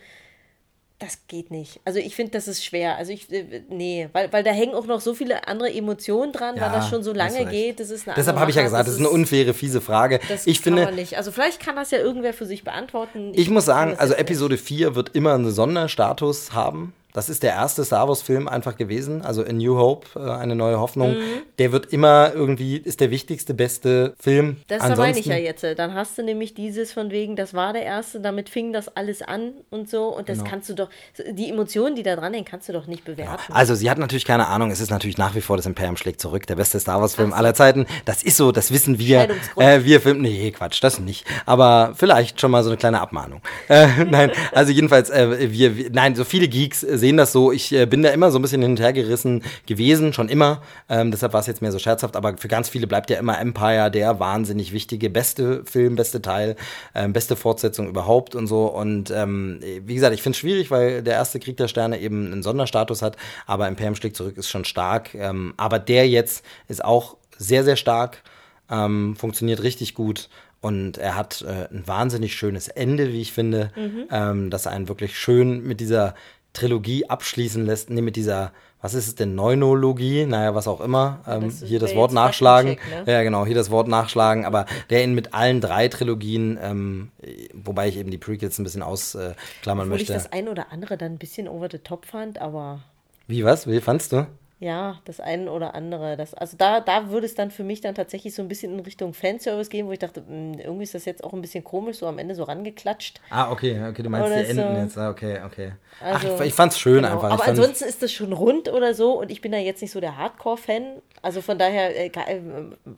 das 1.00 1.26
geht 1.26 1.50
nicht. 1.50 1.80
Also 1.84 1.98
ich 1.98 2.14
finde, 2.14 2.30
das 2.32 2.46
ist 2.46 2.64
schwer. 2.64 2.98
Also 2.98 3.10
ich, 3.10 3.32
äh, 3.32 3.62
nee, 3.68 4.08
weil, 4.12 4.32
weil 4.32 4.44
da 4.44 4.52
hängen 4.52 4.74
auch 4.74 4.86
noch 4.86 5.00
so 5.00 5.12
viele 5.12 5.48
andere 5.48 5.72
Emotionen 5.72 6.32
dran, 6.32 6.60
weil 6.60 6.70
das 6.70 6.88
schon 6.88 7.02
so 7.02 7.12
lange 7.12 7.46
geht. 7.46 7.80
Das 7.80 7.90
ist 7.90 8.06
eine 8.06 8.14
Deshalb 8.14 8.38
habe 8.38 8.50
ich 8.50 8.56
ja 8.56 8.62
gesagt, 8.62 8.86
das 8.86 8.94
ist 8.94 9.00
eine 9.00 9.10
unfaire, 9.10 9.54
fiese 9.54 9.80
Frage. 9.80 10.20
das 10.28 10.46
Ich 10.46 10.58
kann 10.58 10.74
finde, 10.74 10.84
man 10.84 10.94
nicht. 10.94 11.16
Also 11.16 11.32
vielleicht 11.32 11.58
kann 11.58 11.74
das 11.74 11.90
ja 11.90 11.98
irgendwer 11.98 12.32
für 12.32 12.46
sich 12.46 12.62
beantworten. 12.62 13.32
Ich 13.34 13.50
muss 13.50 13.66
kann 13.66 13.74
sagen, 13.74 13.90
das 13.90 14.00
also 14.00 14.12
nicht. 14.12 14.20
Episode 14.20 14.56
4 14.56 14.94
wird 14.94 15.16
immer 15.16 15.34
einen 15.34 15.50
Sonderstatus 15.50 16.52
haben. 16.52 16.92
Das 17.12 17.28
ist 17.28 17.42
der 17.42 17.52
erste 17.52 17.84
Star 17.84 18.08
Wars-Film 18.08 18.48
einfach 18.48 18.76
gewesen, 18.76 19.22
also 19.22 19.44
A 19.44 19.52
New 19.52 19.76
Hope, 19.76 20.06
äh, 20.18 20.30
eine 20.30 20.54
neue 20.54 20.78
Hoffnung. 20.78 21.12
Mhm. 21.14 21.42
Der 21.58 21.72
wird 21.72 21.92
immer 21.92 22.32
irgendwie, 22.34 22.76
ist 22.76 23.00
der 23.00 23.10
wichtigste, 23.10 23.54
beste 23.54 24.14
Film. 24.20 24.56
Das 24.68 24.96
meine 24.96 25.18
ich 25.18 25.26
ja 25.26 25.36
jetzt. 25.36 25.64
Dann 25.76 25.94
hast 25.94 26.16
du 26.18 26.22
nämlich 26.22 26.54
dieses 26.54 26.92
von 26.92 27.10
wegen, 27.10 27.36
das 27.36 27.54
war 27.54 27.72
der 27.72 27.82
erste, 27.82 28.20
damit 28.20 28.48
fing 28.48 28.72
das 28.72 28.94
alles 28.96 29.22
an 29.22 29.52
und 29.70 29.88
so. 29.90 30.08
Und 30.08 30.28
das 30.28 30.38
Genau. 30.38 30.50
kannst 30.50 30.68
du 30.70 30.74
doch, 30.74 30.88
die 31.30 31.50
Emotionen, 31.50 31.94
die 31.96 32.02
da 32.02 32.16
dran 32.16 32.32
hängen, 32.32 32.44
kannst 32.44 32.68
du 32.68 32.72
doch 32.72 32.86
nicht 32.86 33.04
bewerten. 33.04 33.52
Also 33.52 33.74
sie 33.74 33.90
hat 33.90 33.98
natürlich 33.98 34.24
keine 34.24 34.46
Ahnung, 34.48 34.70
es 34.70 34.80
ist 34.80 34.90
natürlich 34.90 35.18
nach 35.18 35.34
wie 35.34 35.40
vor 35.40 35.56
das 35.56 35.66
Imperium 35.66 35.96
schlägt 35.96 36.20
zurück, 36.20 36.46
der 36.46 36.56
beste 36.56 36.80
Star 36.80 37.00
Wars-Film 37.00 37.32
aller 37.32 37.54
Zeiten. 37.54 37.86
Das 38.04 38.22
ist 38.22 38.36
so, 38.36 38.52
das 38.52 38.70
wissen 38.72 38.98
wir. 38.98 39.28
Äh, 39.56 39.84
wir 39.84 40.00
filmen, 40.00 40.22
nee, 40.22 40.50
Quatsch, 40.50 40.82
das 40.82 40.98
nicht. 41.00 41.26
Aber 41.46 41.92
vielleicht 41.96 42.40
schon 42.40 42.50
mal 42.50 42.62
so 42.62 42.70
eine 42.70 42.76
kleine 42.76 43.00
Abmahnung. 43.00 43.42
Äh, 43.68 44.04
nein, 44.10 44.30
also 44.52 44.72
jedenfalls, 44.72 45.10
äh, 45.10 45.50
wir, 45.50 45.76
wir, 45.76 45.90
nein, 45.90 46.14
so 46.14 46.24
viele 46.24 46.48
Geeks 46.48 46.82
äh, 46.82 46.98
sehen 47.00 47.16
das 47.16 47.32
so. 47.32 47.50
Ich 47.50 47.72
äh, 47.72 47.86
bin 47.86 48.02
da 48.02 48.10
immer 48.10 48.30
so 48.30 48.38
ein 48.38 48.42
bisschen 48.42 48.62
hin 48.62 48.72
und 48.72 48.80
her 48.80 48.92
gerissen 48.92 49.42
gewesen, 49.66 50.12
schon 50.12 50.28
immer. 50.28 50.62
Ähm, 50.88 51.10
deshalb 51.10 51.32
war 51.32 51.40
es 51.40 51.46
jetzt 51.46 51.62
mehr 51.62 51.72
so 51.72 51.78
scherzhaft, 51.78 52.16
aber 52.16 52.36
für 52.36 52.48
ganz 52.48 52.68
viele 52.68 52.86
bleibt 52.86 53.10
ja 53.10 53.18
immer 53.18 53.40
Empire 53.40 53.90
der 53.90 54.20
wahnsinnig 54.20 54.72
wichtige, 54.72 55.10
beste 55.10 55.64
Film, 55.64 55.96
beste 55.96 56.22
Teil, 56.22 56.56
ähm, 56.94 57.12
beste 57.12 57.34
Fortsetzung 57.34 57.88
überhaupt 57.88 58.34
und 58.34 58.46
so. 58.46 58.66
Und 58.66 59.10
ähm, 59.10 59.60
wie 59.84 59.94
gesagt, 59.94 60.14
ich 60.14 60.22
finde 60.22 60.36
es 60.36 60.40
schwierig, 60.40 60.70
weil 60.70 61.02
der 61.02 61.14
erste 61.14 61.40
Krieg 61.40 61.56
der 61.56 61.68
Sterne 61.68 61.98
eben 61.98 62.32
einen 62.32 62.42
Sonderstatus 62.42 63.02
hat, 63.02 63.16
aber 63.46 63.66
Imperium 63.66 63.96
schlägt 63.96 64.16
zurück 64.16 64.36
ist 64.36 64.48
schon 64.48 64.64
stark. 64.64 65.14
Ähm, 65.14 65.54
aber 65.56 65.78
der 65.78 66.08
jetzt 66.08 66.44
ist 66.68 66.84
auch 66.84 67.16
sehr, 67.36 67.64
sehr 67.64 67.76
stark, 67.76 68.22
ähm, 68.70 69.16
funktioniert 69.16 69.62
richtig 69.62 69.94
gut. 69.94 70.28
Und 70.60 70.98
er 70.98 71.16
hat 71.16 71.42
äh, 71.42 71.68
ein 71.74 71.86
wahnsinnig 71.86 72.34
schönes 72.34 72.68
Ende, 72.68 73.12
wie 73.12 73.22
ich 73.22 73.32
finde, 73.32 73.72
ähm, 74.10 74.50
das 74.50 74.66
einen 74.66 74.88
wirklich 74.88 75.18
schön 75.18 75.66
mit 75.66 75.80
dieser 75.80 76.14
Trilogie 76.52 77.06
abschließen 77.06 77.64
lässt, 77.64 77.90
nee, 77.90 78.00
mit 78.00 78.16
dieser, 78.16 78.52
was 78.80 78.94
ist 78.94 79.06
es 79.06 79.14
denn, 79.14 79.34
Neunologie, 79.34 80.26
naja, 80.26 80.54
was 80.54 80.66
auch 80.66 80.80
immer, 80.80 81.20
ähm, 81.26 81.44
das 81.44 81.62
hier 81.62 81.78
das 81.78 81.94
Wort 81.94 82.12
nachschlagen, 82.12 82.76
ne? 83.04 83.12
ja 83.12 83.22
genau, 83.22 83.46
hier 83.46 83.54
das 83.54 83.70
Wort 83.70 83.88
nachschlagen, 83.88 84.44
aber 84.44 84.66
der 84.90 85.04
ihn 85.04 85.14
mit 85.14 85.32
allen 85.32 85.60
drei 85.60 85.88
Trilogien, 85.88 86.58
ähm, 86.60 87.12
wobei 87.52 87.88
ich 87.88 87.96
eben 87.96 88.10
die 88.10 88.18
Prequels 88.18 88.58
ein 88.58 88.64
bisschen 88.64 88.82
ausklammern 88.82 89.36
Obwohl 89.64 89.82
ich 89.82 90.08
möchte. 90.08 90.12
das 90.12 90.32
ein 90.32 90.48
oder 90.48 90.72
andere 90.72 90.96
dann 90.96 91.12
ein 91.12 91.18
bisschen 91.18 91.46
over 91.46 91.68
the 91.70 91.78
top 91.78 92.04
fand, 92.04 92.40
aber 92.40 92.80
Wie, 93.28 93.44
was, 93.44 93.66
wie 93.66 93.80
fandst 93.80 94.12
du? 94.12 94.26
Ja, 94.60 95.00
das 95.06 95.20
eine 95.20 95.50
oder 95.50 95.74
andere. 95.74 96.18
Das, 96.18 96.34
also 96.34 96.54
da, 96.58 96.80
da 96.80 97.08
würde 97.08 97.24
es 97.24 97.34
dann 97.34 97.50
für 97.50 97.64
mich 97.64 97.80
dann 97.80 97.94
tatsächlich 97.94 98.34
so 98.34 98.42
ein 98.42 98.48
bisschen 98.48 98.74
in 98.74 98.80
Richtung 98.80 99.14
Fanservice 99.14 99.70
gehen, 99.70 99.86
wo 99.86 99.92
ich 99.92 99.98
dachte, 99.98 100.20
mh, 100.20 100.26
hm, 100.28 100.58
irgendwie 100.60 100.82
ist 100.82 100.94
das 100.94 101.06
jetzt 101.06 101.24
auch 101.24 101.32
ein 101.32 101.40
bisschen 101.40 101.64
komisch, 101.64 101.96
so 101.96 102.06
am 102.06 102.18
Ende 102.18 102.34
so 102.34 102.44
rangeklatscht. 102.44 103.22
Ah, 103.30 103.50
okay, 103.50 103.82
okay, 103.88 104.02
du 104.02 104.10
meinst 104.10 104.30
Oder 104.30 104.42
die 104.42 104.50
Enden 104.50 104.74
so. 104.74 104.80
jetzt. 104.82 104.98
Ah, 104.98 105.08
okay, 105.08 105.40
okay. 105.46 105.72
Also, 105.98 106.28
Ach, 106.28 106.40
ich, 106.40 106.48
ich 106.48 106.54
fand's 106.54 106.78
schön 106.78 106.96
Genau. 106.96 107.08
einfach. 107.14 107.28
Ich 107.28 107.34
Aber 107.34 107.44
ansonsten 107.46 107.84
ist 107.84 108.02
das 108.02 108.12
schon 108.12 108.34
rund 108.34 108.68
oder 108.68 108.92
so 108.92 109.18
und 109.18 109.30
ich 109.30 109.40
bin 109.40 109.50
da 109.50 109.58
jetzt 109.58 109.80
nicht 109.80 109.92
so 109.92 110.00
der 110.00 110.18
Hardcore-Fan. 110.18 111.00
Also 111.22 111.40
von 111.40 111.58
daher 111.58 111.96
äh, 111.96 112.08
äh, 112.08 112.40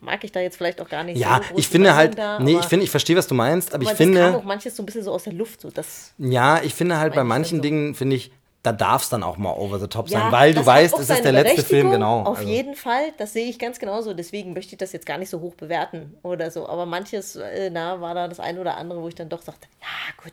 mag 0.01 0.25
ich 0.25 0.33
da 0.33 0.41
jetzt 0.41 0.57
vielleicht 0.57 0.81
auch 0.81 0.89
gar 0.89 1.05
nicht 1.05 1.19
ja, 1.19 1.41
so 1.49 1.57
ich 1.57 1.69
finde 1.69 1.95
halt, 1.95 2.19
da, 2.19 2.41
nee, 2.41 2.57
ich 2.59 2.67
finde, 2.67 2.85
ich 2.85 2.91
verstehe, 2.91 3.17
was 3.17 3.29
du 3.29 3.35
meinst, 3.37 3.73
aber 3.73 3.85
ich 3.85 3.89
aber 3.89 3.99
das 3.99 4.07
kam 4.07 4.15
finde, 4.15 4.39
auch 4.39 4.45
manches 4.45 4.77
so 4.77 4.83
ein 4.83 4.87
bisschen 4.87 5.05
so 5.05 5.13
aus 5.13 5.25
der 5.25 5.33
Luft. 5.33 5.61
So, 5.61 5.71
das, 5.71 6.13
ja, 6.19 6.61
ich 6.61 6.75
finde 6.75 6.99
halt 6.99 7.15
bei 7.15 7.23
ich 7.23 7.27
manchen 7.29 7.59
so. 7.59 7.63
Dingen, 7.63 7.95
finde 7.95 8.17
ich, 8.17 8.33
da 8.63 8.73
darf 8.73 9.03
es 9.03 9.09
dann 9.09 9.23
auch 9.25 9.39
mal 9.39 9.51
over 9.53 9.81
the 9.81 9.89
top 9.89 10.09
sein, 10.09 10.21
Ja, 10.21 10.33
weil 10.33 10.55
du 10.55 10.65
weißt, 10.65 10.97
es 10.99 11.11
ist 11.11 11.25
der 11.25 11.33
letzte 11.33 11.63
Film, 11.65 11.91
genau. 11.91 12.21
Auf 12.23 12.39
Also, 12.39 12.49
jeden 12.49 12.77
Fall, 12.77 13.13
das 13.19 13.33
sehe 13.33 13.49
ich 13.49 13.59
ganz 13.59 13.79
genauso. 13.81 14.15
Deswegen 14.15 14.53
möchte 14.53 14.73
ich 14.75 14.79
das 14.79 14.93
jetzt 14.93 15.05
gar 15.07 15.19
nicht 15.19 15.31
so 15.31 15.41
hoch 15.41 15.55
bewerten 15.55 16.17
oder 16.23 16.51
so. 16.51 16.69
Aber 16.69 16.87
manches, 16.87 17.35
äh, 17.37 17.71
na, 17.71 18.01
war 18.01 18.15
da 18.15 18.29
das 18.29 18.39
eine 18.39 18.61
oder 18.61 18.77
andere, 18.77 19.03
wo 19.03 19.09
ich 19.09 19.17
dann 19.17 19.29
doch 19.29 19.43
sagte, 19.43 19.67
ja, 19.81 20.23
gut. 20.23 20.33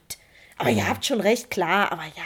Aber 0.58 0.70
ihr 0.70 0.88
habt 0.88 1.06
schon 1.06 1.22
recht, 1.22 1.50
klar, 1.50 1.92
aber 1.92 2.04
ja. 2.04 2.24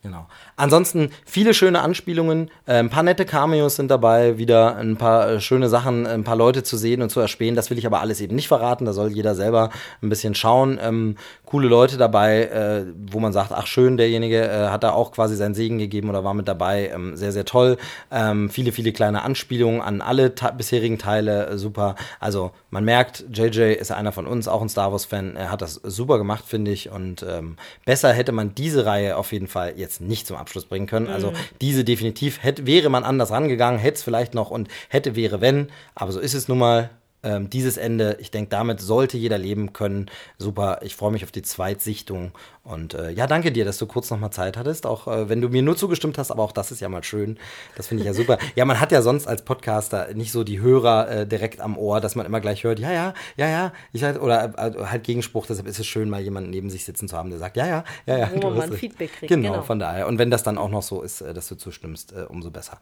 Genau. 0.00 0.28
Ansonsten 0.54 1.10
viele 1.26 1.54
schöne 1.54 1.80
Anspielungen, 1.80 2.52
äh, 2.66 2.74
ein 2.74 2.88
paar 2.88 3.02
nette 3.02 3.24
Cameos 3.24 3.74
sind 3.74 3.90
dabei, 3.90 4.38
wieder 4.38 4.76
ein 4.76 4.96
paar 4.96 5.28
äh, 5.28 5.40
schöne 5.40 5.68
Sachen, 5.68 6.06
ein 6.06 6.22
paar 6.22 6.36
Leute 6.36 6.62
zu 6.62 6.76
sehen 6.76 7.02
und 7.02 7.10
zu 7.10 7.18
erspähen. 7.18 7.56
Das 7.56 7.68
will 7.68 7.78
ich 7.78 7.86
aber 7.86 8.00
alles 8.00 8.20
eben 8.20 8.36
nicht 8.36 8.46
verraten. 8.46 8.84
Da 8.84 8.92
soll 8.92 9.10
jeder 9.10 9.34
selber 9.34 9.70
ein 10.00 10.08
bisschen 10.08 10.36
schauen. 10.36 10.78
Ähm, 10.80 11.16
coole 11.44 11.66
Leute 11.66 11.96
dabei, 11.96 12.44
äh, 12.44 12.84
wo 13.10 13.18
man 13.18 13.32
sagt, 13.32 13.50
ach 13.50 13.66
schön, 13.66 13.96
derjenige 13.96 14.48
äh, 14.48 14.68
hat 14.68 14.84
da 14.84 14.92
auch 14.92 15.10
quasi 15.10 15.34
seinen 15.34 15.54
Segen 15.54 15.78
gegeben 15.78 16.08
oder 16.10 16.22
war 16.22 16.34
mit 16.34 16.46
dabei. 16.46 16.90
Ähm, 16.94 17.16
sehr, 17.16 17.32
sehr 17.32 17.44
toll. 17.44 17.76
Ähm, 18.12 18.50
viele, 18.50 18.70
viele 18.70 18.92
kleine 18.92 19.22
Anspielungen 19.22 19.80
an 19.80 20.00
alle 20.00 20.30
bisherigen 20.56 20.98
Teile. 20.98 21.58
Super. 21.58 21.96
Also 22.20 22.52
man 22.70 22.84
merkt, 22.84 23.24
JJ 23.32 23.72
ist 23.72 23.90
einer 23.90 24.12
von 24.12 24.28
uns, 24.28 24.46
auch 24.46 24.62
ein 24.62 24.68
Star 24.68 24.92
Wars-Fan. 24.92 25.34
Er 25.34 25.50
hat 25.50 25.60
das 25.60 25.74
super 25.74 26.18
gemacht, 26.18 26.44
finde 26.46 26.70
ich. 26.70 26.88
Und 26.90 27.26
ähm, 27.28 27.56
besser 27.84 28.12
hätte 28.12 28.30
man 28.30 28.54
diese 28.54 28.86
Reihe 28.86 29.16
auf 29.16 29.32
jeden 29.32 29.48
Fall 29.48 29.72
jetzt 29.76 29.87
nicht 30.00 30.26
zum 30.26 30.36
Abschluss 30.36 30.66
bringen 30.66 30.86
können. 30.86 31.08
Also 31.08 31.32
diese 31.60 31.84
definitiv 31.84 32.42
hätte, 32.42 32.66
wäre 32.66 32.88
man 32.90 33.04
anders 33.04 33.30
rangegangen, 33.30 33.80
hätte 33.80 33.96
es 33.96 34.02
vielleicht 34.02 34.34
noch 34.34 34.50
und 34.50 34.68
hätte, 34.88 35.16
wäre, 35.16 35.40
wenn. 35.40 35.68
Aber 35.94 36.12
so 36.12 36.20
ist 36.20 36.34
es 36.34 36.48
nun 36.48 36.58
mal. 36.58 36.90
Ähm, 37.22 37.50
dieses 37.50 37.76
Ende, 37.76 38.16
ich 38.20 38.30
denke, 38.30 38.50
damit 38.50 38.80
sollte 38.80 39.16
jeder 39.16 39.38
leben 39.38 39.72
können. 39.72 40.06
Super, 40.38 40.80
ich 40.82 40.94
freue 40.94 41.10
mich 41.10 41.24
auf 41.24 41.32
die 41.32 41.42
Zweitsichtung. 41.42 42.32
Und 42.62 42.94
äh, 42.94 43.10
ja, 43.10 43.26
danke 43.26 43.50
dir, 43.50 43.64
dass 43.64 43.78
du 43.78 43.86
kurz 43.86 44.10
noch 44.10 44.20
mal 44.20 44.30
Zeit 44.30 44.56
hattest, 44.56 44.86
auch 44.86 45.08
äh, 45.08 45.28
wenn 45.28 45.40
du 45.40 45.48
mir 45.48 45.62
nur 45.62 45.76
zugestimmt 45.76 46.18
hast, 46.18 46.30
aber 46.30 46.42
auch 46.42 46.52
das 46.52 46.70
ist 46.70 46.80
ja 46.80 46.88
mal 46.88 47.02
schön. 47.02 47.38
Das 47.76 47.88
finde 47.88 48.02
ich 48.02 48.06
ja 48.06 48.14
super. 48.14 48.38
ja, 48.54 48.64
man 48.64 48.78
hat 48.78 48.92
ja 48.92 49.02
sonst 49.02 49.26
als 49.26 49.42
Podcaster 49.42 50.14
nicht 50.14 50.30
so 50.30 50.44
die 50.44 50.60
Hörer 50.60 51.08
äh, 51.08 51.26
direkt 51.26 51.60
am 51.60 51.76
Ohr, 51.78 52.00
dass 52.00 52.14
man 52.14 52.26
immer 52.26 52.40
gleich 52.40 52.64
hört, 52.64 52.78
ja, 52.78 52.92
ja, 52.92 53.14
ja, 53.36 53.48
ja, 53.48 53.72
ich 53.92 54.04
halt, 54.04 54.20
oder 54.20 54.54
äh, 54.56 54.84
halt 54.84 55.02
Gegenspruch, 55.02 55.46
deshalb 55.46 55.66
ist 55.66 55.80
es 55.80 55.86
schön, 55.86 56.10
mal 56.10 56.20
jemanden 56.20 56.50
neben 56.50 56.70
sich 56.70 56.84
sitzen 56.84 57.08
zu 57.08 57.16
haben, 57.16 57.30
der 57.30 57.38
sagt, 57.38 57.56
ja, 57.56 57.66
ja, 57.66 57.84
ja, 58.06 58.18
ja. 58.18 58.30
Wo 58.40 58.50
man. 58.50 58.72
Feedback 58.72 59.12
kriegt, 59.12 59.28
Genau, 59.28 59.52
genau. 59.52 59.62
von 59.62 59.78
daher. 59.78 60.06
Und 60.06 60.18
wenn 60.18 60.30
das 60.30 60.42
dann 60.42 60.58
auch 60.58 60.70
noch 60.70 60.82
so 60.82 61.02
ist, 61.02 61.20
äh, 61.20 61.34
dass 61.34 61.48
du 61.48 61.56
zustimmst, 61.56 62.12
äh, 62.12 62.26
umso 62.28 62.50
besser. 62.50 62.78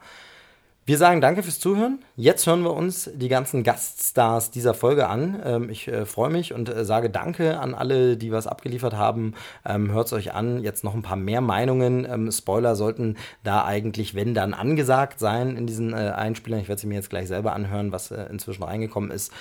Wir 0.87 0.97
sagen 0.97 1.19
danke 1.19 1.43
fürs 1.43 1.59
Zuhören. 1.59 1.99
Jetzt 2.15 2.47
hören 2.47 2.63
wir 2.63 2.71
uns 2.71 3.09
die 3.13 3.27
ganzen 3.27 3.63
Gaststars 3.63 4.51
dieser 4.51 4.73
Folge 4.73 5.09
an. 5.09 5.37
Ähm, 5.43 5.69
ich 5.69 5.89
äh, 5.89 6.05
freue 6.05 6.29
mich 6.29 6.53
und 6.53 6.69
äh, 6.69 6.85
sage 6.85 7.09
danke 7.09 7.59
an 7.59 7.75
alle, 7.75 8.15
die 8.15 8.31
was 8.31 8.47
abgeliefert 8.47 8.93
haben. 8.93 9.33
Ähm, 9.65 9.91
Hört 9.91 10.07
es 10.07 10.13
euch 10.13 10.33
an. 10.33 10.63
Jetzt 10.63 10.85
noch 10.85 10.93
ein 10.93 11.01
paar 11.01 11.17
mehr 11.17 11.41
Meinungen. 11.41 12.07
Ähm, 12.09 12.31
Spoiler 12.31 12.77
sollten 12.77 13.17
da 13.43 13.65
eigentlich, 13.65 14.15
wenn 14.15 14.33
dann, 14.33 14.53
angesagt 14.53 15.19
sein 15.19 15.57
in 15.57 15.67
diesen 15.67 15.91
äh, 15.91 16.13
Einspielern. 16.15 16.61
Ich 16.61 16.69
werde 16.69 16.79
sie 16.79 16.87
mir 16.87 16.95
jetzt 16.95 17.09
gleich 17.09 17.27
selber 17.27 17.51
anhören, 17.51 17.91
was 17.91 18.11
inzwischen 18.11 18.63
reingekommen 18.63 19.11
ist. 19.11 19.33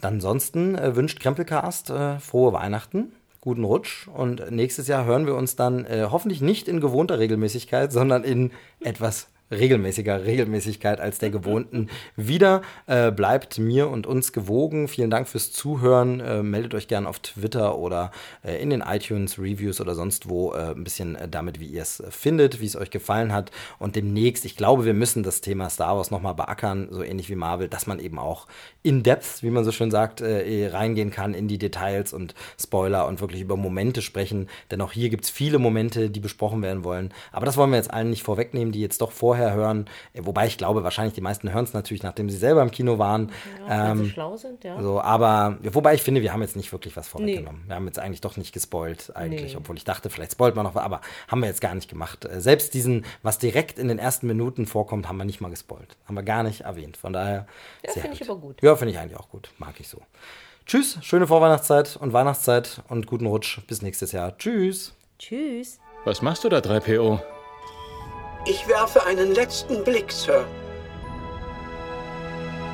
Ansonsten 0.00 0.76
wünscht 0.96 1.20
Krempelcast 1.20 1.92
frohe 2.18 2.52
Weihnachten. 2.52 3.12
Guten 3.40 3.62
Rutsch 3.62 4.08
und 4.08 4.50
nächstes 4.50 4.88
Jahr 4.88 5.04
hören 5.04 5.26
wir 5.26 5.36
uns 5.36 5.54
dann 5.54 5.84
äh, 5.84 6.08
hoffentlich 6.10 6.40
nicht 6.40 6.66
in 6.66 6.80
gewohnter 6.80 7.20
Regelmäßigkeit, 7.20 7.92
sondern 7.92 8.24
in 8.24 8.50
etwas 8.80 9.31
regelmäßiger 9.52 10.24
Regelmäßigkeit 10.24 11.00
als 11.00 11.18
der 11.18 11.30
gewohnten 11.30 11.88
wieder. 12.16 12.62
Äh, 12.86 13.12
bleibt 13.12 13.58
mir 13.58 13.88
und 13.88 14.06
uns 14.06 14.32
gewogen. 14.32 14.88
Vielen 14.88 15.10
Dank 15.10 15.28
fürs 15.28 15.52
Zuhören. 15.52 16.20
Äh, 16.20 16.42
meldet 16.42 16.74
euch 16.74 16.88
gerne 16.88 17.08
auf 17.08 17.20
Twitter 17.20 17.78
oder 17.78 18.10
äh, 18.42 18.60
in 18.62 18.70
den 18.70 18.80
iTunes 18.80 19.38
Reviews 19.38 19.80
oder 19.80 19.94
sonst 19.94 20.28
wo 20.28 20.52
äh, 20.52 20.72
ein 20.74 20.84
bisschen 20.84 21.16
äh, 21.16 21.28
damit, 21.28 21.60
wie 21.60 21.66
ihr 21.66 21.82
es 21.82 22.00
äh, 22.00 22.10
findet, 22.10 22.60
wie 22.60 22.66
es 22.66 22.76
euch 22.76 22.90
gefallen 22.90 23.32
hat. 23.32 23.50
Und 23.78 23.96
demnächst, 23.96 24.44
ich 24.44 24.56
glaube, 24.56 24.84
wir 24.84 24.94
müssen 24.94 25.22
das 25.22 25.40
Thema 25.40 25.70
Star 25.70 25.96
Wars 25.96 26.10
nochmal 26.10 26.34
beackern, 26.34 26.88
so 26.90 27.02
ähnlich 27.02 27.28
wie 27.28 27.36
Marvel, 27.36 27.68
dass 27.68 27.86
man 27.86 27.98
eben 27.98 28.18
auch 28.18 28.46
in 28.84 29.02
Depth, 29.04 29.42
wie 29.42 29.50
man 29.50 29.64
so 29.64 29.70
schön 29.72 29.90
sagt, 29.90 30.20
äh, 30.20 30.68
reingehen 30.68 31.10
kann 31.10 31.34
in 31.34 31.46
die 31.46 31.58
Details 31.58 32.12
und 32.12 32.34
Spoiler 32.60 33.06
und 33.06 33.20
wirklich 33.20 33.40
über 33.40 33.56
Momente 33.56 34.02
sprechen. 34.02 34.48
Denn 34.70 34.80
auch 34.80 34.90
hier 34.92 35.08
gibt 35.08 35.24
es 35.24 35.30
viele 35.30 35.58
Momente, 35.58 36.10
die 36.10 36.18
besprochen 36.20 36.62
werden 36.62 36.82
wollen. 36.82 37.12
Aber 37.30 37.46
das 37.46 37.56
wollen 37.56 37.70
wir 37.70 37.76
jetzt 37.76 37.92
allen 37.92 38.10
nicht 38.10 38.22
vorwegnehmen, 38.24 38.72
die 38.72 38.80
jetzt 38.80 39.00
doch 39.00 39.12
vorher 39.12 39.54
hören. 39.54 39.86
Äh, 40.14 40.22
Wobei 40.24 40.46
ich 40.46 40.58
glaube, 40.58 40.82
wahrscheinlich 40.82 41.14
die 41.14 41.20
meisten 41.20 41.52
hören 41.52 41.64
es 41.64 41.74
natürlich, 41.74 42.02
nachdem 42.02 42.28
sie 42.28 42.36
selber 42.36 42.62
im 42.62 42.70
Kino 42.72 42.98
waren. 42.98 43.30
Ja, 43.68 43.90
wenn 43.90 43.96
sie 43.98 44.02
Ähm, 44.04 44.10
schlau 44.10 44.36
sind, 44.36 44.64
ja. 44.64 44.80
so, 44.82 45.00
aber 45.00 45.58
wobei 45.62 45.94
ich 45.94 46.02
finde, 46.02 46.22
wir 46.22 46.32
haben 46.32 46.42
jetzt 46.42 46.56
nicht 46.56 46.72
wirklich 46.72 46.96
was 46.96 47.06
vorweggenommen. 47.08 47.62
Wir 47.66 47.76
haben 47.76 47.86
jetzt 47.86 47.98
eigentlich 48.00 48.20
doch 48.20 48.36
nicht 48.36 48.52
gespoilt, 48.52 49.12
eigentlich, 49.14 49.52
Nee. 49.52 49.58
obwohl 49.58 49.76
ich 49.76 49.84
dachte, 49.84 50.10
vielleicht 50.10 50.32
spoilt 50.32 50.56
man 50.56 50.64
noch 50.64 50.74
was, 50.74 50.82
aber 50.84 51.00
haben 51.28 51.40
wir 51.40 51.46
jetzt 51.48 51.60
gar 51.60 51.74
nicht 51.74 51.88
gemacht. 51.88 52.24
Äh, 52.24 52.40
Selbst 52.40 52.74
diesen, 52.74 53.04
was 53.22 53.38
direkt 53.38 53.78
in 53.78 53.86
den 53.88 53.98
ersten 54.00 54.26
Minuten 54.26 54.66
vorkommt, 54.66 55.08
haben 55.08 55.18
wir 55.18 55.24
nicht 55.24 55.40
mal 55.40 55.50
gespoilt. 55.50 55.96
Haben 56.06 56.16
wir 56.16 56.22
gar 56.24 56.42
nicht 56.42 56.62
erwähnt. 56.62 56.96
Von 56.96 57.12
daher. 57.12 57.46
Ja, 57.86 57.92
finde 57.92 58.16
ich 58.20 58.28
aber 58.28 58.38
gut. 58.40 58.60
Ja, 58.62 58.71
finde 58.76 58.92
ich 58.92 58.98
eigentlich 58.98 59.18
auch 59.18 59.28
gut. 59.28 59.50
Mag 59.58 59.78
ich 59.78 59.88
so. 59.88 60.00
Tschüss, 60.66 60.98
schöne 61.02 61.26
Vorweihnachtszeit 61.26 61.96
und 61.96 62.12
Weihnachtszeit 62.12 62.82
und 62.88 63.06
guten 63.06 63.26
Rutsch. 63.26 63.60
Bis 63.66 63.82
nächstes 63.82 64.12
Jahr. 64.12 64.36
Tschüss. 64.38 64.94
Tschüss. 65.18 65.78
Was 66.04 66.22
machst 66.22 66.44
du 66.44 66.48
da, 66.48 66.58
3PO? 66.58 67.20
Ich 68.46 68.66
werfe 68.66 69.04
einen 69.06 69.34
letzten 69.34 69.84
Blick, 69.84 70.10
Sir. 70.10 70.44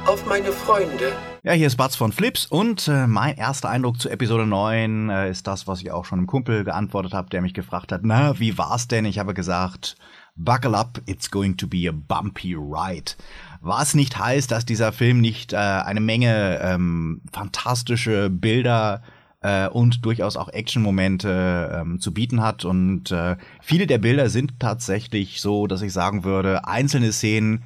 Auf 0.06 0.24
meine 0.24 0.52
Freunde. 0.52 1.12
Ja, 1.42 1.52
hier 1.52 1.66
ist 1.66 1.76
Batz 1.76 1.94
von 1.94 2.12
Flips 2.12 2.46
und 2.46 2.88
äh, 2.88 3.06
mein 3.06 3.36
erster 3.36 3.68
Eindruck 3.68 4.00
zu 4.00 4.08
Episode 4.08 4.46
9 4.46 5.10
äh, 5.10 5.30
ist 5.30 5.46
das, 5.46 5.66
was 5.66 5.80
ich 5.80 5.90
auch 5.90 6.04
schon 6.04 6.18
einem 6.18 6.26
Kumpel 6.26 6.64
geantwortet 6.64 7.12
habe, 7.12 7.28
der 7.30 7.42
mich 7.42 7.54
gefragt 7.54 7.92
hat, 7.92 8.00
na, 8.04 8.38
wie 8.38 8.56
war's 8.56 8.88
denn? 8.88 9.04
Ich 9.04 9.18
habe 9.18 9.34
gesagt, 9.34 9.96
buckle 10.38 10.74
up, 10.74 11.00
it's 11.06 11.30
going 11.30 11.56
to 11.56 11.66
be 11.66 11.88
a 11.88 11.92
bumpy 11.92 12.54
ride. 12.54 13.12
Was 13.60 13.94
nicht 13.94 14.18
heißt, 14.18 14.50
dass 14.50 14.64
dieser 14.64 14.92
Film 14.92 15.20
nicht 15.20 15.52
äh, 15.52 15.56
eine 15.56 16.00
Menge 16.00 16.60
ähm, 16.62 17.20
fantastische 17.32 18.30
Bilder 18.30 19.02
äh, 19.40 19.68
und 19.68 20.04
durchaus 20.04 20.36
auch 20.36 20.48
Action-Momente 20.48 21.80
ähm, 21.80 22.00
zu 22.00 22.12
bieten 22.12 22.42
hat. 22.42 22.64
Und 22.64 23.10
äh, 23.10 23.36
viele 23.60 23.86
der 23.86 23.98
Bilder 23.98 24.30
sind 24.30 24.58
tatsächlich 24.60 25.40
so, 25.40 25.66
dass 25.66 25.82
ich 25.82 25.92
sagen 25.92 26.24
würde, 26.24 26.66
einzelne 26.66 27.12
Szenen, 27.12 27.62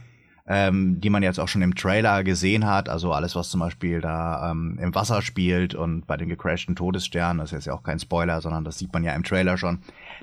ähm, 0.46 1.00
die 1.00 1.10
man 1.10 1.22
jetzt 1.22 1.38
auch 1.38 1.48
schon 1.48 1.62
im 1.62 1.74
Trailer 1.74 2.24
gesehen 2.24 2.66
hat. 2.66 2.88
Also 2.88 3.12
alles, 3.12 3.36
was 3.36 3.50
zum 3.50 3.60
Beispiel 3.60 4.00
da 4.00 4.50
ähm, 4.50 4.78
im 4.80 4.94
Wasser 4.94 5.22
spielt 5.22 5.74
und 5.74 6.06
bei 6.06 6.16
den 6.16 6.28
gecrashten 6.28 6.74
Todessternen, 6.74 7.38
das 7.38 7.50
ist 7.50 7.58
jetzt 7.58 7.66
ja 7.66 7.74
auch 7.74 7.82
kein 7.82 8.00
Spoiler, 8.00 8.40
sondern 8.40 8.64
das 8.64 8.78
sieht 8.78 8.92
man 8.92 9.04
ja 9.04 9.14
im 9.14 9.24
Trailer 9.24 9.56
schon. 9.56 9.78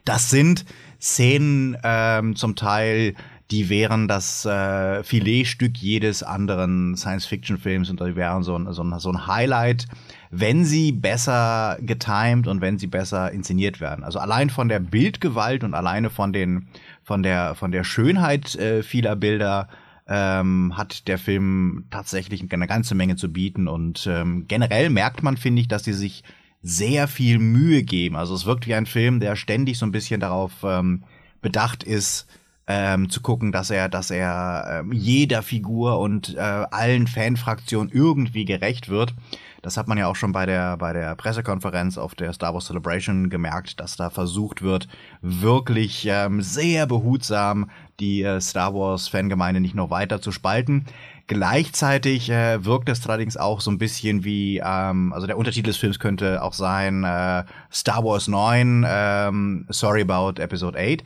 Das 0.06 0.30
sind 0.30 0.66
Szenen 1.00 1.78
ähm, 1.84 2.36
zum 2.36 2.56
Teil, 2.56 3.16
die 3.52 3.70
wären 3.70 4.08
das 4.08 4.46
äh, 4.46 5.04
Filetstück 5.04 5.78
jedes 5.78 6.22
anderen 6.22 6.96
Science-Fiction-Films 6.96 7.90
und 7.90 8.00
die 8.00 8.16
wären 8.16 8.44
so 8.44 8.56
ein, 8.56 8.72
so, 8.74 8.84
ein, 8.84 9.00
so 9.00 9.12
ein 9.12 9.26
Highlight, 9.26 9.88
wenn 10.30 10.66
sie 10.66 10.92
besser 10.92 11.78
getimed 11.82 12.48
und 12.48 12.62
wenn 12.62 12.78
sie 12.78 12.86
besser 12.88 13.32
inszeniert 13.32 13.82
werden. 13.82 14.04
Also 14.04 14.20
allein 14.20 14.52
von 14.52 14.70
der 14.70 14.80
Bildgewalt 14.80 15.64
und 15.64 15.74
alleine 15.74 16.10
von 16.10 16.32
den 16.32 16.68
von 17.04 17.24
der 17.24 17.56
von 17.56 17.72
der 17.72 17.84
Schönheit 17.84 18.54
äh, 18.56 18.84
vieler 18.84 19.16
Bilder 19.16 19.68
ähm, 20.08 20.78
hat 20.78 21.08
der 21.08 21.18
Film 21.18 21.86
tatsächlich 21.90 22.44
eine 22.52 22.68
ganze 22.68 22.94
Menge 22.94 23.16
zu 23.16 23.34
bieten 23.34 23.68
und 23.68 24.06
ähm, 24.08 24.46
generell 24.48 24.92
merkt 24.92 25.24
man, 25.24 25.38
finde 25.38 25.62
ich, 25.62 25.68
dass 25.68 25.82
die 25.82 25.94
sich 25.94 26.24
sehr 26.62 27.08
viel 27.08 27.40
Mühe 27.40 27.84
geben. 27.84 28.16
Also 28.16 28.34
es 28.34 28.42
ist 28.42 28.48
wirklich 28.48 28.76
ein 28.76 28.86
Film, 28.86 29.20
der 29.20 29.36
ständig 29.36 29.78
so 29.78 29.86
ein 29.86 29.92
bisschen 29.92 30.20
darauf 30.20 30.52
ähm, 30.64 31.04
bedacht 31.42 31.84
ist, 31.84 32.28
ähm, 32.68 33.10
zu 33.10 33.22
gucken, 33.22 33.52
dass 33.52 33.72
er, 33.72 33.90
dass 33.90 34.12
er 34.12 34.82
ähm, 34.82 34.92
jeder 34.92 35.42
Figur 35.42 36.00
und 36.00 36.36
äh, 36.36 36.40
allen 36.40 37.08
Fanfraktionen 37.08 37.92
irgendwie 37.92 38.46
gerecht 38.46 38.90
wird. 38.90 39.16
Das 39.62 39.76
hat 39.76 39.88
man 39.88 39.98
ja 39.98 40.08
auch 40.08 40.16
schon 40.16 40.32
bei 40.32 40.46
der, 40.46 40.78
bei 40.78 40.94
der 40.94 41.16
Pressekonferenz 41.16 41.98
auf 41.98 42.16
der 42.16 42.32
Star 42.34 42.54
Wars 42.54 42.66
Celebration 42.66 43.30
gemerkt, 43.30 43.80
dass 43.80 43.98
da 43.98 44.10
versucht 44.10 44.62
wird, 44.62 44.88
wirklich 45.22 46.08
ähm, 46.10 46.42
sehr 46.42 46.86
behutsam 46.86 47.70
die 48.00 48.24
äh, 48.24 48.40
Star 48.40 48.74
Wars 48.74 49.10
Fangemeinde 49.10 49.60
nicht 49.60 49.76
noch 49.76 49.90
weiter 49.90 50.22
zu 50.22 50.32
spalten. 50.32 50.86
Gleichzeitig 51.28 52.30
äh, 52.30 52.64
wirkt 52.66 52.90
es 52.90 53.06
allerdings 53.08 53.38
auch 53.38 53.62
so 53.62 53.70
ein 53.70 53.78
bisschen 53.78 54.24
wie, 54.24 54.62
ähm, 54.64 55.14
also 55.14 55.28
der 55.28 55.38
Untertitel 55.38 55.68
des 55.68 55.78
Films 55.78 56.00
könnte 56.00 56.42
auch 56.42 56.54
sein 56.54 57.04
äh, 57.04 57.44
Star 57.72 58.04
Wars 58.04 58.28
9, 58.28 58.86
ähm, 58.88 59.66
Sorry 59.70 60.02
about 60.02 60.42
Episode 60.42 60.80
8. 60.80 61.04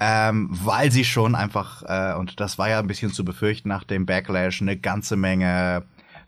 ähm, 0.00 0.48
weil 0.50 0.90
sie 0.90 1.04
schon 1.04 1.34
einfach, 1.36 1.82
äh, 1.86 2.18
und 2.18 2.40
das 2.40 2.58
war 2.58 2.68
ja 2.68 2.80
ein 2.80 2.88
bisschen 2.88 3.12
zu 3.12 3.24
befürchten 3.24 3.68
nach 3.68 3.84
dem 3.84 4.04
Backlash, 4.04 4.60
eine 4.60 4.76
ganze 4.76 5.16
Menge 5.16 5.84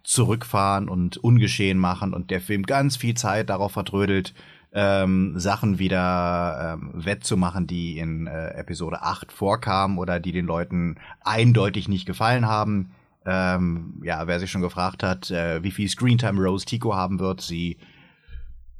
zurückfahren 0.06 0.88
und 0.88 1.16
ungeschehen 1.16 1.78
machen 1.78 2.14
und 2.14 2.30
der 2.30 2.40
Film 2.40 2.62
ganz 2.62 2.96
viel 2.96 3.14
Zeit 3.14 3.50
darauf 3.50 3.72
vertrödelt, 3.72 4.34
ähm, 4.72 5.38
Sachen 5.38 5.80
wieder 5.80 6.78
ähm, 6.78 6.92
wettzumachen, 6.94 7.66
die 7.66 7.98
in 7.98 8.28
äh, 8.28 8.50
Episode 8.50 9.02
8 9.02 9.32
vorkamen 9.32 9.98
oder 9.98 10.20
die 10.20 10.32
den 10.32 10.46
Leuten 10.46 10.96
eindeutig 11.24 11.88
nicht 11.88 12.06
gefallen 12.06 12.46
haben. 12.46 12.92
Ähm, 13.24 14.00
ja, 14.04 14.28
wer 14.28 14.38
sich 14.38 14.50
schon 14.50 14.62
gefragt 14.62 15.02
hat, 15.02 15.30
äh, 15.32 15.64
wie 15.64 15.72
viel 15.72 15.88
Screentime 15.88 16.40
Rose 16.40 16.66
Tico 16.66 16.94
haben 16.94 17.18
wird, 17.18 17.40
sie 17.40 17.78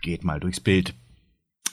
geht 0.02 0.22
mal 0.22 0.38
durchs 0.38 0.60
Bild. 0.60 0.94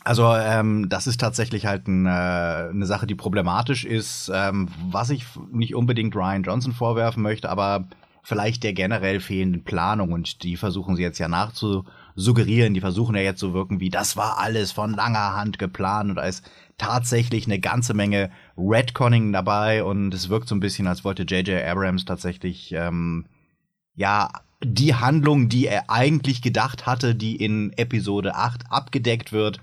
Also 0.03 0.33
ähm, 0.33 0.89
das 0.89 1.05
ist 1.05 1.19
tatsächlich 1.19 1.67
halt 1.67 1.87
ein, 1.87 2.07
äh, 2.07 2.09
eine 2.09 2.85
Sache, 2.87 3.05
die 3.05 3.15
problematisch 3.15 3.85
ist, 3.85 4.31
ähm, 4.33 4.67
was 4.89 5.11
ich 5.11 5.25
nicht 5.51 5.75
unbedingt 5.75 6.15
Ryan 6.15 6.43
Johnson 6.43 6.73
vorwerfen 6.73 7.21
möchte, 7.21 7.49
aber 7.49 7.87
vielleicht 8.23 8.63
der 8.63 8.73
generell 8.73 9.19
fehlenden 9.19 9.63
Planung 9.63 10.13
und 10.13 10.43
die 10.43 10.55
versuchen 10.55 10.95
sie 10.95 11.03
jetzt 11.03 11.19
ja 11.19 11.27
nachzusuggerieren, 11.27 12.73
die 12.73 12.79
versuchen 12.79 13.15
ja 13.15 13.21
jetzt 13.21 13.41
so 13.41 13.53
wirken 13.53 13.81
wie, 13.81 13.89
das 13.89 14.15
war 14.15 14.39
alles 14.39 14.71
von 14.71 14.93
langer 14.93 15.35
Hand 15.35 15.59
geplant 15.59 16.09
und 16.09 16.15
da 16.15 16.23
ist 16.23 16.49
tatsächlich 16.77 17.45
eine 17.45 17.59
ganze 17.59 17.93
Menge 17.93 18.31
Redconning 18.57 19.33
dabei 19.33 19.83
und 19.83 20.13
es 20.13 20.29
wirkt 20.29 20.47
so 20.47 20.55
ein 20.55 20.61
bisschen, 20.61 20.87
als 20.87 21.03
wollte 21.03 21.23
J.J. 21.23 21.63
Abrams 21.63 22.05
tatsächlich 22.05 22.71
ähm, 22.71 23.25
ja 23.93 24.29
die 24.63 24.95
Handlung, 24.95 25.49
die 25.49 25.67
er 25.67 25.89
eigentlich 25.89 26.41
gedacht 26.41 26.85
hatte, 26.85 27.15
die 27.15 27.35
in 27.35 27.73
Episode 27.75 28.35
8 28.35 28.71
abgedeckt 28.71 29.33
wird, 29.33 29.59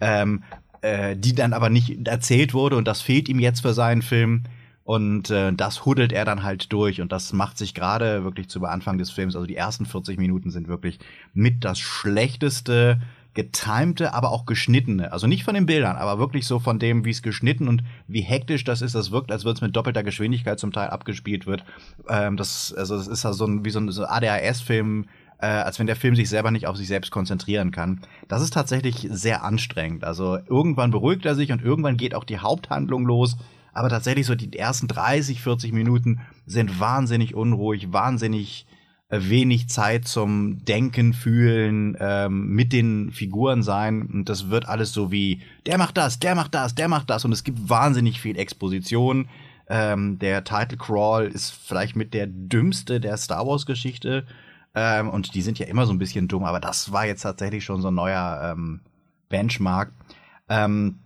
ähm, 0.00 0.44
äh, 0.82 1.16
die 1.16 1.34
dann 1.34 1.54
aber 1.54 1.70
nicht 1.70 2.06
erzählt 2.06 2.52
wurde 2.52 2.76
und 2.76 2.86
das 2.86 3.00
fehlt 3.00 3.30
ihm 3.30 3.40
jetzt 3.40 3.62
für 3.62 3.72
seinen 3.72 4.02
Film. 4.02 4.44
Und 4.84 5.30
äh, 5.30 5.52
das 5.52 5.86
huddelt 5.86 6.12
er 6.12 6.26
dann 6.26 6.42
halt 6.42 6.72
durch 6.72 7.00
und 7.00 7.10
das 7.10 7.32
macht 7.32 7.56
sich 7.56 7.72
gerade 7.74 8.22
wirklich 8.22 8.48
zu 8.48 8.62
Anfang 8.64 8.98
des 8.98 9.10
Films, 9.10 9.34
also 9.34 9.46
die 9.46 9.56
ersten 9.56 9.86
40 9.86 10.18
Minuten 10.18 10.50
sind 10.50 10.68
wirklich 10.68 10.98
mit 11.32 11.64
das 11.64 11.78
schlechteste 11.78 13.00
getimte, 13.34 14.14
aber 14.14 14.30
auch 14.30 14.46
geschnittene. 14.46 15.12
Also 15.12 15.26
nicht 15.26 15.44
von 15.44 15.54
den 15.54 15.66
Bildern, 15.66 15.96
aber 15.96 16.18
wirklich 16.18 16.46
so 16.46 16.60
von 16.60 16.78
dem, 16.78 17.04
wie 17.04 17.10
es 17.10 17.22
geschnitten 17.22 17.66
und 17.66 17.82
wie 18.06 18.20
hektisch 18.20 18.64
das 18.64 18.80
ist. 18.80 18.94
Das 18.94 19.10
wirkt, 19.10 19.32
als 19.32 19.44
würde 19.44 19.56
es 19.56 19.60
mit 19.62 19.74
doppelter 19.74 20.04
Geschwindigkeit 20.04 20.58
zum 20.58 20.72
Teil 20.72 20.88
abgespielt 20.88 21.46
wird. 21.46 21.64
Ähm, 22.08 22.36
das, 22.36 22.72
also 22.72 22.94
es 22.94 23.08
ist 23.08 23.24
ja 23.24 23.32
so 23.32 23.46
ein, 23.46 23.64
wie 23.64 23.70
so 23.70 23.80
ein 23.80 23.90
so 23.90 24.04
ADHS-Film, 24.04 25.06
äh, 25.38 25.46
als 25.46 25.78
wenn 25.78 25.86
der 25.86 25.96
Film 25.96 26.14
sich 26.14 26.28
selber 26.28 26.50
nicht 26.50 26.66
auf 26.66 26.76
sich 26.76 26.86
selbst 26.86 27.10
konzentrieren 27.10 27.72
kann. 27.72 28.00
Das 28.28 28.40
ist 28.40 28.52
tatsächlich 28.52 29.08
sehr 29.10 29.42
anstrengend. 29.42 30.04
Also 30.04 30.38
irgendwann 30.48 30.92
beruhigt 30.92 31.26
er 31.26 31.34
sich 31.34 31.50
und 31.50 31.62
irgendwann 31.62 31.96
geht 31.96 32.14
auch 32.14 32.24
die 32.24 32.38
Haupthandlung 32.38 33.04
los. 33.04 33.36
Aber 33.74 33.88
tatsächlich 33.88 34.26
so 34.26 34.34
die 34.34 34.56
ersten 34.56 34.88
30, 34.88 35.42
40 35.42 35.72
Minuten 35.72 36.20
sind 36.46 36.80
wahnsinnig 36.80 37.34
unruhig, 37.34 37.92
wahnsinnig 37.92 38.66
äh, 39.08 39.20
wenig 39.22 39.68
Zeit 39.68 40.08
zum 40.08 40.64
Denken, 40.64 41.12
Fühlen, 41.12 41.96
ähm, 42.00 42.48
mit 42.48 42.72
den 42.72 43.10
Figuren 43.10 43.62
sein. 43.62 44.02
Und 44.02 44.28
das 44.28 44.48
wird 44.48 44.66
alles 44.66 44.92
so 44.92 45.10
wie, 45.10 45.42
der 45.66 45.76
macht 45.76 45.96
das, 45.96 46.18
der 46.18 46.34
macht 46.34 46.54
das, 46.54 46.74
der 46.74 46.88
macht 46.88 47.10
das. 47.10 47.24
Und 47.24 47.32
es 47.32 47.44
gibt 47.44 47.68
wahnsinnig 47.68 48.20
viel 48.20 48.38
Exposition. 48.38 49.28
Ähm, 49.68 50.18
der 50.18 50.44
Title 50.44 50.78
Crawl 50.78 51.26
ist 51.26 51.50
vielleicht 51.50 51.96
mit 51.96 52.14
der 52.14 52.26
dümmste 52.26 53.00
der 53.00 53.16
Star 53.16 53.46
Wars 53.46 53.66
Geschichte. 53.66 54.26
Ähm, 54.74 55.08
und 55.08 55.34
die 55.34 55.42
sind 55.42 55.58
ja 55.58 55.66
immer 55.66 55.86
so 55.86 55.92
ein 55.92 55.98
bisschen 55.98 56.28
dumm, 56.28 56.44
aber 56.44 56.60
das 56.60 56.90
war 56.90 57.06
jetzt 57.06 57.22
tatsächlich 57.22 57.64
schon 57.64 57.82
so 57.82 57.88
ein 57.88 57.94
neuer 57.94 58.52
ähm, 58.52 58.80
Benchmark. 59.28 59.92
Ähm, 60.48 60.98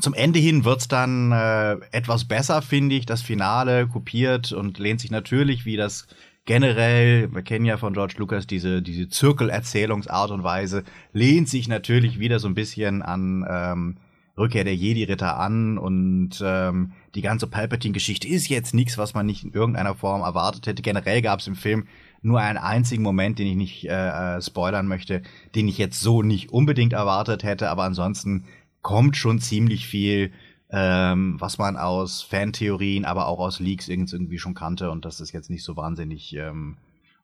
zum 0.00 0.14
Ende 0.14 0.38
hin 0.38 0.64
wird's 0.64 0.88
dann 0.88 1.32
äh, 1.32 1.76
etwas 1.92 2.26
besser, 2.26 2.62
finde 2.62 2.96
ich. 2.96 3.06
Das 3.06 3.22
Finale 3.22 3.86
kopiert 3.86 4.52
und 4.52 4.78
lehnt 4.78 5.00
sich 5.00 5.10
natürlich, 5.10 5.64
wie 5.64 5.76
das 5.76 6.06
generell, 6.44 7.32
wir 7.34 7.42
kennen 7.42 7.64
ja 7.64 7.76
von 7.76 7.92
George 7.92 8.14
Lucas 8.18 8.46
diese, 8.46 8.82
diese 8.82 9.08
Zirkelerzählungsart 9.08 10.30
und 10.30 10.44
Weise, 10.44 10.84
lehnt 11.12 11.48
sich 11.48 11.68
natürlich 11.68 12.18
wieder 12.18 12.38
so 12.38 12.48
ein 12.48 12.54
bisschen 12.54 13.02
an 13.02 13.44
ähm, 13.48 13.96
Rückkehr 14.38 14.64
der 14.64 14.76
Jedi-Ritter 14.76 15.38
an 15.38 15.78
und 15.78 16.42
ähm, 16.44 16.92
die 17.14 17.22
ganze 17.22 17.46
Palpatine-Geschichte 17.46 18.28
ist 18.28 18.48
jetzt 18.48 18.74
nichts, 18.74 18.98
was 18.98 19.14
man 19.14 19.26
nicht 19.26 19.44
in 19.44 19.52
irgendeiner 19.52 19.94
Form 19.94 20.22
erwartet 20.22 20.66
hätte. 20.66 20.82
Generell 20.82 21.22
gab 21.22 21.40
es 21.40 21.46
im 21.46 21.56
Film 21.56 21.86
nur 22.22 22.40
einen 22.40 22.58
einzigen 22.58 23.02
Moment, 23.02 23.38
den 23.38 23.46
ich 23.46 23.56
nicht 23.56 23.84
äh, 23.88 24.36
äh, 24.36 24.42
spoilern 24.42 24.86
möchte, 24.86 25.22
den 25.54 25.68
ich 25.68 25.78
jetzt 25.78 26.00
so 26.00 26.22
nicht 26.22 26.50
unbedingt 26.50 26.92
erwartet 26.92 27.44
hätte, 27.44 27.70
aber 27.70 27.84
ansonsten 27.84 28.44
kommt 28.86 29.16
schon 29.16 29.40
ziemlich 29.40 29.88
viel, 29.88 30.30
ähm, 30.70 31.40
was 31.40 31.58
man 31.58 31.76
aus 31.76 32.22
Fantheorien, 32.22 33.04
aber 33.04 33.26
auch 33.26 33.40
aus 33.40 33.58
Leaks 33.58 33.88
irgendwie 33.88 34.38
schon 34.38 34.54
kannte 34.54 34.92
und 34.92 35.04
das 35.04 35.18
ist 35.18 35.32
jetzt 35.32 35.50
nicht 35.50 35.64
so 35.64 35.76
wahnsinnig 35.76 36.36
ähm, 36.36 36.76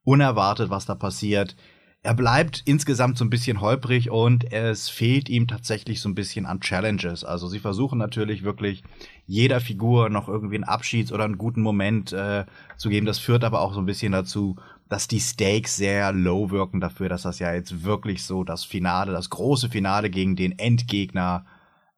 unerwartet, 0.02 0.70
was 0.70 0.86
da 0.86 0.96
passiert. 0.96 1.54
Er 2.02 2.14
bleibt 2.14 2.64
insgesamt 2.64 3.16
so 3.16 3.24
ein 3.24 3.30
bisschen 3.30 3.60
holprig 3.60 4.10
und 4.10 4.52
es 4.52 4.88
fehlt 4.88 5.28
ihm 5.28 5.46
tatsächlich 5.46 6.00
so 6.00 6.08
ein 6.08 6.16
bisschen 6.16 6.46
an 6.46 6.58
Challenges. 6.58 7.22
Also 7.22 7.46
sie 7.46 7.60
versuchen 7.60 7.96
natürlich 7.96 8.42
wirklich 8.42 8.82
jeder 9.28 9.60
Figur 9.60 10.08
noch 10.08 10.28
irgendwie 10.28 10.56
einen 10.56 10.64
Abschieds- 10.64 11.12
oder 11.12 11.22
einen 11.22 11.38
guten 11.38 11.62
Moment 11.62 12.12
äh, 12.12 12.44
zu 12.76 12.88
geben. 12.88 13.06
Das 13.06 13.20
führt 13.20 13.44
aber 13.44 13.60
auch 13.60 13.72
so 13.72 13.78
ein 13.78 13.86
bisschen 13.86 14.10
dazu, 14.10 14.56
dass 14.88 15.06
die 15.06 15.20
Stakes 15.20 15.76
sehr 15.76 16.12
low 16.12 16.50
wirken 16.50 16.80
dafür, 16.80 17.08
dass 17.08 17.22
das 17.22 17.38
ja 17.38 17.54
jetzt 17.54 17.84
wirklich 17.84 18.24
so 18.24 18.42
das 18.42 18.64
Finale, 18.64 19.12
das 19.12 19.30
große 19.30 19.68
Finale 19.68 20.10
gegen 20.10 20.34
den 20.34 20.58
Endgegner 20.58 21.46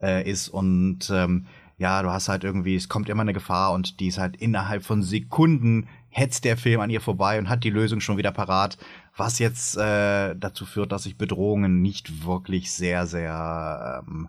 äh, 0.04 0.30
ist. 0.30 0.48
Und 0.48 1.10
ähm, 1.10 1.46
ja, 1.78 2.02
du 2.02 2.10
hast 2.10 2.28
halt 2.28 2.44
irgendwie, 2.44 2.76
es 2.76 2.88
kommt 2.88 3.08
immer 3.08 3.22
eine 3.22 3.32
Gefahr 3.32 3.72
und 3.72 3.98
die 4.00 4.08
ist 4.08 4.18
halt 4.18 4.36
innerhalb 4.36 4.84
von 4.84 5.02
Sekunden 5.02 5.88
hetzt 6.10 6.44
der 6.44 6.56
Film 6.56 6.80
an 6.80 6.90
ihr 6.90 7.00
vorbei 7.00 7.38
und 7.38 7.48
hat 7.48 7.64
die 7.64 7.70
Lösung 7.70 8.00
schon 8.00 8.16
wieder 8.16 8.30
parat, 8.30 8.78
was 9.16 9.40
jetzt 9.40 9.76
äh, 9.76 10.36
dazu 10.36 10.64
führt, 10.64 10.92
dass 10.92 11.02
sich 11.02 11.18
Bedrohungen 11.18 11.82
nicht 11.82 12.24
wirklich 12.24 12.70
sehr, 12.70 13.06
sehr, 13.06 14.04
ähm, 14.06 14.28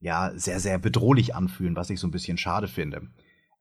ja, 0.00 0.32
sehr, 0.34 0.60
sehr 0.60 0.78
bedrohlich 0.78 1.34
anfühlen, 1.34 1.76
was 1.76 1.90
ich 1.90 2.00
so 2.00 2.06
ein 2.06 2.12
bisschen 2.12 2.38
schade 2.38 2.68
finde. 2.68 3.08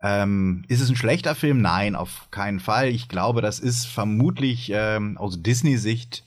Ähm, 0.01 0.63
ist 0.67 0.79
es 0.79 0.89
ein 0.89 0.95
schlechter 0.95 1.35
Film? 1.35 1.61
Nein, 1.61 1.95
auf 1.95 2.29
keinen 2.31 2.59
Fall. 2.59 2.89
Ich 2.89 3.09
glaube, 3.09 3.41
das 3.41 3.59
ist 3.59 3.85
vermutlich 3.85 4.71
ähm, 4.73 5.17
aus 5.17 5.41
Disney-Sicht 5.41 6.23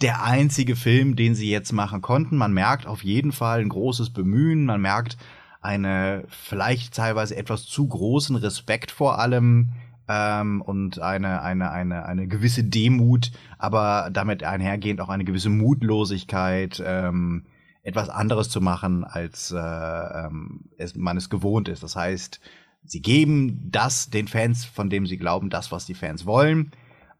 der 0.00 0.24
einzige 0.24 0.76
Film, 0.76 1.16
den 1.16 1.34
sie 1.34 1.50
jetzt 1.50 1.72
machen 1.72 2.00
konnten. 2.00 2.36
Man 2.36 2.52
merkt 2.52 2.86
auf 2.86 3.04
jeden 3.04 3.32
Fall 3.32 3.60
ein 3.60 3.68
großes 3.68 4.10
Bemühen. 4.10 4.64
Man 4.64 4.80
merkt 4.80 5.18
eine 5.60 6.24
vielleicht 6.28 6.94
teilweise 6.94 7.36
etwas 7.36 7.66
zu 7.66 7.86
großen 7.86 8.36
Respekt 8.36 8.90
vor 8.90 9.18
allem 9.18 9.72
ähm, 10.08 10.62
und 10.62 11.00
eine, 11.00 11.42
eine, 11.42 11.70
eine, 11.70 12.06
eine 12.06 12.26
gewisse 12.26 12.64
Demut, 12.64 13.30
aber 13.58 14.08
damit 14.10 14.42
einhergehend 14.42 15.00
auch 15.00 15.10
eine 15.10 15.24
gewisse 15.24 15.50
Mutlosigkeit, 15.50 16.82
ähm, 16.84 17.44
etwas 17.82 18.08
anderes 18.08 18.48
zu 18.48 18.60
machen, 18.60 19.04
als 19.04 19.52
äh, 19.52 19.58
ähm, 19.58 20.70
es, 20.78 20.96
man 20.96 21.16
es 21.16 21.30
gewohnt 21.30 21.68
ist. 21.68 21.82
Das 21.82 21.94
heißt, 21.94 22.40
sie 22.84 23.02
geben 23.02 23.70
das 23.70 24.10
den 24.10 24.28
Fans, 24.28 24.64
von 24.64 24.88
dem 24.88 25.06
sie 25.06 25.18
glauben, 25.18 25.50
das, 25.50 25.70
was 25.72 25.86
die 25.86 25.94
Fans 25.94 26.24
wollen. 26.24 26.72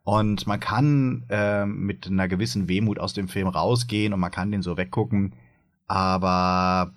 Und 0.03 0.47
man 0.47 0.59
kann 0.59 1.25
äh, 1.29 1.65
mit 1.65 2.07
einer 2.07 2.27
gewissen 2.27 2.67
Wehmut 2.67 2.99
aus 2.99 3.13
dem 3.13 3.27
Film 3.27 3.47
rausgehen 3.47 4.13
und 4.13 4.19
man 4.19 4.31
kann 4.31 4.51
den 4.51 4.63
so 4.63 4.77
weggucken. 4.77 5.33
Aber 5.87 6.93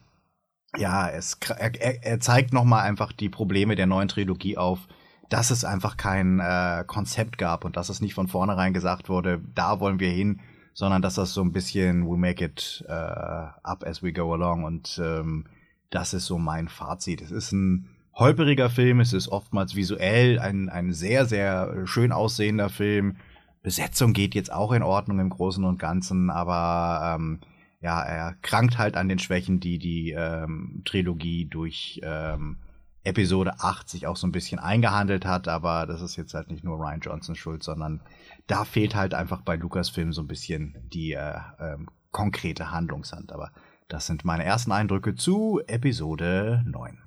ja, 0.77 1.09
es, 1.09 1.39
er, 1.59 2.05
er 2.05 2.21
zeigt 2.21 2.53
noch 2.53 2.65
mal 2.65 2.83
einfach 2.83 3.13
die 3.13 3.29
Probleme 3.29 3.77
der 3.77 3.87
neuen 3.87 4.09
Trilogie 4.09 4.57
auf, 4.57 4.89
dass 5.29 5.51
es 5.51 5.65
einfach 5.65 5.97
kein 5.97 6.41
äh, 6.41 6.85
Konzept 6.87 7.39
gab 7.39 7.65
und 7.65 7.77
dass 7.77 7.89
es 7.89 8.01
nicht 8.01 8.15
von 8.15 8.29
vornherein 8.29 8.73
gesagt 8.73 9.09
wurde, 9.09 9.41
da 9.55 9.81
wollen 9.81 10.01
wir 10.01 10.11
hin, 10.11 10.41
sondern 10.73 11.03
dass 11.03 11.15
das 11.15 11.33
so 11.33 11.43
ein 11.43 11.53
bisschen 11.53 12.07
we 12.07 12.17
make 12.17 12.45
it 12.45 12.85
uh, 12.89 13.51
up 13.63 13.85
as 13.85 14.03
we 14.03 14.13
go 14.13 14.33
along 14.35 14.65
und 14.65 15.01
ähm, 15.03 15.47
das 15.91 16.15
ist 16.15 16.27
so 16.27 16.39
mein 16.39 16.69
Fazit. 16.69 17.21
Es 17.21 17.31
ist 17.31 17.53
ein 17.53 17.89
holperiger 18.15 18.71
Film, 18.71 19.01
es 19.01 19.13
ist 19.13 19.29
oftmals 19.29 19.75
visuell 19.75 20.39
ein, 20.39 20.69
ein 20.69 20.93
sehr, 20.93 21.27
sehr 21.27 21.87
schön 21.87 22.13
aussehender 22.13 22.69
Film. 22.69 23.17
Besetzung 23.63 24.13
geht 24.13 24.35
jetzt 24.35 24.53
auch 24.53 24.73
in 24.73 24.83
Ordnung 24.83 25.19
im 25.19 25.31
Großen 25.31 25.65
und 25.65 25.79
Ganzen, 25.79 26.31
aber 26.31 27.17
ähm, 27.17 27.41
ja, 27.81 28.01
er 28.03 28.35
krankt 28.43 28.79
halt 28.79 28.97
an 28.97 29.09
den 29.09 29.19
Schwächen, 29.19 29.61
die 29.61 29.79
die 29.79 30.13
ähm, 30.13 30.83
Trilogie 30.85 31.47
durch 31.47 32.01
ähm, 32.03 32.59
Episode 33.05 33.61
8 33.61 33.89
sich 33.89 34.07
auch 34.07 34.17
so 34.17 34.27
ein 34.27 34.33
bisschen 34.33 34.59
eingehandelt 34.59 35.27
hat, 35.27 35.49
aber 35.49 35.87
das 35.87 36.01
ist 36.01 36.17
jetzt 36.17 36.33
halt 36.33 36.51
nicht 36.51 36.65
nur 36.65 36.79
Ryan 36.79 37.01
Johnsons 37.01 37.39
Schuld, 37.39 37.63
sondern 37.63 38.01
da 38.47 38.65
fehlt 38.65 38.95
halt 38.95 39.13
einfach 39.13 39.43
bei 39.43 39.57
Lucasfilm 39.57 40.13
so 40.13 40.23
ein 40.23 40.27
bisschen 40.29 40.77
die 40.93 41.13
äh, 41.13 41.37
äh, 41.59 41.77
konkrete 42.11 42.71
Handlungshand. 42.71 43.33
Aber 43.33 43.51
das 43.89 44.07
sind 44.07 44.25
meine 44.25 44.45
ersten 44.45 44.73
Eindrücke 44.73 45.15
zu 45.15 45.61
Episode 45.67 46.63
9. 46.67 47.04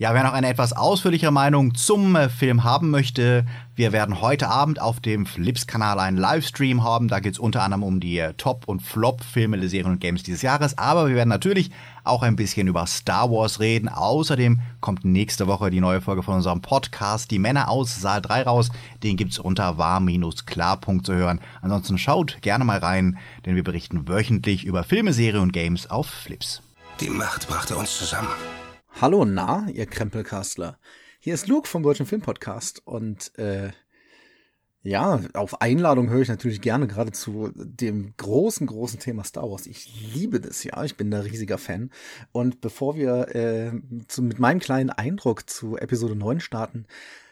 Ja, 0.00 0.14
wer 0.14 0.22
noch 0.22 0.32
eine 0.32 0.48
etwas 0.48 0.74
ausführlichere 0.74 1.32
Meinung 1.32 1.74
zum 1.74 2.14
äh, 2.14 2.28
Film 2.28 2.62
haben 2.62 2.90
möchte, 2.90 3.44
wir 3.74 3.90
werden 3.90 4.20
heute 4.20 4.46
Abend 4.46 4.80
auf 4.80 5.00
dem 5.00 5.26
Flips-Kanal 5.26 5.98
einen 5.98 6.16
Livestream 6.16 6.84
haben. 6.84 7.08
Da 7.08 7.18
geht 7.18 7.32
es 7.32 7.40
unter 7.40 7.64
anderem 7.64 7.82
um 7.82 7.98
die 7.98 8.16
äh, 8.16 8.32
Top- 8.34 8.68
und 8.68 8.80
Flop-Filme 8.80 9.58
der 9.58 9.68
Serien 9.68 9.90
und 9.90 10.00
Games 10.00 10.22
dieses 10.22 10.42
Jahres. 10.42 10.78
Aber 10.78 11.08
wir 11.08 11.16
werden 11.16 11.28
natürlich 11.28 11.72
auch 12.04 12.22
ein 12.22 12.36
bisschen 12.36 12.68
über 12.68 12.86
Star 12.86 13.28
Wars 13.32 13.58
reden. 13.58 13.88
Außerdem 13.88 14.60
kommt 14.80 15.04
nächste 15.04 15.48
Woche 15.48 15.68
die 15.68 15.80
neue 15.80 16.00
Folge 16.00 16.22
von 16.22 16.36
unserem 16.36 16.62
Podcast 16.62 17.32
Die 17.32 17.40
Männer 17.40 17.68
aus 17.68 18.00
Saal 18.00 18.22
3 18.22 18.44
raus. 18.44 18.70
Den 19.02 19.16
gibt's 19.16 19.40
unter 19.40 19.78
war-klar. 19.78 20.80
zu 21.02 21.12
hören. 21.12 21.40
Ansonsten 21.60 21.98
schaut 21.98 22.40
gerne 22.40 22.64
mal 22.64 22.78
rein, 22.78 23.18
denn 23.46 23.56
wir 23.56 23.64
berichten 23.64 24.06
wöchentlich 24.06 24.64
über 24.64 24.84
Filme, 24.84 25.12
Serien 25.12 25.42
und 25.42 25.52
Games 25.52 25.90
auf 25.90 26.06
Flips. 26.06 26.62
Die 27.00 27.10
Macht 27.10 27.48
brachte 27.48 27.76
uns 27.76 27.98
zusammen. 27.98 28.28
Hallo, 29.00 29.24
na, 29.24 29.68
ihr 29.72 29.86
Krempelkastler. 29.86 30.76
Hier 31.20 31.32
ist 31.32 31.46
Luke 31.46 31.68
vom 31.68 31.84
Deutschen 31.84 32.04
Film 32.04 32.20
Podcast 32.20 32.84
und 32.84 33.30
äh, 33.38 33.70
ja, 34.82 35.20
auf 35.34 35.60
Einladung 35.60 36.10
höre 36.10 36.22
ich 36.22 36.28
natürlich 36.28 36.60
gerne 36.60 36.88
gerade 36.88 37.12
zu 37.12 37.52
dem 37.54 38.14
großen, 38.16 38.66
großen 38.66 38.98
Thema 38.98 39.22
Star 39.22 39.48
Wars. 39.48 39.68
Ich 39.68 40.12
liebe 40.12 40.40
das 40.40 40.64
ja, 40.64 40.82
ich 40.82 40.96
bin 40.96 41.12
da 41.12 41.20
riesiger 41.20 41.58
Fan. 41.58 41.92
Und 42.32 42.60
bevor 42.60 42.96
wir 42.96 43.36
äh, 43.36 43.70
zu, 44.08 44.20
mit 44.20 44.40
meinem 44.40 44.58
kleinen 44.58 44.90
Eindruck 44.90 45.48
zu 45.48 45.76
Episode 45.76 46.16
9 46.16 46.40
starten, 46.40 46.86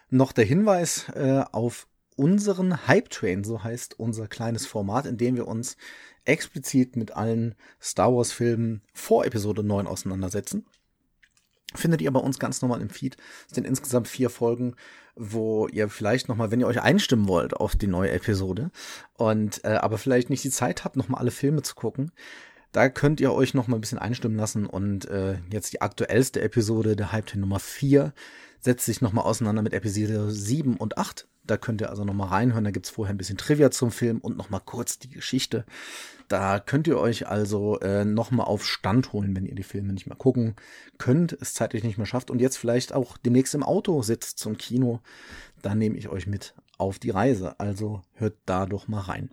noch 0.09 0.31
der 0.31 0.45
Hinweis 0.45 1.09
äh, 1.17 1.43
auf 1.51 1.89
unseren 2.15 2.87
Hype 2.87 3.11
Train, 3.11 3.43
so 3.43 3.65
heißt 3.65 3.99
unser 3.99 4.29
kleines 4.29 4.67
Format, 4.67 5.05
in 5.05 5.17
dem 5.17 5.35
wir 5.35 5.49
uns 5.49 5.77
explizit 6.25 6.95
mit 6.95 7.17
allen 7.17 7.57
Star 7.83 8.15
Wars 8.15 8.31
Filmen 8.31 8.83
vor 8.93 9.27
Episode 9.27 9.65
9 9.65 9.89
auseinandersetzen. 9.89 10.65
Findet 11.77 12.03
ihr 12.03 12.11
bei 12.11 12.21
uns 12.21 12.39
ganz 12.39 12.63
normal 12.63 12.81
im 12.81 12.91
Feed. 12.91 13.17
Es 13.49 13.55
sind 13.55 13.67
insgesamt 13.67 14.09
vier 14.09 14.31
Folgen, 14.31 14.75
wo 15.15 15.67
ihr 15.69 15.89
vielleicht 15.89 16.29
nochmal, 16.29 16.51
wenn 16.51 16.61
ihr 16.61 16.67
euch 16.67 16.83
einstimmen 16.83 17.29
wollt 17.29 17.55
auf 17.55 17.77
die 17.77 17.87
neue 17.87 18.11
Episode 18.11 18.71
und 19.15 19.65
äh, 19.65 19.77
aber 19.77 19.99
vielleicht 19.99 20.31
nicht 20.31 20.45
die 20.45 20.51
Zeit 20.51 20.85
habt, 20.85 20.97
nochmal 20.97 21.21
alle 21.21 21.31
Filme 21.31 21.63
zu 21.63 21.75
gucken, 21.75 22.13
da 22.73 22.91
könnt 22.91 23.21
ihr 23.21 23.33
euch 23.33 23.55
nochmal 23.55 23.79
ein 23.79 23.81
bisschen 23.81 23.99
einstimmen 23.99 24.37
lassen 24.37 24.67
und 24.67 25.07
äh, 25.07 25.39
jetzt 25.51 25.73
die 25.73 25.81
aktuellste 25.81 26.43
Episode, 26.43 26.95
der 26.95 27.13
Hype 27.13 27.35
Nummer 27.35 27.59
4, 27.59 28.13
setzt 28.61 28.85
sich 28.85 29.01
nochmal 29.01 29.25
auseinander 29.25 29.63
mit 29.63 29.73
Episode 29.73 30.31
7 30.31 30.77
und 30.77 30.99
8. 30.99 31.27
Da 31.47 31.57
könnt 31.57 31.81
ihr 31.81 31.91
also 31.91 32.05
nochmal 32.05 32.29
reinhören. 32.29 32.65
Da 32.65 32.71
gibt's 32.71 32.91
vorher 32.91 33.15
ein 33.15 33.19
bisschen 33.19 33.39
Trivia 33.39 33.71
zum 33.71 33.91
Film 33.91 34.19
und 34.19 34.37
nochmal 34.37 34.61
kurz 34.65 34.99
die 34.99 35.09
Geschichte. 35.09 35.65
Da 36.29 36.59
könnt 36.59 36.89
ihr 36.89 36.99
euch 36.99 37.29
also 37.29 37.79
äh, 37.81 38.05
nochmal 38.05 38.47
auf 38.47 38.67
Stand 38.67 39.13
holen, 39.13 39.37
wenn 39.37 39.47
ihr 39.47 39.55
die 39.55 39.63
Filme 39.63 39.93
nicht 39.93 40.07
mehr 40.07 40.17
gucken 40.17 40.57
könnt, 40.99 41.37
es 41.41 41.55
zeitlich 41.55 41.85
nicht 41.85 41.99
mehr 41.99 42.07
schafft 42.07 42.31
und 42.31 42.41
jetzt 42.41 42.57
vielleicht 42.57 42.93
auch 42.93 43.17
demnächst 43.17 43.55
im 43.55 43.63
Auto 43.63 44.03
sitzt 44.03 44.39
zum 44.39 44.59
Kino. 44.59 45.01
Da 45.63 45.75
nehme 45.75 45.97
ich 45.97 46.09
euch 46.09 46.27
mit 46.27 46.55
auf 46.79 46.99
die 46.99 47.11
Reise. 47.11 47.59
Also 47.61 48.03
hört 48.15 48.37
da 48.45 48.67
doch 48.67 48.89
mal 48.89 49.01
rein. 49.01 49.31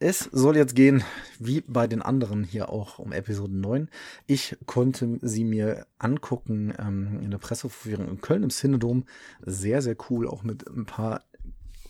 Es 0.00 0.28
soll 0.30 0.56
jetzt 0.56 0.76
gehen, 0.76 1.02
wie 1.40 1.60
bei 1.62 1.88
den 1.88 2.02
anderen 2.02 2.44
hier 2.44 2.68
auch 2.68 3.00
um 3.00 3.10
Episode 3.10 3.52
9. 3.56 3.88
Ich 4.28 4.56
konnte 4.64 5.18
sie 5.22 5.42
mir 5.42 5.88
angucken 5.98 6.72
ähm, 6.78 7.18
in 7.20 7.32
der 7.32 7.38
Presseverführung 7.38 8.08
in 8.08 8.20
Köln 8.20 8.44
im 8.44 8.50
Cinedom. 8.50 9.06
Sehr, 9.44 9.82
sehr 9.82 9.96
cool, 10.08 10.28
auch 10.28 10.44
mit 10.44 10.68
ein 10.68 10.86
paar 10.86 11.24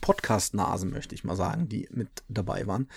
Podcast-Nasen, 0.00 0.90
möchte 0.90 1.14
ich 1.14 1.24
mal 1.24 1.36
sagen, 1.36 1.68
die 1.68 1.86
mit 1.90 2.08
dabei 2.28 2.66
waren. 2.66 2.88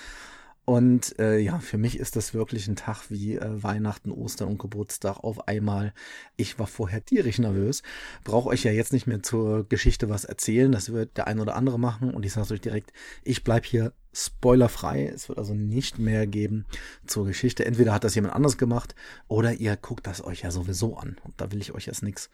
Und 0.71 1.19
äh, 1.19 1.37
ja, 1.37 1.59
für 1.59 1.77
mich 1.77 1.99
ist 1.99 2.15
das 2.15 2.33
wirklich 2.33 2.65
ein 2.69 2.77
Tag 2.77 3.09
wie 3.09 3.35
äh, 3.35 3.61
Weihnachten, 3.61 4.09
Ostern 4.09 4.47
und 4.47 4.57
Geburtstag 4.57 5.17
auf 5.21 5.49
einmal. 5.49 5.93
Ich 6.37 6.59
war 6.59 6.65
vorher 6.65 7.03
tierisch 7.03 7.39
nervös. 7.39 7.83
Brauche 8.23 8.47
euch 8.47 8.63
ja 8.63 8.71
jetzt 8.71 8.93
nicht 8.93 9.05
mehr 9.05 9.21
zur 9.21 9.67
Geschichte 9.67 10.07
was 10.07 10.23
erzählen. 10.23 10.71
Das 10.71 10.93
wird 10.93 11.17
der 11.17 11.27
ein 11.27 11.41
oder 11.41 11.57
andere 11.57 11.77
machen. 11.77 12.13
Und 12.13 12.25
ich 12.25 12.31
sage 12.31 12.53
euch 12.53 12.61
direkt, 12.61 12.93
ich 13.25 13.43
bleib 13.43 13.65
hier 13.65 13.91
spoilerfrei. 14.13 15.07
Es 15.13 15.27
wird 15.27 15.39
also 15.39 15.53
nicht 15.53 15.99
mehr 15.99 16.25
geben 16.25 16.65
zur 17.05 17.25
Geschichte. 17.25 17.65
Entweder 17.65 17.93
hat 17.93 18.05
das 18.05 18.15
jemand 18.15 18.33
anders 18.33 18.57
gemacht 18.57 18.95
oder 19.27 19.51
ihr 19.51 19.75
guckt 19.75 20.07
das 20.07 20.23
euch 20.23 20.43
ja 20.43 20.51
sowieso 20.51 20.95
an. 20.95 21.17
Und 21.25 21.33
da 21.35 21.51
will 21.51 21.59
ich 21.59 21.73
euch 21.73 21.87
jetzt 21.87 22.01
nichts 22.01 22.29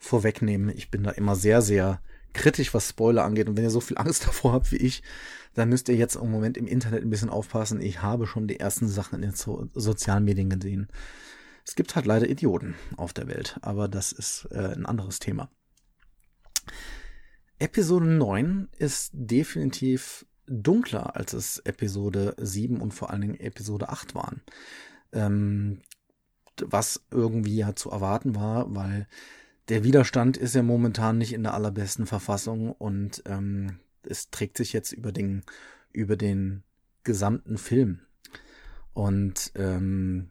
vorwegnehmen. 0.00 0.76
Ich 0.76 0.90
bin 0.90 1.04
da 1.04 1.12
immer 1.12 1.36
sehr, 1.36 1.62
sehr 1.62 2.00
kritisch, 2.36 2.72
was 2.74 2.88
Spoiler 2.88 3.24
angeht. 3.24 3.48
Und 3.48 3.56
wenn 3.56 3.64
ihr 3.64 3.70
so 3.70 3.80
viel 3.80 3.98
Angst 3.98 4.24
davor 4.26 4.52
habt 4.52 4.70
wie 4.72 4.76
ich, 4.76 5.02
dann 5.54 5.68
müsst 5.68 5.88
ihr 5.88 5.96
jetzt 5.96 6.16
im 6.16 6.30
Moment 6.30 6.56
im 6.56 6.66
Internet 6.66 7.02
ein 7.02 7.10
bisschen 7.10 7.30
aufpassen. 7.30 7.80
Ich 7.80 8.02
habe 8.02 8.26
schon 8.26 8.46
die 8.46 8.60
ersten 8.60 8.88
Sachen 8.88 9.16
in 9.16 9.22
den 9.22 9.34
so 9.34 9.68
sozialen 9.74 10.24
Medien 10.24 10.50
gesehen. 10.50 10.88
Es 11.64 11.74
gibt 11.74 11.96
halt 11.96 12.06
leider 12.06 12.28
Idioten 12.28 12.76
auf 12.96 13.12
der 13.12 13.26
Welt, 13.26 13.58
aber 13.62 13.88
das 13.88 14.12
ist 14.12 14.46
äh, 14.52 14.74
ein 14.74 14.86
anderes 14.86 15.18
Thema. 15.18 15.50
Episode 17.58 18.06
9 18.06 18.68
ist 18.78 19.10
definitiv 19.14 20.26
dunkler, 20.46 21.16
als 21.16 21.32
es 21.32 21.58
Episode 21.60 22.34
7 22.38 22.80
und 22.80 22.92
vor 22.92 23.10
allen 23.10 23.22
Dingen 23.22 23.40
Episode 23.40 23.88
8 23.88 24.14
waren. 24.14 24.42
Ähm, 25.12 25.80
was 26.62 27.04
irgendwie 27.10 27.56
ja 27.56 27.74
zu 27.74 27.90
erwarten 27.90 28.34
war, 28.34 28.74
weil 28.74 29.08
der 29.68 29.84
Widerstand 29.84 30.36
ist 30.36 30.54
ja 30.54 30.62
momentan 30.62 31.18
nicht 31.18 31.32
in 31.32 31.42
der 31.42 31.54
allerbesten 31.54 32.06
Verfassung 32.06 32.72
und 32.72 33.22
ähm, 33.26 33.78
es 34.02 34.30
trägt 34.30 34.56
sich 34.56 34.72
jetzt 34.72 34.92
über 34.92 35.12
den, 35.12 35.42
über 35.92 36.16
den 36.16 36.62
gesamten 37.02 37.58
Film. 37.58 38.00
Und 38.92 39.52
ähm, 39.56 40.30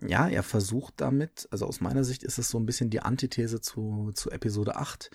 ja, 0.00 0.28
er 0.28 0.44
versucht 0.44 0.94
damit, 0.98 1.48
also 1.50 1.66
aus 1.66 1.80
meiner 1.80 2.04
Sicht 2.04 2.22
ist 2.22 2.38
es 2.38 2.50
so 2.50 2.58
ein 2.58 2.66
bisschen 2.66 2.88
die 2.88 3.00
Antithese 3.00 3.60
zu, 3.60 4.12
zu 4.14 4.30
Episode 4.30 4.76
8, 4.76 5.10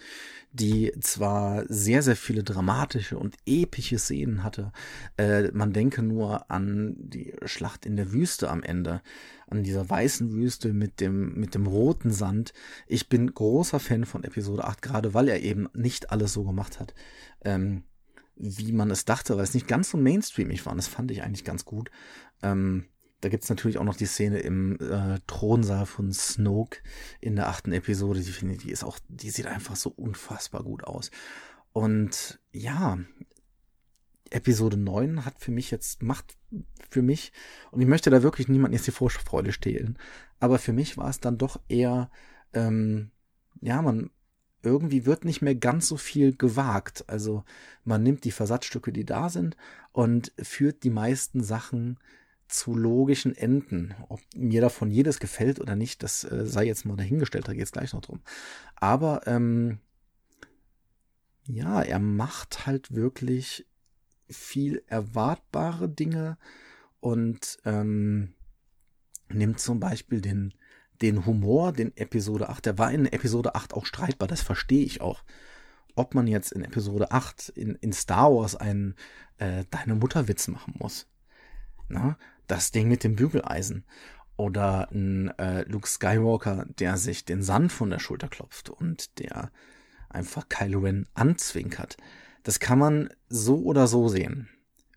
die 0.51 0.91
zwar 0.99 1.63
sehr, 1.69 2.03
sehr 2.03 2.17
viele 2.17 2.43
dramatische 2.43 3.17
und 3.17 3.37
epische 3.45 3.97
Szenen 3.97 4.43
hatte. 4.43 4.73
Äh, 5.17 5.51
man 5.53 5.71
denke 5.71 6.03
nur 6.03 6.51
an 6.51 6.95
die 6.97 7.33
Schlacht 7.45 7.85
in 7.85 7.95
der 7.95 8.11
Wüste 8.11 8.49
am 8.49 8.61
Ende, 8.61 9.01
an 9.47 9.63
dieser 9.63 9.89
weißen 9.89 10.33
Wüste 10.33 10.73
mit 10.73 10.99
dem, 10.99 11.35
mit 11.35 11.55
dem 11.55 11.65
roten 11.65 12.11
Sand. 12.11 12.51
Ich 12.85 13.07
bin 13.07 13.33
großer 13.33 13.79
Fan 13.79 14.05
von 14.05 14.25
Episode 14.25 14.65
8, 14.65 14.81
gerade 14.81 15.13
weil 15.13 15.29
er 15.29 15.41
eben 15.41 15.69
nicht 15.73 16.11
alles 16.11 16.33
so 16.33 16.43
gemacht 16.43 16.81
hat. 16.81 16.93
Ähm, 17.45 17.83
wie 18.35 18.71
man 18.73 18.91
es 18.91 19.05
dachte, 19.05 19.37
weil 19.37 19.43
es 19.43 19.53
nicht 19.53 19.67
ganz 19.67 19.91
so 19.91 19.97
mainstreamig 19.97 20.65
war. 20.65 20.75
Das 20.75 20.87
fand 20.87 21.11
ich 21.11 21.23
eigentlich 21.23 21.45
ganz 21.45 21.63
gut. 21.65 21.89
Ähm, 22.41 22.87
da 23.23 23.29
gibt's 23.29 23.47
natürlich 23.49 23.77
auch 23.77 23.85
noch 23.85 23.95
die 23.95 24.05
Szene 24.05 24.39
im 24.39 24.77
äh, 24.81 25.19
Thronsaal 25.27 25.85
von 25.85 26.11
Snoke 26.11 26.79
in 27.21 27.37
der 27.37 27.47
achten 27.47 27.71
Episode. 27.71 28.19
Die 28.19 28.31
finde 28.31 28.57
die 28.57 28.69
ist 28.69 28.83
auch, 28.83 28.99
die 29.07 29.29
sieht 29.29 29.47
einfach 29.47 29.77
so 29.77 29.89
unfassbar 29.91 30.61
gut 30.63 30.83
aus. 30.83 31.09
Und 31.71 32.41
ja, 32.51 32.99
Episode 34.29 34.75
9 34.75 35.23
hat 35.23 35.39
für 35.39 35.51
mich 35.51 35.71
jetzt, 35.71 36.03
macht 36.03 36.37
für 36.89 37.01
mich, 37.01 37.31
und 37.71 37.79
ich 37.79 37.87
möchte 37.87 38.09
da 38.09 38.23
wirklich 38.23 38.49
niemanden 38.49 38.75
jetzt 38.75 38.87
die 38.87 38.91
Vorfreude 38.91 39.53
stehlen, 39.53 39.97
aber 40.41 40.59
für 40.59 40.73
mich 40.73 40.97
war 40.97 41.09
es 41.09 41.21
dann 41.21 41.37
doch 41.37 41.61
eher, 41.69 42.11
ähm, 42.53 43.11
ja, 43.61 43.81
man, 43.81 44.09
irgendwie 44.63 45.05
wird 45.05 45.23
nicht 45.23 45.41
mehr 45.41 45.55
ganz 45.55 45.87
so 45.87 45.95
viel 45.97 46.35
gewagt. 46.35 47.05
Also 47.07 47.43
man 47.83 48.03
nimmt 48.03 48.23
die 48.23 48.31
Versatzstücke, 48.31 48.91
die 48.91 49.05
da 49.05 49.29
sind, 49.29 49.55
und 49.93 50.33
führt 50.41 50.83
die 50.83 50.89
meisten 50.89 51.41
Sachen 51.43 51.99
zu 52.53 52.75
logischen 52.75 53.35
Enden. 53.35 53.95
Ob 54.09 54.19
mir 54.35 54.61
davon 54.61 54.91
jedes 54.91 55.19
gefällt 55.19 55.59
oder 55.59 55.75
nicht, 55.75 56.03
das 56.03 56.23
äh, 56.23 56.45
sei 56.45 56.65
jetzt 56.65 56.85
mal 56.85 56.95
dahingestellt, 56.95 57.47
da 57.47 57.53
geht 57.53 57.63
es 57.63 57.71
gleich 57.71 57.93
noch 57.93 58.01
drum. 58.01 58.21
Aber 58.75 59.25
ähm, 59.25 59.79
ja, 61.47 61.81
er 61.81 61.99
macht 61.99 62.65
halt 62.65 62.93
wirklich 62.93 63.65
viel 64.29 64.83
erwartbare 64.87 65.89
Dinge 65.89 66.37
und 66.99 67.57
ähm, 67.65 68.33
nimmt 69.29 69.59
zum 69.59 69.79
Beispiel 69.79 70.21
den, 70.21 70.53
den 71.01 71.25
Humor, 71.25 71.73
den 71.73 71.95
Episode 71.97 72.49
8, 72.49 72.67
der 72.67 72.77
war 72.77 72.91
in 72.91 73.05
Episode 73.05 73.55
8 73.55 73.73
auch 73.73 73.85
streitbar, 73.85 74.27
das 74.27 74.41
verstehe 74.41 74.85
ich 74.85 75.01
auch. 75.01 75.23
Ob 75.95 76.15
man 76.15 76.27
jetzt 76.27 76.51
in 76.51 76.63
Episode 76.63 77.11
8 77.11 77.49
in, 77.49 77.75
in 77.75 77.93
Star 77.93 78.33
Wars 78.33 78.55
einen 78.55 78.95
äh, 79.37 79.63
Deine 79.69 79.95
Mutter-Witz 79.95 80.47
machen 80.47 80.75
muss. 80.79 81.07
Na, 81.87 82.17
das 82.47 82.71
Ding 82.71 82.87
mit 82.87 83.03
dem 83.03 83.15
Bügeleisen. 83.15 83.85
Oder 84.35 84.89
ein 84.91 85.29
äh, 85.37 85.63
Luke 85.63 85.87
Skywalker, 85.87 86.65
der 86.79 86.97
sich 86.97 87.25
den 87.25 87.43
Sand 87.43 87.71
von 87.71 87.89
der 87.89 87.99
Schulter 87.99 88.27
klopft 88.27 88.69
und 88.69 89.19
der 89.19 89.51
einfach 90.09 90.49
Kylo 90.49 90.79
Ren 90.79 91.07
anzwinkert. 91.13 91.97
Das 92.43 92.59
kann 92.59 92.79
man 92.79 93.09
so 93.29 93.61
oder 93.63 93.87
so 93.87 94.07
sehen. 94.07 94.49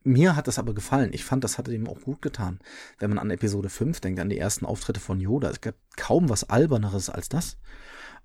Mir 0.05 0.37
hat 0.37 0.47
das 0.47 0.59
aber 0.59 0.73
gefallen. 0.73 1.11
Ich 1.13 1.25
fand, 1.25 1.43
das 1.43 1.59
hatte 1.59 1.75
ihm 1.75 1.89
auch 1.89 2.01
gut 2.01 2.23
getan. 2.23 2.61
Wenn 2.99 3.11
man 3.11 3.19
an 3.19 3.31
Episode 3.31 3.69
5 3.69 4.01
denkt, 4.01 4.21
an 4.21 4.29
die 4.29 4.39
ersten 4.39 4.65
Auftritte 4.65 5.01
von 5.01 5.21
Yoda, 5.21 5.51
es 5.51 5.61
gab 5.61 5.75
kaum 5.97 6.29
was 6.29 6.49
Alberneres 6.49 7.11
als 7.11 7.29
das. 7.29 7.59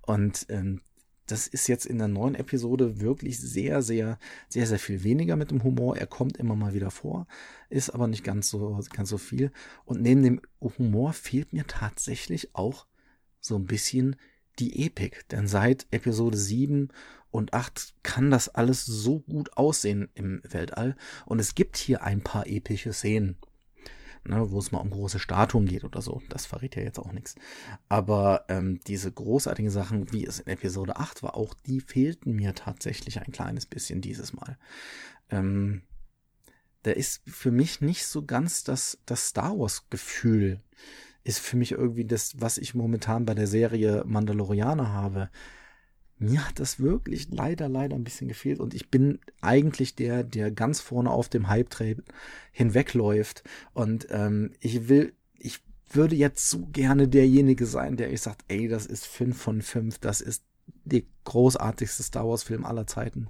Und 0.00 0.46
ähm, 0.48 0.80
das 1.32 1.46
ist 1.46 1.66
jetzt 1.66 1.86
in 1.86 1.96
der 1.96 2.08
neuen 2.08 2.34
Episode 2.34 3.00
wirklich 3.00 3.38
sehr, 3.40 3.80
sehr, 3.80 4.18
sehr, 4.50 4.66
sehr 4.66 4.78
viel 4.78 5.02
weniger 5.02 5.34
mit 5.36 5.50
dem 5.50 5.62
Humor. 5.62 5.96
Er 5.96 6.06
kommt 6.06 6.36
immer 6.36 6.54
mal 6.54 6.74
wieder 6.74 6.90
vor, 6.90 7.26
ist 7.70 7.88
aber 7.88 8.06
nicht 8.06 8.22
ganz 8.22 8.50
so, 8.50 8.78
ganz 8.92 9.08
so 9.08 9.16
viel. 9.16 9.50
Und 9.86 10.02
neben 10.02 10.22
dem 10.22 10.42
Humor 10.60 11.14
fehlt 11.14 11.54
mir 11.54 11.66
tatsächlich 11.66 12.54
auch 12.54 12.86
so 13.40 13.56
ein 13.56 13.64
bisschen 13.64 14.16
die 14.58 14.84
Epik. 14.84 15.26
Denn 15.30 15.48
seit 15.48 15.86
Episode 15.90 16.36
7 16.36 16.90
und 17.30 17.54
8 17.54 17.94
kann 18.02 18.30
das 18.30 18.50
alles 18.50 18.84
so 18.84 19.20
gut 19.20 19.56
aussehen 19.56 20.10
im 20.14 20.42
Weltall. 20.46 20.96
Und 21.24 21.38
es 21.38 21.54
gibt 21.54 21.78
hier 21.78 22.02
ein 22.02 22.20
paar 22.20 22.46
epische 22.46 22.92
Szenen 22.92 23.36
ne, 24.24 24.50
wo 24.50 24.58
es 24.58 24.72
mal 24.72 24.78
um 24.78 24.90
große 24.90 25.18
Statuen 25.18 25.66
geht 25.66 25.84
oder 25.84 26.02
so. 26.02 26.22
Das 26.28 26.46
verrät 26.46 26.76
ja 26.76 26.82
jetzt 26.82 26.98
auch 26.98 27.12
nichts. 27.12 27.34
Aber 27.88 28.44
ähm, 28.48 28.80
diese 28.86 29.10
großartigen 29.10 29.70
Sachen, 29.70 30.12
wie 30.12 30.26
es 30.26 30.40
in 30.40 30.52
Episode 30.52 30.96
8 30.96 31.22
war, 31.22 31.36
auch 31.36 31.54
die 31.54 31.80
fehlten 31.80 32.34
mir 32.34 32.54
tatsächlich 32.54 33.20
ein 33.20 33.32
kleines 33.32 33.66
bisschen 33.66 34.00
dieses 34.00 34.32
Mal. 34.32 34.58
Ähm, 35.30 35.82
da 36.82 36.90
ist 36.90 37.22
für 37.26 37.50
mich 37.50 37.80
nicht 37.80 38.06
so 38.06 38.24
ganz 38.24 38.64
das, 38.64 38.98
das 39.06 39.28
Star 39.28 39.58
Wars-Gefühl, 39.58 40.60
ist 41.24 41.38
für 41.38 41.56
mich 41.56 41.72
irgendwie 41.72 42.04
das, 42.04 42.40
was 42.40 42.58
ich 42.58 42.74
momentan 42.74 43.24
bei 43.24 43.34
der 43.34 43.46
Serie 43.46 44.02
Mandalorianer 44.04 44.92
habe 44.92 45.30
mir 46.22 46.46
hat 46.46 46.58
das 46.58 46.80
wirklich 46.80 47.28
leider, 47.30 47.68
leider 47.68 47.96
ein 47.96 48.04
bisschen 48.04 48.28
gefehlt. 48.28 48.60
Und 48.60 48.74
ich 48.74 48.90
bin 48.90 49.18
eigentlich 49.40 49.94
der, 49.94 50.24
der 50.24 50.50
ganz 50.50 50.80
vorne 50.80 51.10
auf 51.10 51.28
dem 51.28 51.48
Hype-Train 51.48 52.02
hinwegläuft. 52.52 53.42
Und 53.72 54.06
ähm, 54.10 54.52
ich 54.60 54.88
will, 54.88 55.12
ich 55.38 55.60
würde 55.90 56.16
jetzt 56.16 56.48
so 56.48 56.66
gerne 56.72 57.08
derjenige 57.08 57.66
sein, 57.66 57.96
der 57.96 58.12
ich 58.12 58.20
sagt, 58.20 58.44
ey, 58.48 58.68
das 58.68 58.86
ist 58.86 59.06
5 59.06 59.40
von 59.40 59.62
5, 59.62 59.98
das 59.98 60.20
ist 60.20 60.44
der 60.84 61.02
großartigste 61.24 62.02
Star 62.02 62.26
Wars-Film 62.26 62.64
aller 62.64 62.86
Zeiten. 62.86 63.28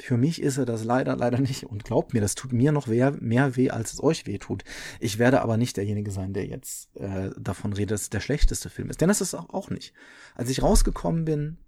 Für 0.00 0.16
mich 0.16 0.40
ist 0.40 0.58
er 0.58 0.64
das 0.64 0.84
leider, 0.84 1.16
leider 1.16 1.40
nicht. 1.40 1.64
Und 1.64 1.84
glaubt 1.84 2.14
mir, 2.14 2.20
das 2.20 2.36
tut 2.36 2.52
mir 2.52 2.70
noch 2.70 2.86
mehr, 2.86 3.12
mehr 3.20 3.56
weh, 3.56 3.70
als 3.70 3.92
es 3.92 4.02
euch 4.02 4.26
weh 4.26 4.38
tut. 4.38 4.62
Ich 5.00 5.18
werde 5.18 5.42
aber 5.42 5.56
nicht 5.56 5.76
derjenige 5.76 6.12
sein, 6.12 6.32
der 6.32 6.46
jetzt 6.46 6.94
äh, 6.96 7.30
davon 7.38 7.72
redet, 7.72 7.92
dass 7.92 8.02
es 8.02 8.10
der 8.10 8.20
schlechteste 8.20 8.70
Film 8.70 8.90
ist. 8.90 9.00
Denn 9.00 9.08
das 9.08 9.20
ist 9.20 9.34
auch, 9.34 9.50
auch 9.50 9.70
nicht. 9.70 9.92
Als 10.36 10.50
ich 10.50 10.62
rausgekommen 10.62 11.24
bin, 11.24 11.58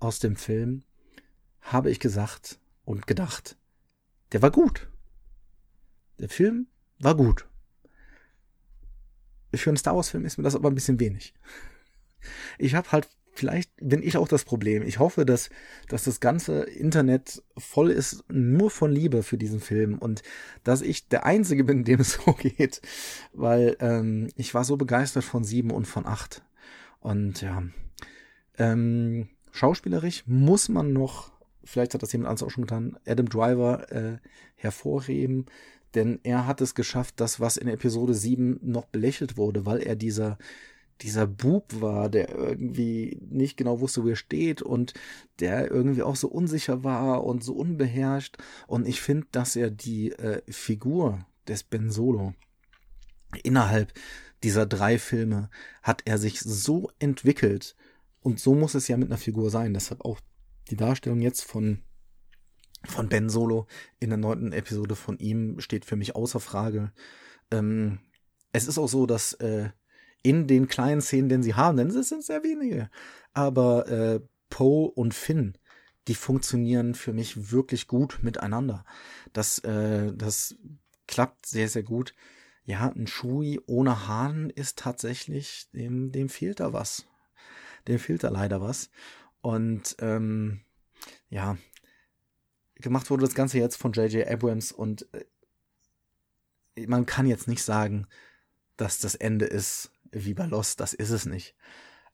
aus 0.00 0.18
dem 0.18 0.36
Film 0.36 0.82
habe 1.60 1.90
ich 1.90 2.00
gesagt 2.00 2.58
und 2.84 3.06
gedacht, 3.06 3.56
der 4.32 4.42
war 4.42 4.50
gut. 4.50 4.88
Der 6.18 6.28
Film 6.28 6.66
war 6.98 7.16
gut. 7.16 7.46
Für 9.54 9.70
einen 9.70 9.76
Star 9.76 9.96
Wars-Film 9.96 10.24
ist 10.24 10.36
mir 10.36 10.44
das 10.44 10.54
aber 10.54 10.68
ein 10.68 10.74
bisschen 10.74 11.00
wenig. 11.00 11.34
Ich 12.58 12.74
habe 12.74 12.92
halt, 12.92 13.08
vielleicht 13.32 13.70
bin 13.80 14.02
ich 14.02 14.16
auch 14.16 14.28
das 14.28 14.44
Problem. 14.44 14.82
Ich 14.82 14.98
hoffe, 14.98 15.24
dass, 15.24 15.48
dass 15.88 16.04
das 16.04 16.20
ganze 16.20 16.64
Internet 16.64 17.42
voll 17.56 17.90
ist 17.90 18.24
nur 18.28 18.70
von 18.70 18.92
Liebe 18.92 19.22
für 19.22 19.38
diesen 19.38 19.60
Film 19.60 19.98
und 19.98 20.22
dass 20.64 20.82
ich 20.82 21.08
der 21.08 21.24
Einzige 21.24 21.64
bin, 21.64 21.84
dem 21.84 22.00
es 22.00 22.12
so 22.24 22.32
geht. 22.34 22.82
Weil 23.32 23.76
ähm, 23.80 24.28
ich 24.36 24.52
war 24.54 24.64
so 24.64 24.76
begeistert 24.76 25.24
von 25.24 25.44
sieben 25.44 25.70
und 25.70 25.86
von 25.86 26.04
acht. 26.04 26.42
Und 27.00 27.40
ja, 27.40 27.62
ähm, 28.58 29.28
Schauspielerisch 29.52 30.24
muss 30.26 30.68
man 30.68 30.92
noch, 30.92 31.32
vielleicht 31.64 31.94
hat 31.94 32.02
das 32.02 32.12
jemand 32.12 32.28
anderes 32.30 32.46
auch 32.46 32.50
schon 32.50 32.64
getan, 32.64 32.98
Adam 33.06 33.28
Driver 33.28 33.90
äh, 33.92 34.18
hervorheben, 34.56 35.46
denn 35.94 36.20
er 36.22 36.46
hat 36.46 36.60
es 36.60 36.74
geschafft, 36.74 37.14
das, 37.18 37.40
was 37.40 37.56
in 37.56 37.68
Episode 37.68 38.14
7 38.14 38.60
noch 38.62 38.86
belächelt 38.86 39.36
wurde, 39.36 39.66
weil 39.66 39.78
er 39.80 39.96
dieser 39.96 40.38
dieser 41.02 41.26
Bub 41.28 41.80
war, 41.80 42.08
der 42.08 42.28
irgendwie 42.30 43.18
nicht 43.30 43.56
genau 43.56 43.80
wusste, 43.80 44.02
wo 44.02 44.08
er 44.08 44.16
steht 44.16 44.62
und 44.62 44.94
der 45.38 45.70
irgendwie 45.70 46.02
auch 46.02 46.16
so 46.16 46.28
unsicher 46.28 46.82
war 46.82 47.22
und 47.22 47.44
so 47.44 47.54
unbeherrscht. 47.54 48.36
Und 48.66 48.88
ich 48.88 49.00
finde, 49.00 49.28
dass 49.30 49.54
er 49.54 49.70
die 49.70 50.10
äh, 50.10 50.42
Figur 50.50 51.24
des 51.46 51.62
Ben 51.62 51.90
Solo 51.90 52.34
innerhalb 53.42 53.92
dieser 54.42 54.66
drei 54.66 54.98
Filme 54.98 55.50
hat 55.82 56.02
er 56.04 56.18
sich 56.18 56.40
so 56.40 56.90
entwickelt, 56.98 57.76
und 58.20 58.40
so 58.40 58.54
muss 58.54 58.74
es 58.74 58.88
ja 58.88 58.96
mit 58.96 59.08
einer 59.08 59.18
Figur 59.18 59.50
sein. 59.50 59.74
Deshalb 59.74 60.04
auch 60.04 60.20
die 60.70 60.76
Darstellung 60.76 61.20
jetzt 61.20 61.44
von, 61.44 61.82
von 62.84 63.08
Ben 63.08 63.28
Solo 63.28 63.66
in 64.00 64.10
der 64.10 64.18
neunten 64.18 64.52
Episode 64.52 64.96
von 64.96 65.18
ihm 65.18 65.60
steht 65.60 65.84
für 65.84 65.96
mich 65.96 66.16
außer 66.16 66.40
Frage. 66.40 66.92
Ähm, 67.50 68.00
es 68.52 68.66
ist 68.66 68.78
auch 68.78 68.88
so, 68.88 69.06
dass 69.06 69.34
äh, 69.34 69.70
in 70.22 70.46
den 70.46 70.68
kleinen 70.68 71.00
Szenen, 71.00 71.28
den 71.28 71.42
sie 71.42 71.54
haben, 71.54 71.76
denn 71.76 71.88
es 71.88 72.08
sind 72.08 72.24
sehr 72.24 72.42
wenige, 72.42 72.90
aber 73.32 73.88
äh, 73.88 74.20
Poe 74.50 74.90
und 74.90 75.14
Finn, 75.14 75.56
die 76.08 76.14
funktionieren 76.14 76.94
für 76.94 77.12
mich 77.12 77.52
wirklich 77.52 77.86
gut 77.86 78.18
miteinander. 78.22 78.84
Das, 79.32 79.58
äh, 79.60 80.12
das 80.14 80.56
klappt 81.06 81.46
sehr, 81.46 81.68
sehr 81.68 81.82
gut. 81.82 82.14
Ja, 82.64 82.88
ein 82.88 83.06
Shui 83.06 83.60
ohne 83.66 84.08
Hahn 84.08 84.50
ist 84.50 84.78
tatsächlich, 84.78 85.68
dem, 85.72 86.12
dem 86.12 86.28
fehlt 86.28 86.60
da 86.60 86.72
was 86.72 87.06
dem 87.88 87.98
fehlt 87.98 88.24
da 88.24 88.28
leider 88.28 88.60
was. 88.60 88.90
Und 89.40 89.96
ähm, 90.00 90.60
ja, 91.30 91.56
gemacht 92.76 93.10
wurde 93.10 93.24
das 93.24 93.34
Ganze 93.34 93.58
jetzt 93.58 93.76
von 93.76 93.92
J.J. 93.92 94.26
Abrams 94.26 94.72
und 94.72 95.06
äh, 95.14 96.86
man 96.86 97.06
kann 97.06 97.26
jetzt 97.26 97.48
nicht 97.48 97.62
sagen, 97.62 98.06
dass 98.76 99.00
das 99.00 99.14
Ende 99.14 99.46
ist 99.46 99.90
wie 100.10 100.34
bei 100.34 100.46
Lost, 100.46 100.80
das 100.80 100.94
ist 100.94 101.10
es 101.10 101.26
nicht. 101.26 101.54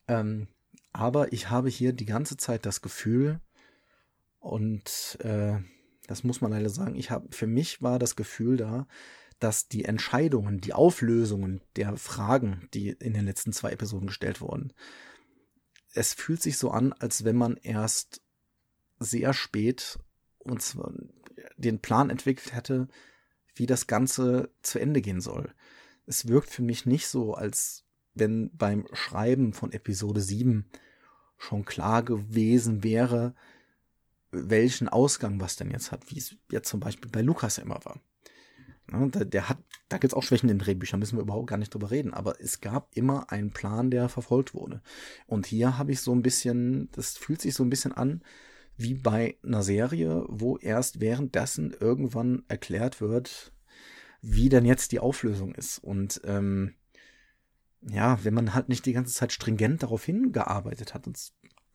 Ähm, 0.08 0.48
aber 0.92 1.32
ich 1.32 1.50
habe 1.50 1.68
hier 1.68 1.92
die 1.92 2.06
ganze 2.06 2.36
Zeit 2.36 2.66
das 2.66 2.80
Gefühl, 2.80 3.40
und 4.40 5.18
äh, 5.20 5.58
das 6.06 6.24
muss 6.24 6.40
man 6.40 6.50
leider 6.50 6.68
sagen, 6.68 6.94
ich 6.94 7.10
habe, 7.10 7.28
für 7.30 7.46
mich 7.46 7.82
war 7.82 7.98
das 7.98 8.16
Gefühl 8.16 8.56
da, 8.56 8.86
dass 9.38 9.68
die 9.68 9.84
Entscheidungen, 9.84 10.60
die 10.60 10.72
Auflösungen 10.72 11.60
der 11.76 11.96
Fragen, 11.96 12.68
die 12.74 12.90
in 12.90 13.14
den 13.14 13.24
letzten 13.24 13.52
zwei 13.52 13.70
Episoden 13.72 14.06
gestellt 14.06 14.40
wurden, 14.40 14.72
es 15.94 16.12
fühlt 16.12 16.42
sich 16.42 16.58
so 16.58 16.70
an, 16.70 16.92
als 16.92 17.24
wenn 17.24 17.36
man 17.36 17.56
erst 17.56 18.20
sehr 18.98 19.32
spät 19.32 19.98
und 20.38 20.60
zwar 20.60 20.92
den 21.56 21.80
Plan 21.80 22.10
entwickelt 22.10 22.54
hätte, 22.54 22.88
wie 23.54 23.66
das 23.66 23.86
Ganze 23.86 24.50
zu 24.62 24.78
Ende 24.78 25.00
gehen 25.00 25.20
soll. 25.20 25.52
Es 26.06 26.28
wirkt 26.28 26.50
für 26.50 26.62
mich 26.62 26.84
nicht 26.84 27.06
so, 27.06 27.34
als 27.34 27.84
wenn 28.14 28.50
beim 28.56 28.86
Schreiben 28.92 29.52
von 29.52 29.72
Episode 29.72 30.20
7 30.20 30.66
schon 31.38 31.64
klar 31.64 32.02
gewesen 32.02 32.82
wäre, 32.82 33.34
welchen 34.30 34.88
Ausgang 34.88 35.40
was 35.40 35.56
denn 35.56 35.70
jetzt 35.70 35.92
hat, 35.92 36.10
wie 36.10 36.18
es 36.18 36.36
jetzt 36.50 36.68
zum 36.68 36.80
Beispiel 36.80 37.10
bei 37.10 37.22
Lukas 37.22 37.58
immer 37.58 37.84
war. 37.84 38.00
Ne, 38.86 39.08
der, 39.08 39.48
hat, 39.48 39.58
da 39.88 39.96
gibt 39.96 40.12
es 40.12 40.14
auch 40.14 40.22
Schwächen 40.22 40.48
in 40.48 40.58
den 40.58 40.64
Drehbüchern, 40.64 41.00
müssen 41.00 41.16
wir 41.16 41.22
überhaupt 41.22 41.48
gar 41.48 41.56
nicht 41.56 41.72
drüber 41.72 41.90
reden. 41.90 42.12
Aber 42.12 42.40
es 42.40 42.60
gab 42.60 42.94
immer 42.94 43.30
einen 43.32 43.50
Plan, 43.50 43.90
der 43.90 44.08
verfolgt 44.08 44.54
wurde. 44.54 44.82
Und 45.26 45.46
hier 45.46 45.78
habe 45.78 45.92
ich 45.92 46.00
so 46.00 46.14
ein 46.14 46.22
bisschen, 46.22 46.90
das 46.92 47.16
fühlt 47.16 47.40
sich 47.40 47.54
so 47.54 47.64
ein 47.64 47.70
bisschen 47.70 47.92
an 47.92 48.22
wie 48.76 48.94
bei 48.94 49.38
einer 49.44 49.62
Serie, 49.62 50.24
wo 50.28 50.58
erst 50.58 51.00
währenddessen 51.00 51.74
irgendwann 51.78 52.42
erklärt 52.48 53.00
wird, 53.00 53.52
wie 54.20 54.48
denn 54.48 54.64
jetzt 54.64 54.92
die 54.92 55.00
Auflösung 55.00 55.54
ist. 55.54 55.78
Und 55.78 56.20
ähm, 56.24 56.74
ja, 57.82 58.22
wenn 58.24 58.34
man 58.34 58.54
halt 58.54 58.68
nicht 58.68 58.84
die 58.86 58.92
ganze 58.92 59.14
Zeit 59.14 59.32
stringent 59.32 59.82
darauf 59.82 60.04
hingearbeitet 60.04 60.92
hat, 60.92 61.06
und, 61.06 61.18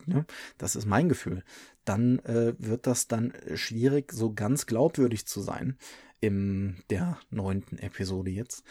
ne, 0.05 0.25
das 0.57 0.75
ist 0.75 0.85
mein 0.85 1.09
Gefühl, 1.09 1.43
dann 1.85 2.19
äh, 2.19 2.53
wird 2.57 2.85
das 2.85 3.07
dann 3.07 3.33
schwierig, 3.55 4.11
so 4.11 4.33
ganz 4.33 4.65
glaubwürdig 4.65 5.25
zu 5.25 5.41
sein 5.41 5.77
in 6.21 6.83
der 6.89 7.19
neunten 7.29 7.77
Episode 7.77 8.31
jetzt. 8.31 8.63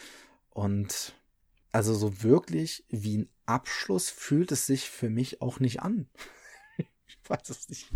Und 0.49 1.13
also 1.71 1.93
so 1.93 2.23
wirklich 2.23 2.85
wie 2.89 3.19
ein 3.19 3.29
Abschluss 3.45 4.09
fühlt 4.09 4.51
es 4.51 4.65
sich 4.65 4.89
für 4.89 5.09
mich 5.09 5.41
auch 5.41 5.59
nicht 5.59 5.81
an. 5.81 6.07
ich 6.77 7.17
weiß 7.27 7.49
es 7.49 7.69
nicht. 7.69 7.91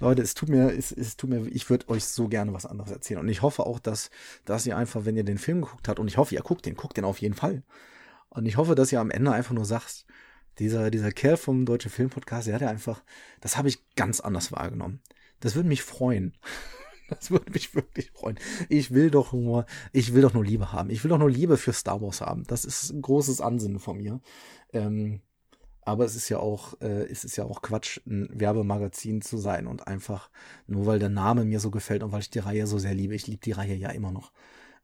Leute, 0.00 0.22
es 0.22 0.34
tut 0.34 0.48
mir, 0.48 0.76
es, 0.76 0.92
es 0.92 1.16
tut 1.16 1.30
mir, 1.30 1.46
ich 1.48 1.68
würde 1.70 1.88
euch 1.88 2.04
so 2.04 2.28
gerne 2.28 2.52
was 2.52 2.66
anderes 2.66 2.90
erzählen. 2.90 3.20
Und 3.20 3.28
ich 3.28 3.42
hoffe 3.42 3.64
auch, 3.66 3.78
dass, 3.78 4.10
dass 4.44 4.66
ihr 4.66 4.76
einfach, 4.76 5.04
wenn 5.04 5.16
ihr 5.16 5.24
den 5.24 5.38
Film 5.38 5.62
geguckt 5.62 5.88
habt, 5.88 5.98
und 5.98 6.08
ich 6.08 6.16
hoffe, 6.16 6.34
ihr 6.34 6.42
guckt 6.42 6.66
den, 6.66 6.74
guckt 6.74 6.96
den 6.96 7.04
auf 7.04 7.18
jeden 7.18 7.34
Fall. 7.34 7.62
Und 8.28 8.46
ich 8.46 8.56
hoffe, 8.56 8.74
dass 8.74 8.92
ihr 8.92 9.00
am 9.00 9.10
Ende 9.10 9.32
einfach 9.32 9.54
nur 9.54 9.64
sagt, 9.64 10.06
dieser, 10.58 10.90
dieser 10.90 11.12
Kerl 11.12 11.36
vom 11.36 11.66
Deutschen 11.66 11.90
Filmpodcast, 11.90 12.46
der 12.46 12.54
hat 12.54 12.62
ja 12.62 12.68
einfach, 12.68 13.02
das 13.40 13.56
habe 13.56 13.68
ich 13.68 13.78
ganz 13.96 14.20
anders 14.20 14.52
wahrgenommen. 14.52 15.00
Das 15.40 15.54
würde 15.54 15.68
mich 15.68 15.82
freuen. 15.82 16.36
Das 17.10 17.30
würde 17.30 17.52
mich 17.52 17.74
wirklich 17.74 18.10
freuen. 18.12 18.38
Ich 18.68 18.92
will 18.92 19.10
doch 19.10 19.32
nur, 19.32 19.66
ich 19.92 20.14
will 20.14 20.22
doch 20.22 20.32
nur 20.32 20.44
Liebe 20.44 20.72
haben. 20.72 20.88
Ich 20.90 21.04
will 21.04 21.10
doch 21.10 21.18
nur 21.18 21.30
Liebe 21.30 21.56
für 21.58 21.72
Star 21.72 22.00
Wars 22.00 22.22
haben. 22.22 22.44
Das 22.44 22.64
ist 22.64 22.90
ein 22.90 23.02
großes 23.02 23.40
Ansinnen 23.40 23.78
von 23.78 23.98
mir. 23.98 24.20
Ähm, 24.72 25.20
aber 25.82 26.04
es 26.06 26.16
ist 26.16 26.28
ja 26.30 26.38
auch, 26.38 26.80
äh, 26.80 27.04
es 27.04 27.24
ist 27.24 27.36
ja 27.36 27.44
auch 27.44 27.60
Quatsch, 27.60 28.00
ein 28.06 28.28
Werbemagazin 28.32 29.20
zu 29.20 29.36
sein 29.36 29.66
und 29.66 29.86
einfach 29.86 30.30
nur 30.66 30.86
weil 30.86 30.98
der 30.98 31.10
Name 31.10 31.44
mir 31.44 31.60
so 31.60 31.70
gefällt 31.70 32.02
und 32.02 32.12
weil 32.12 32.20
ich 32.20 32.30
die 32.30 32.38
Reihe 32.38 32.66
so 32.66 32.78
sehr 32.78 32.94
liebe. 32.94 33.14
Ich 33.14 33.26
liebe 33.26 33.42
die 33.42 33.52
Reihe 33.52 33.74
ja 33.74 33.90
immer 33.90 34.10
noch. 34.10 34.32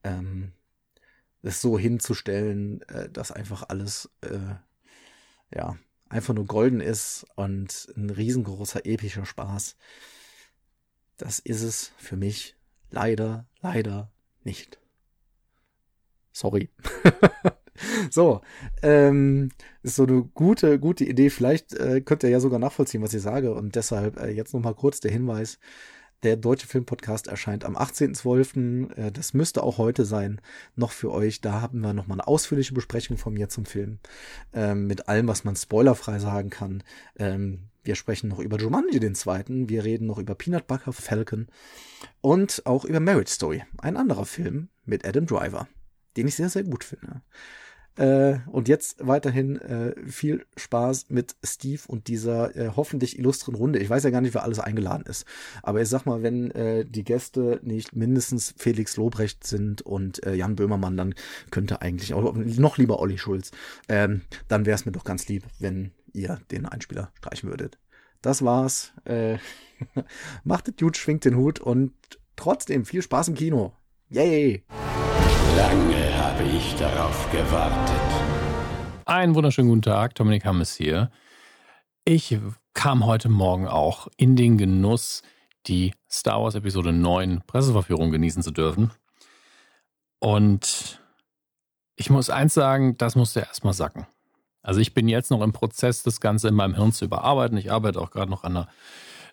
Ähm, 0.05 0.53
das 1.43 1.63
so 1.63 1.79
hinzustellen, 1.79 2.83
äh, 2.89 3.09
dass 3.09 3.33
einfach 3.33 3.65
alles, 3.69 4.11
äh, 4.21 4.57
ja, 5.55 5.79
einfach 6.11 6.35
nur 6.35 6.47
golden 6.47 6.81
ist 6.81 7.27
und 7.37 7.89
ein 7.97 8.11
riesengroßer 8.11 8.85
epischer 8.85 9.25
Spaß. 9.25 9.77
Das 11.21 11.39
ist 11.39 11.63
es 11.63 11.93
für 11.99 12.17
mich 12.17 12.57
leider, 12.91 13.47
leider 13.61 14.11
nicht. 14.43 14.81
Sorry. 16.33 16.71
so, 18.11 18.41
ähm, 18.83 19.51
ist 19.83 19.97
so 19.97 20.05
eine 20.05 20.23
gute, 20.23 20.79
gute 20.79 21.05
Idee. 21.05 21.29
Vielleicht 21.29 21.75
äh, 21.75 22.01
könnt 22.01 22.23
ihr 22.23 22.31
ja 22.31 22.41
sogar 22.41 22.59
nachvollziehen, 22.59 23.03
was 23.03 23.13
ich 23.13 23.21
sage. 23.21 23.53
Und 23.53 23.75
deshalb 23.75 24.19
äh, 24.19 24.31
jetzt 24.31 24.55
nochmal 24.55 24.75
kurz 24.75 25.01
der 25.01 25.11
Hinweis. 25.11 25.59
Der 26.23 26.37
Deutsche 26.37 26.67
Filmpodcast 26.67 27.27
erscheint 27.27 27.67
am 27.67 27.77
18.12. 27.77 28.97
Äh, 28.97 29.13
das 29.13 29.35
müsste 29.35 29.63
auch 29.63 29.77
heute 29.77 30.07
sein, 30.07 30.41
noch 30.75 30.93
für 30.93 31.13
euch. 31.13 31.43
Da 31.43 31.61
haben 31.61 31.81
wir 31.81 31.93
nochmal 31.93 32.17
eine 32.17 32.29
ausführliche 32.29 32.73
Besprechung 32.73 33.19
von 33.19 33.35
mir 33.35 33.51
zum 33.51 33.67
Film. 33.67 33.99
Ähm, 34.55 34.87
mit 34.87 35.07
allem, 35.09 35.29
was 35.29 35.45
man 35.45 35.55
spoilerfrei 35.55 36.19
sagen 36.19 36.49
kann. 36.49 36.83
Ähm, 37.19 37.70
wir 37.83 37.95
sprechen 37.95 38.29
noch 38.29 38.39
über 38.39 38.59
Jumanji, 38.59 39.01
den 39.01 39.15
zweiten. 39.15 39.69
Wir 39.69 39.85
reden 39.85 40.07
noch 40.07 40.19
über 40.19 40.35
Peanut 40.35 40.67
Butter 40.67 40.93
Falcon. 40.93 41.49
Und 42.21 42.63
auch 42.67 42.85
über 42.85 43.01
Marriage 43.01 43.33
Story, 43.33 43.63
ein 43.79 43.97
anderer 43.97 44.27
Film 44.27 44.69
mit 44.85 45.07
Adam 45.07 45.27
Driver, 45.27 45.69
den 46.17 46.29
ich 46.29 46.35
sehr, 46.35 46.49
sehr 46.49 46.65
gut 46.65 46.85
finde. 46.85 47.23
Äh, 47.97 48.39
und 48.47 48.69
jetzt 48.69 49.07
weiterhin 49.07 49.61
äh, 49.61 49.95
viel 50.07 50.47
Spaß 50.57 51.11
mit 51.11 51.37
Steve 51.45 51.83
und 51.89 52.09
dieser 52.09 52.57
äh, 52.57 52.71
hoffentlich 52.75 53.19
illustren 53.19 53.55
Runde. 53.55 53.79
Ich 53.79 53.91
weiß 53.91 54.05
ja 54.05 54.11
gar 54.11 54.21
nicht, 54.21 54.33
wer 54.33 54.45
alles 54.45 54.61
eingeladen 54.61 55.05
ist. 55.07 55.27
Aber 55.63 55.83
ich 55.83 55.89
sag 55.89 56.07
mal, 56.07 56.23
wenn 56.23 56.51
äh, 56.53 56.87
die 56.87 57.05
Gäste 57.05 57.61
nicht 57.63 57.95
mindestens 57.95 58.55
Felix 58.57 58.97
Lobrecht 58.97 59.47
sind 59.47 59.83
und 59.83 60.25
äh, 60.25 60.35
Jan 60.35 60.57
Böhmermann, 60.57 60.97
dann 60.97 61.15
könnte 61.51 61.83
eigentlich 61.83 62.15
auch 62.15 62.35
noch 62.35 62.79
lieber 62.79 63.01
Olli 63.01 63.19
Schulz. 63.19 63.51
Ähm, 63.89 64.23
dann 64.49 64.67
wäre 64.67 64.77
es 64.77 64.87
mir 64.87 64.93
doch 64.93 65.05
ganz 65.05 65.29
lieb, 65.29 65.45
wenn 65.59 65.91
ihr 66.13 66.41
den 66.51 66.67
Einspieler 66.67 67.11
streichen 67.19 67.49
würdet. 67.49 67.79
Das 68.23 68.45
war's. 68.45 68.93
Äh, 69.05 69.39
macht 70.45 70.69
es 70.69 70.77
gut, 70.77 70.97
schwingt 70.97 71.25
den 71.25 71.37
Hut 71.37 71.61
und 71.61 71.93
trotzdem 72.37 72.85
viel 72.85 73.03
Spaß 73.03 73.29
im 73.29 73.35
Kino. 73.35 73.73
Yay! 74.09 74.65
Lange 75.57 76.17
habe 76.19 76.45
ich 76.45 76.75
darauf 76.77 77.31
gewartet. 77.31 78.01
Einen 79.05 79.35
wunderschönen 79.35 79.69
guten 79.69 79.83
Tag, 79.83 80.15
Dominik 80.15 80.45
Hammes 80.45 80.75
hier. 80.75 81.11
Ich 82.05 82.39
kam 82.75 83.07
heute 83.07 83.29
Morgen 83.29 83.67
auch 83.69 84.09
in 84.17 84.37
den 84.37 84.59
Genuss, 84.59 85.23
die 85.67 85.95
Star 86.11 86.43
Wars 86.43 86.55
Episode 86.55 86.93
9 86.93 87.43
Presseverführung 87.47 88.11
genießen 88.11 88.43
zu 88.43 88.51
dürfen. 88.51 88.91
Und 90.19 91.01
ich 91.97 92.11
muss 92.11 92.31
eins 92.31 92.55
sagen, 92.55 92.97
das 92.97 93.17
musste 93.17 93.41
erstmal 93.41 93.75
sacken. 93.75 94.07
Also 94.63 94.81
ich 94.81 94.95
bin 94.95 95.09
jetzt 95.09 95.31
noch 95.31 95.43
im 95.43 95.53
Prozess, 95.53 96.03
das 96.03 96.21
Ganze 96.21 96.49
in 96.49 96.55
meinem 96.55 96.75
Hirn 96.75 96.93
zu 96.93 97.05
überarbeiten. 97.05 97.57
Ich 97.57 97.73
arbeite 97.73 98.01
auch 98.01 98.11
gerade 98.11 98.31
noch 98.31 98.45
an 98.45 98.57
einer 98.57 98.69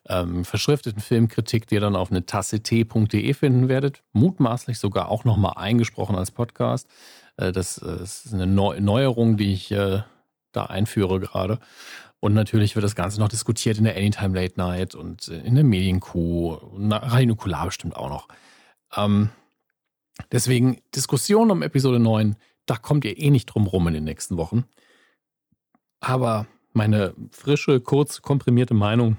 ähm, 0.09 0.45
verschrifteten 0.45 1.01
Filmkritik, 1.01 1.67
die 1.67 1.75
ihr 1.75 1.81
dann 1.81 1.95
auf 1.95 2.11
eine 2.11 2.25
Tasse 2.25 2.61
t.de 2.61 3.33
finden 3.33 3.67
werdet. 3.67 4.03
Mutmaßlich 4.13 4.79
sogar 4.79 5.09
auch 5.09 5.25
nochmal 5.25 5.53
eingesprochen 5.57 6.15
als 6.15 6.31
Podcast. 6.31 6.87
Äh, 7.37 7.51
das, 7.51 7.77
äh, 7.79 8.01
ist 8.01 8.33
eine 8.33 8.47
Neu 8.47 8.79
Neuerung, 8.79 9.37
die 9.37 9.53
ich 9.53 9.71
äh, 9.71 10.01
da 10.51 10.65
einführe 10.65 11.19
gerade. 11.19 11.59
Und 12.19 12.33
natürlich 12.33 12.75
wird 12.75 12.83
das 12.83 12.95
Ganze 12.95 13.19
noch 13.19 13.29
diskutiert 13.29 13.77
in 13.77 13.83
der 13.83 13.95
Anytime 13.95 14.39
Late 14.39 14.55
Night 14.57 14.95
und 14.95 15.27
in 15.27 15.55
der 15.55 15.63
Medienkuh. 15.63 16.57
Radio 16.89 17.27
Nukular 17.27 17.65
bestimmt 17.65 17.95
auch 17.95 18.09
noch. 18.09 18.27
Ähm, 18.95 19.29
deswegen 20.31 20.81
Diskussion 20.95 21.51
um 21.51 21.61
Episode 21.61 21.99
9, 21.99 22.35
da 22.65 22.75
kommt 22.75 23.05
ihr 23.05 23.17
eh 23.17 23.29
nicht 23.29 23.45
drum 23.45 23.67
rum 23.67 23.87
in 23.87 23.93
den 23.93 24.03
nächsten 24.03 24.37
Wochen. 24.37 24.65
Aber 25.99 26.47
meine 26.73 27.13
frische, 27.31 27.81
kurz 27.81 28.21
komprimierte 28.21 28.73
Meinung 28.73 29.17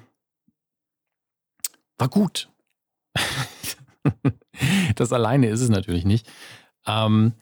war 1.99 2.09
gut. 2.09 2.49
das 4.97 5.13
alleine 5.13 5.49
ist 5.49 5.61
es 5.61 5.69
natürlich 5.69 6.05
nicht. 6.05 6.31
Ähm, 6.87 7.33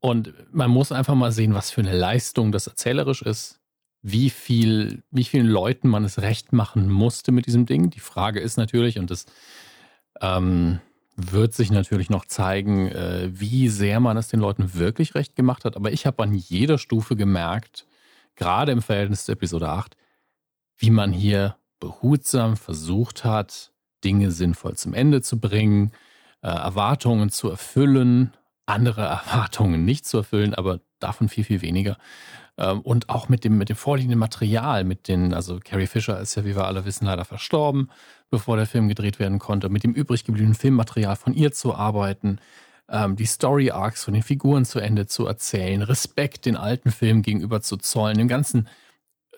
und 0.00 0.32
man 0.52 0.70
muss 0.70 0.92
einfach 0.92 1.16
mal 1.16 1.32
sehen, 1.32 1.54
was 1.54 1.70
für 1.70 1.80
eine 1.80 1.96
Leistung 1.96 2.52
das 2.52 2.68
erzählerisch 2.68 3.22
ist, 3.22 3.60
wie 4.00 4.30
viel, 4.30 5.02
wie 5.10 5.24
vielen 5.24 5.46
Leuten 5.46 5.88
man 5.88 6.04
es 6.04 6.20
recht 6.20 6.52
machen 6.52 6.88
musste 6.88 7.32
mit 7.32 7.46
diesem 7.46 7.66
Ding. 7.66 7.90
Die 7.90 8.00
Frage 8.00 8.38
ist 8.38 8.56
natürlich, 8.56 8.98
und 8.98 9.10
das 9.10 9.26
ähm, 10.20 10.80
wird 11.16 11.52
sich 11.52 11.72
natürlich 11.72 12.10
noch 12.10 12.26
zeigen, 12.26 12.86
äh, 12.88 13.28
wie 13.32 13.68
sehr 13.68 13.98
man 13.98 14.16
es 14.16 14.28
den 14.28 14.38
Leuten 14.38 14.74
wirklich 14.74 15.16
recht 15.16 15.34
gemacht 15.34 15.64
hat. 15.64 15.76
Aber 15.76 15.90
ich 15.90 16.06
habe 16.06 16.22
an 16.22 16.32
jeder 16.32 16.78
Stufe 16.78 17.16
gemerkt, 17.16 17.87
gerade 18.38 18.72
im 18.72 18.80
Verhältnis 18.80 19.24
zu 19.24 19.32
Episode 19.32 19.68
8, 19.68 19.96
wie 20.78 20.90
man 20.90 21.12
hier 21.12 21.56
behutsam 21.80 22.56
versucht 22.56 23.24
hat, 23.24 23.72
Dinge 24.04 24.30
sinnvoll 24.30 24.76
zum 24.76 24.94
Ende 24.94 25.20
zu 25.20 25.38
bringen, 25.38 25.92
äh, 26.42 26.48
Erwartungen 26.48 27.30
zu 27.30 27.50
erfüllen, 27.50 28.32
andere 28.64 29.02
Erwartungen 29.26 29.84
nicht 29.84 30.06
zu 30.06 30.18
erfüllen, 30.18 30.54
aber 30.54 30.80
davon 31.00 31.28
viel, 31.28 31.44
viel 31.44 31.62
weniger. 31.62 31.98
Ähm, 32.56 32.80
und 32.80 33.08
auch 33.08 33.28
mit 33.28 33.44
dem, 33.44 33.58
mit 33.58 33.68
dem 33.68 33.76
vorliegenden 33.76 34.18
Material, 34.18 34.84
mit 34.84 35.08
den, 35.08 35.34
also 35.34 35.58
Carrie 35.62 35.86
Fisher 35.86 36.20
ist 36.20 36.36
ja, 36.36 36.44
wie 36.44 36.56
wir 36.56 36.66
alle 36.66 36.84
wissen, 36.84 37.06
leider 37.06 37.24
verstorben, 37.24 37.90
bevor 38.30 38.56
der 38.56 38.66
Film 38.66 38.88
gedreht 38.88 39.18
werden 39.18 39.38
konnte, 39.38 39.68
mit 39.68 39.84
dem 39.84 39.92
übrig 39.92 40.24
gebliebenen 40.24 40.54
Filmmaterial 40.54 41.16
von 41.16 41.34
ihr 41.34 41.52
zu 41.52 41.74
arbeiten, 41.74 42.38
ähm, 42.88 43.16
die 43.16 43.26
Story 43.26 43.70
Arcs 43.70 44.04
von 44.04 44.14
den 44.14 44.22
Figuren 44.22 44.64
zu 44.64 44.78
Ende 44.78 45.06
zu 45.06 45.26
erzählen, 45.26 45.82
Respekt 45.82 46.46
den 46.46 46.56
alten 46.56 46.90
Film 46.90 47.22
gegenüber 47.22 47.60
zu 47.60 47.76
zollen, 47.76 48.18
dem 48.18 48.28
ganzen 48.28 48.68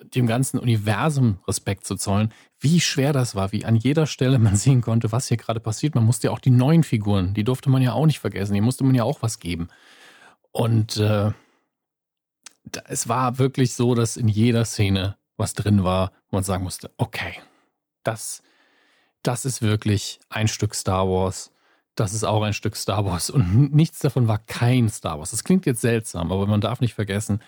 dem 0.03 0.27
ganzen 0.27 0.59
Universum 0.59 1.39
Respekt 1.47 1.85
zu 1.85 1.97
zollen, 1.97 2.33
wie 2.59 2.81
schwer 2.81 3.13
das 3.13 3.35
war, 3.35 3.53
wie 3.53 3.65
an 3.65 3.77
jeder 3.77 4.07
Stelle 4.07 4.39
man 4.39 4.57
sehen 4.57 4.81
konnte, 4.81 5.13
was 5.13 5.29
hier 5.29 5.37
gerade 5.37 5.61
passiert. 5.61 5.95
Man 5.95 6.05
musste 6.05 6.29
ja 6.29 6.33
auch 6.33 6.39
die 6.39 6.51
neuen 6.51 6.85
Figuren, 6.85 7.35
die 7.35 7.45
durfte 7.45 7.71
man 7.71 7.83
ja 7.83 7.93
auch 7.93 8.07
nicht 8.07 8.19
vergessen, 8.19 8.55
die 8.55 8.61
musste 8.61 8.85
man 8.85 8.95
ja 8.95 9.05
auch 9.05 9.23
was 9.23 9.39
geben. 9.39 9.69
Und 10.53 10.97
äh, 10.97 11.33
es 12.85 13.09
war 13.09 13.39
wirklich 13.39 13.75
so, 13.75 13.95
dass 13.95 14.17
in 14.17 14.29
jeder 14.29 14.65
Szene 14.65 15.17
was 15.37 15.55
drin 15.55 15.85
war, 15.85 16.13
wo 16.31 16.37
man 16.37 16.45
sagen 16.45 16.65
musste, 16.65 16.91
okay, 16.99 17.35
das, 18.03 18.43
das 19.23 19.45
ist 19.45 19.63
wirklich 19.63 20.21
ein 20.29 20.49
Stück 20.49 20.75
Star 20.75 21.09
Wars. 21.09 21.53
Das 22.01 22.15
ist 22.15 22.25
auch 22.25 22.43
ein 22.43 22.55
Stück 22.55 22.77
Star 22.77 23.05
Wars. 23.05 23.29
Und 23.29 23.75
nichts 23.75 23.99
davon 23.99 24.27
war 24.27 24.39
kein 24.39 24.89
Star 24.89 25.19
Wars. 25.19 25.33
Das 25.33 25.45
klingt 25.45 25.67
jetzt 25.67 25.83
seltsam, 25.83 26.33
aber 26.33 26.47
man 26.47 26.63
darf 26.63 26.81
nicht 26.81 26.95
vergessen, 26.95 27.43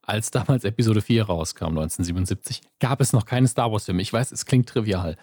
als 0.00 0.30
damals 0.30 0.64
Episode 0.64 1.02
4 1.02 1.24
rauskam, 1.24 1.76
1977, 1.76 2.62
gab 2.80 3.02
es 3.02 3.12
noch 3.12 3.26
keine 3.26 3.46
Star 3.48 3.70
Wars-Filme. 3.70 4.00
Ich 4.00 4.10
weiß, 4.10 4.32
es 4.32 4.46
klingt 4.46 4.66
trivial. 4.66 5.18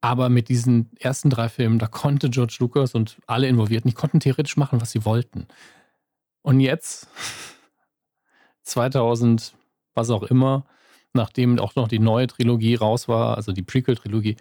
Aber 0.00 0.28
mit 0.28 0.48
diesen 0.48 0.92
ersten 1.00 1.28
drei 1.28 1.48
Filmen, 1.48 1.80
da 1.80 1.88
konnte 1.88 2.30
George 2.30 2.54
Lucas 2.60 2.94
und 2.94 3.18
alle 3.26 3.48
Involvierten, 3.48 3.88
die 3.88 3.96
konnten 3.96 4.20
theoretisch 4.20 4.56
machen, 4.56 4.80
was 4.80 4.92
sie 4.92 5.04
wollten. 5.04 5.48
Und 6.42 6.60
jetzt, 6.60 7.08
2000, 8.62 9.54
was 9.94 10.10
auch 10.10 10.22
immer, 10.22 10.66
nachdem 11.14 11.58
auch 11.58 11.74
noch 11.74 11.88
die 11.88 11.98
neue 11.98 12.28
Trilogie 12.28 12.76
raus 12.76 13.08
war, 13.08 13.36
also 13.36 13.50
die 13.50 13.62
Prequel-Trilogie, 13.62 14.36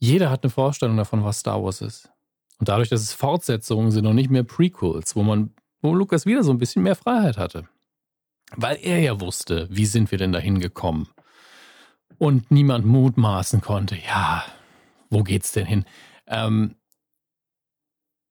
jeder 0.00 0.30
hat 0.30 0.42
eine 0.42 0.50
Vorstellung 0.50 0.96
davon, 0.96 1.22
was 1.22 1.38
Star 1.38 1.62
Wars 1.62 1.80
ist. 1.80 2.10
Und 2.58 2.68
dadurch, 2.68 2.88
dass 2.88 3.00
es 3.00 3.12
Fortsetzungen 3.12 3.90
sind 3.90 4.06
und 4.06 4.16
nicht 4.16 4.30
mehr 4.30 4.44
Prequels, 4.44 5.14
wo 5.16 5.22
man, 5.22 5.54
wo 5.80 5.94
Lucas 5.94 6.26
wieder 6.26 6.42
so 6.42 6.50
ein 6.50 6.58
bisschen 6.58 6.82
mehr 6.82 6.96
Freiheit 6.96 7.38
hatte 7.38 7.68
weil 8.56 8.78
er 8.82 8.98
ja 8.98 9.20
wusste, 9.20 9.68
wie 9.70 9.86
sind 9.86 10.10
wir 10.10 10.18
denn 10.18 10.32
dahin 10.32 10.60
gekommen. 10.60 11.08
Und 12.18 12.50
niemand 12.50 12.86
mutmaßen 12.86 13.60
konnte, 13.60 13.96
ja, 13.96 14.44
wo 15.10 15.22
geht's 15.22 15.52
denn 15.52 15.66
hin? 15.66 15.84
Ähm, 16.26 16.74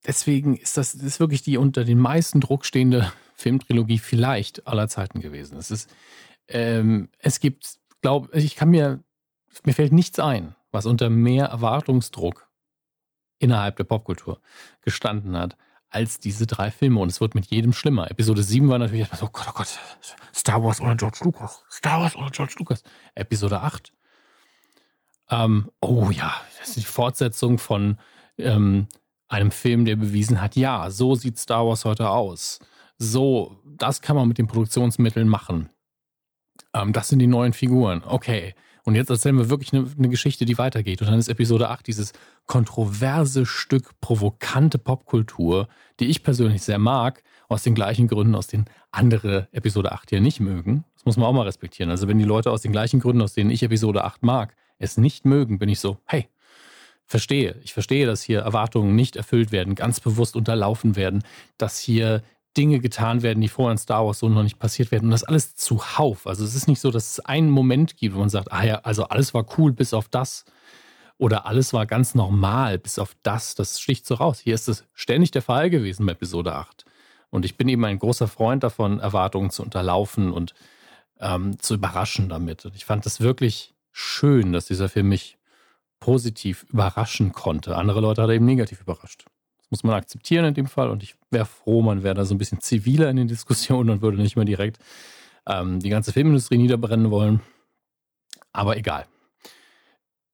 deswegen 0.05 0.57
ist 0.57 0.77
das, 0.77 0.93
das 0.93 1.03
ist 1.03 1.19
wirklich 1.19 1.41
die 1.41 1.57
unter 1.57 1.85
den 1.85 1.99
meisten 1.99 2.41
Druck 2.41 2.65
stehende 2.65 3.11
Filmtrilogie 3.35 3.99
vielleicht 3.99 4.67
aller 4.67 4.87
Zeiten 4.87 5.21
gewesen. 5.21 5.57
Es 5.57 5.71
ist, 5.71 5.93
ähm, 6.47 7.09
es 7.19 7.39
gibt, 7.39 7.77
glaube 8.01 8.29
ich, 8.37 8.55
kann 8.55 8.69
mir, 8.69 9.03
mir 9.63 9.73
fällt 9.73 9.93
nichts 9.93 10.19
ein, 10.19 10.55
was 10.71 10.85
unter 10.85 11.09
mehr 11.09 11.45
Erwartungsdruck 11.45 12.46
innerhalb 13.39 13.75
der 13.77 13.83
Popkultur 13.83 14.39
gestanden 14.81 15.37
hat 15.37 15.57
als 15.89 16.19
diese 16.19 16.47
drei 16.47 16.69
Filme 16.69 16.99
und 16.99 17.09
es 17.09 17.21
wird 17.21 17.33
mit 17.33 17.45
jedem 17.47 17.73
schlimmer. 17.73 18.11
Episode 18.11 18.43
7 18.43 18.67
war 18.67 18.77
natürlich 18.77 19.01
erstmal 19.01 19.19
so, 19.19 19.25
oh 19.27 19.29
Gott, 19.31 19.45
oh 19.49 19.53
Gott, 19.53 19.79
Star 20.33 20.63
Wars 20.63 20.81
ohne 20.81 20.97
George 20.97 21.19
Lucas, 21.23 21.63
Star 21.71 22.01
Wars 22.01 22.15
ohne 22.15 22.29
George 22.31 22.55
Lucas. 22.59 22.83
Episode 23.15 23.61
8, 23.61 23.93
ähm, 25.29 25.71
oh 25.81 26.09
ja, 26.11 26.33
das 26.59 26.69
ist 26.69 26.77
die 26.77 26.83
Fortsetzung 26.83 27.57
von 27.57 27.97
ähm, 28.37 28.87
einem 29.27 29.51
Film, 29.51 29.85
der 29.85 29.95
bewiesen 29.95 30.41
hat, 30.41 30.55
ja, 30.55 30.89
so 30.89 31.15
sieht 31.15 31.37
Star 31.37 31.65
Wars 31.65 31.85
heute 31.85 32.09
aus. 32.09 32.59
So, 32.97 33.61
das 33.65 34.01
kann 34.01 34.15
man 34.15 34.27
mit 34.27 34.37
den 34.37 34.47
Produktionsmitteln 34.47 35.27
machen. 35.27 35.69
Ähm, 36.73 36.93
das 36.93 37.09
sind 37.09 37.19
die 37.19 37.27
neuen 37.27 37.53
Figuren. 37.53 38.03
Okay, 38.05 38.55
und 38.87 38.95
jetzt 38.95 39.09
erzählen 39.09 39.37
wir 39.37 39.49
wirklich 39.49 39.73
eine, 39.73 39.85
eine, 39.97 40.07
Geschichte, 40.07 40.45
die 40.45 40.57
weitergeht. 40.57 41.01
Und 41.01 41.09
dann 41.09 41.19
ist 41.19 41.27
Episode 41.27 41.67
8 41.67 41.85
dieses 41.85 42.13
kontroverse 42.45 43.45
Stück 43.45 43.99
provokante 43.99 44.77
Popkultur, 44.77 45.67
die 45.99 46.05
ich 46.05 46.23
persönlich 46.23 46.61
sehr 46.61 46.79
mag, 46.79 47.21
aus 47.49 47.63
den 47.63 47.75
gleichen 47.75 48.07
Gründen, 48.07 48.33
aus 48.33 48.47
denen 48.47 48.63
andere 48.91 49.49
Episode 49.51 49.91
8 49.91 50.11
hier 50.11 50.21
nicht 50.21 50.39
mögen. 50.39 50.85
Das 50.93 51.03
muss 51.03 51.17
man 51.17 51.25
auch 51.25 51.33
mal 51.33 51.41
respektieren. 51.41 51.89
Also 51.91 52.07
wenn 52.07 52.17
die 52.17 52.23
Leute 52.23 52.49
aus 52.49 52.61
den 52.61 52.71
gleichen 52.71 53.01
Gründen, 53.01 53.21
aus 53.21 53.33
denen 53.33 53.49
ich 53.49 53.61
Episode 53.61 54.05
8 54.05 54.23
mag, 54.23 54.55
es 54.79 54.95
nicht 54.95 55.25
mögen, 55.25 55.59
bin 55.59 55.67
ich 55.67 55.81
so, 55.81 55.97
hey, 56.05 56.29
verstehe. 57.05 57.57
Ich 57.65 57.73
verstehe, 57.73 58.05
dass 58.05 58.23
hier 58.23 58.39
Erwartungen 58.39 58.95
nicht 58.95 59.17
erfüllt 59.17 59.51
werden, 59.51 59.75
ganz 59.75 59.99
bewusst 59.99 60.37
unterlaufen 60.37 60.95
werden, 60.95 61.25
dass 61.57 61.77
hier 61.77 62.23
Dinge 62.57 62.79
getan 62.79 63.21
werden, 63.21 63.39
die 63.39 63.47
vorher 63.47 63.71
in 63.71 63.77
Star 63.77 64.05
Wars 64.05 64.19
so 64.19 64.29
noch 64.29 64.43
nicht 64.43 64.59
passiert 64.59 64.91
werden. 64.91 65.05
Und 65.05 65.11
das 65.11 65.23
alles 65.23 65.55
zuhauf. 65.55 66.25
Also 66.25 66.43
es 66.43 66.55
ist 66.55 66.67
nicht 66.67 66.81
so, 66.81 66.91
dass 66.91 67.11
es 67.11 67.19
einen 67.19 67.49
Moment 67.49 67.95
gibt, 67.97 68.15
wo 68.15 68.19
man 68.19 68.29
sagt, 68.29 68.51
ah 68.51 68.63
ja, 68.63 68.79
also 68.79 69.05
alles 69.05 69.33
war 69.33 69.45
cool 69.57 69.71
bis 69.71 69.93
auf 69.93 70.09
das. 70.09 70.45
Oder 71.19 71.45
alles 71.45 71.73
war 71.73 71.85
ganz 71.85 72.15
normal 72.15 72.77
bis 72.79 72.99
auf 72.99 73.15
das. 73.23 73.55
Das 73.55 73.79
sticht 73.79 74.05
so 74.05 74.15
raus. 74.15 74.39
Hier 74.39 74.55
ist 74.55 74.67
es 74.67 74.83
ständig 74.93 75.31
der 75.31 75.41
Fall 75.41 75.69
gewesen 75.69 76.05
bei 76.05 76.13
Episode 76.13 76.55
8. 76.55 76.85
Und 77.29 77.45
ich 77.45 77.57
bin 77.57 77.69
eben 77.69 77.85
ein 77.85 77.99
großer 77.99 78.27
Freund 78.27 78.63
davon, 78.63 78.99
Erwartungen 78.99 79.49
zu 79.49 79.63
unterlaufen 79.63 80.31
und 80.31 80.53
ähm, 81.19 81.59
zu 81.59 81.75
überraschen 81.75 82.29
damit. 82.29 82.65
Und 82.65 82.75
ich 82.75 82.85
fand 82.85 83.05
es 83.05 83.21
wirklich 83.21 83.73
schön, 83.91 84.51
dass 84.53 84.65
dieser 84.65 84.89
Film 84.89 85.09
mich 85.09 85.37
positiv 85.99 86.65
überraschen 86.69 87.33
konnte. 87.33 87.75
Andere 87.75 88.01
Leute 88.01 88.21
hat 88.21 88.29
er 88.29 88.35
eben 88.35 88.45
negativ 88.45 88.81
überrascht. 88.81 89.25
Das 89.69 89.79
muss 89.79 89.83
man 89.83 89.95
akzeptieren 89.95 90.45
in 90.45 90.53
dem 90.53 90.67
Fall. 90.67 90.89
Und 90.89 91.03
ich 91.03 91.15
wäre 91.29 91.45
froh, 91.45 91.81
man 91.81 92.01
wäre 92.01 92.15
da 92.15 92.23
so 92.23 92.33
ein 92.33 92.37
bisschen 92.37 92.61
ziviler 92.61 93.09
in 93.09 93.17
den 93.17 93.27
Diskussionen 93.27 93.89
und 93.89 94.01
würde 94.01 94.17
nicht 94.17 94.37
mehr 94.37 94.45
direkt 94.45 94.79
ähm, 95.45 95.81
die 95.81 95.89
ganze 95.89 96.13
Filmindustrie 96.13 96.57
niederbrennen 96.57 97.11
wollen. 97.11 97.41
Aber 98.53 98.77
egal. 98.77 99.05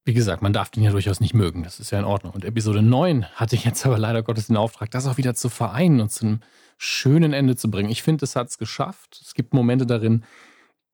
Wie 0.05 0.13
gesagt, 0.13 0.41
man 0.41 0.53
darf 0.53 0.69
den 0.69 0.83
ja 0.83 0.91
durchaus 0.91 1.19
nicht 1.19 1.33
mögen. 1.33 1.63
Das 1.63 1.79
ist 1.79 1.91
ja 1.91 1.97
in 1.97 2.05
Ordnung. 2.05 2.33
Und 2.33 2.45
Episode 2.45 2.83
9 2.83 3.25
hatte 3.35 3.55
jetzt 3.55 3.85
aber 3.85 3.97
leider 3.97 4.21
Gottes 4.21 4.47
den 4.47 4.57
Auftrag, 4.57 4.91
das 4.91 5.07
auch 5.07 5.17
wieder 5.17 5.33
zu 5.33 5.49
vereinen 5.49 5.99
und 5.99 6.11
zu 6.11 6.25
einem 6.25 6.39
schönen 6.77 7.33
Ende 7.33 7.55
zu 7.55 7.71
bringen. 7.71 7.89
Ich 7.89 8.03
finde, 8.03 8.25
es 8.25 8.35
hat 8.35 8.49
es 8.49 8.57
geschafft. 8.59 9.19
Es 9.19 9.33
gibt 9.33 9.53
Momente 9.53 9.87
darin, 9.87 10.25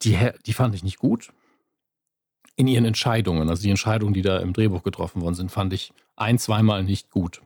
die, 0.04 0.18
die 0.46 0.54
fand 0.54 0.76
ich 0.76 0.84
nicht 0.84 1.00
gut. 1.00 1.34
In 2.56 2.68
ihren 2.68 2.86
Entscheidungen, 2.86 3.50
also 3.50 3.64
die 3.64 3.70
Entscheidungen, 3.70 4.14
die 4.14 4.22
da 4.22 4.38
im 4.38 4.54
Drehbuch 4.54 4.84
getroffen 4.84 5.22
worden 5.22 5.36
sind, 5.36 5.52
fand 5.52 5.74
ich 5.74 5.92
ein, 6.16 6.38
zweimal 6.38 6.84
nicht 6.84 7.10
gut. 7.10 7.42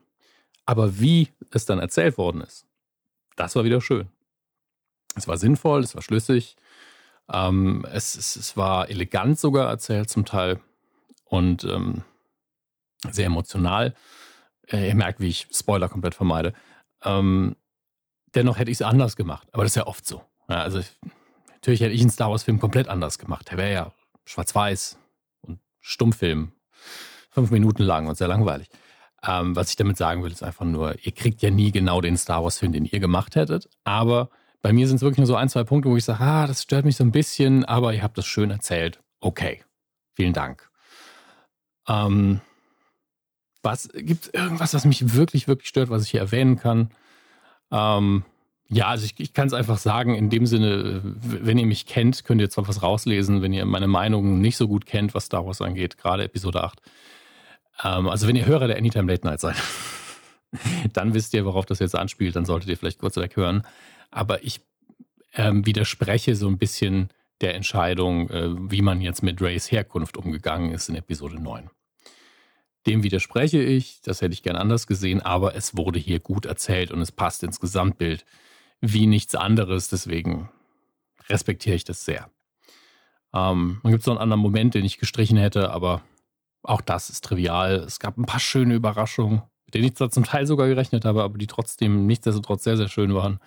Aber 0.66 1.00
wie 1.00 1.30
es 1.52 1.66
dann 1.66 1.80
erzählt 1.80 2.18
worden 2.18 2.42
ist, 2.42 2.66
das 3.36 3.56
war 3.56 3.64
wieder 3.64 3.82
schön. 3.82 4.10
Es 5.16 5.28
war 5.28 5.38
sinnvoll, 5.38 5.82
es 5.82 5.96
war 5.96 6.02
schlüssig, 6.02 6.56
ähm, 7.32 7.86
es, 7.92 8.16
es, 8.16 8.36
es, 8.36 8.58
war 8.58 8.90
elegant 8.90 9.40
sogar 9.40 9.70
erzählt 9.70 10.10
zum 10.10 10.26
Teil 10.26 10.60
und 11.26 11.64
ähm, 11.64 12.04
sehr 13.12 13.28
emotional. 13.28 13.94
Äh, 14.68 14.88
ihr 14.88 14.96
merkt, 14.96 15.20
wie 15.20 15.30
ich 15.30 15.48
Spoiler 15.52 15.90
komplett 15.90 16.16
vermeide. 16.16 16.54
Ähm, 17.04 17.56
dennoch 18.36 18.58
hätte 18.58 18.72
ich 18.72 18.78
es 18.78 18.82
anders 18.82 19.16
gemacht, 19.16 19.48
aber 19.52 19.64
das 19.64 19.74
ist 19.74 19.78
ja 19.78 19.88
oft 19.88 20.06
so. 20.06 20.24
Ja, 20.50 20.62
also 20.62 20.82
natürlich 21.54 21.82
hätte 21.82 21.94
ich 21.94 22.02
einen 22.02 22.10
Star 22.10 22.32
Wars-Film 22.32 22.60
komplett 22.60 22.88
anders 22.88 23.20
gemacht. 23.20 23.50
Der 23.52 23.58
wäre 23.58 23.74
ja 23.74 23.92
schwarz-weiß 24.26 24.98
und 25.42 25.60
Stummfilm, 25.80 26.52
fünf 27.30 27.52
Minuten 27.52 27.84
lang 27.84 28.08
und 28.08 28.18
sehr 28.18 28.28
langweilig. 28.28 28.70
Ähm, 29.26 29.56
was 29.56 29.70
ich 29.70 29.76
damit 29.78 29.98
sagen 29.98 30.24
will, 30.24 30.32
ist 30.32 30.44
einfach 30.44 30.66
nur, 30.66 30.96
ihr 31.02 31.14
kriegt 31.14 31.42
ja 31.42 31.50
nie 31.50 31.72
genau 31.72 32.02
den 32.02 32.18
Star 32.18 32.44
Wars-Film, 32.44 32.74
den 32.74 32.86
ihr 32.86 33.00
gemacht 33.00 33.36
hättet. 33.36 33.70
Aber 33.86 34.30
bei 34.62 34.74
mir 34.74 34.88
sind 34.88 34.98
es 34.98 35.02
wirklich 35.02 35.20
nur 35.20 35.28
so 35.28 35.36
ein, 35.36 35.50
zwei 35.50 35.64
Punkte, 35.64 35.90
wo 35.90 35.96
ich 35.96 36.04
sage, 36.04 36.22
ah, 36.22 36.48
das 36.48 36.64
stört 36.64 36.86
mich 36.86 36.98
so 36.98 37.04
ein 37.04 37.12
bisschen, 37.12 37.64
aber 37.66 37.94
ihr 37.94 38.04
habt 38.04 38.18
das 38.18 38.26
schön 38.26 38.52
erzählt. 38.52 39.02
Okay, 39.22 39.64
vielen 40.14 40.34
Dank. 40.34 40.70
Ähm, 41.88 42.42
was 43.62 43.90
gibt 43.94 44.26
es 44.26 44.34
irgendwas, 44.34 44.74
was 44.74 44.86
mich 44.86 45.16
wirklich, 45.16 45.48
wirklich 45.48 45.70
stört, 45.70 45.90
was 45.90 46.04
ich 46.04 46.12
hier 46.12 46.20
erwähnen 46.20 46.58
kann? 46.58 46.92
Ähm, 47.72 48.24
ja, 48.68 48.88
also 48.88 49.06
ich, 49.06 49.20
ich 49.20 49.34
kann 49.34 49.48
es 49.48 49.54
einfach 49.54 49.78
sagen, 49.78 50.16
in 50.16 50.30
dem 50.30 50.46
Sinne, 50.46 51.02
wenn 51.04 51.58
ihr 51.58 51.66
mich 51.66 51.86
kennt, 51.86 52.26
könnt 52.26 52.42
ihr 52.42 52.50
zwar 52.50 52.68
was 52.68 52.82
rauslesen, 52.82 53.42
wenn 53.42 53.54
ihr 53.54 53.66
meine 53.66 53.88
Meinung 53.88 54.42
nicht 54.42 54.58
so 54.58 54.68
gut 54.68 54.86
kennt, 54.86 55.14
was 55.14 55.26
Star 55.26 55.46
Wars 55.46 55.62
angeht, 55.62 55.98
gerade 55.98 56.24
Episode 56.24 56.64
8. 56.64 56.82
Ähm, 57.84 58.08
also 58.08 58.28
wenn 58.28 58.36
ihr 58.36 58.46
Hörer 58.46 58.68
der 58.68 58.78
Anytime 58.78 59.12
Late 59.12 59.26
Night 59.26 59.40
seid, 59.40 59.56
dann 60.94 61.14
wisst 61.14 61.34
ihr, 61.34 61.46
worauf 61.46 61.66
das 61.66 61.80
jetzt 61.80 61.96
anspielt, 61.96 62.36
dann 62.36 62.46
solltet 62.46 62.70
ihr 62.70 62.78
vielleicht 62.78 63.00
kurz 63.00 63.18
weghören. 63.18 63.64
Aber 64.12 64.44
ich 64.44 64.62
ähm, 65.34 65.66
widerspreche 65.66 66.36
so 66.36 66.48
ein 66.48 66.58
bisschen 66.58 67.10
der 67.42 67.56
Entscheidung, 67.56 68.30
äh, 68.30 68.50
wie 68.72 68.82
man 68.82 69.02
jetzt 69.02 69.24
mit 69.24 69.42
Rays 69.42 69.72
Herkunft 69.72 70.18
umgegangen 70.18 70.72
ist 70.72 70.90
in 70.90 70.96
Episode 70.96 71.42
9. 71.42 71.70
Dem 72.86 73.04
widerspreche 73.04 73.62
ich, 73.62 74.02
das 74.02 74.22
hätte 74.22 74.34
ich 74.34 74.44
gern 74.44 74.56
anders 74.56 74.88
gesehen, 74.88 75.22
aber 75.22 75.56
es 75.56 75.78
wurde 75.78 76.00
hier 76.00 76.20
gut 76.20 76.46
erzählt 76.46 76.92
und 76.92 77.02
es 77.02 77.12
passt 77.12 77.44
ins 77.44 77.60
Gesamtbild 77.60 78.26
wie 78.82 79.08
nichts 79.08 79.36
anderes, 79.36 79.88
deswegen 79.88 80.50
respektiere 81.30 81.76
ich 81.78 81.86
das 81.86 82.04
sehr. 82.04 82.30
Ähm, 83.34 83.80
dann 83.82 83.92
gibt 83.92 84.02
es 84.02 84.08
noch 84.08 84.16
einen 84.16 84.22
anderen 84.24 84.42
Moment, 84.42 84.74
den 84.74 84.84
ich 84.84 84.98
gestrichen 84.98 85.38
hätte, 85.38 85.72
aber 85.72 86.04
auch 86.64 86.82
das 86.82 87.10
ist 87.10 87.24
trivial. 87.24 87.76
Es 87.76 88.00
gab 88.00 88.18
ein 88.18 88.26
paar 88.26 88.40
schöne 88.40 88.74
Überraschungen, 88.74 89.44
mit 89.66 89.76
denen 89.76 89.86
ich 89.86 89.96
zwar 89.96 90.10
zum 90.10 90.24
Teil 90.24 90.48
sogar 90.48 90.68
gerechnet 90.68 91.06
habe, 91.06 91.24
aber 91.24 91.38
die 91.38 91.48
trotzdem 91.48 92.08
nichtsdestotrotz 92.08 92.64
sehr, 92.64 92.78
sehr 92.78 92.88
schön 92.88 93.14
waren. 93.14 93.40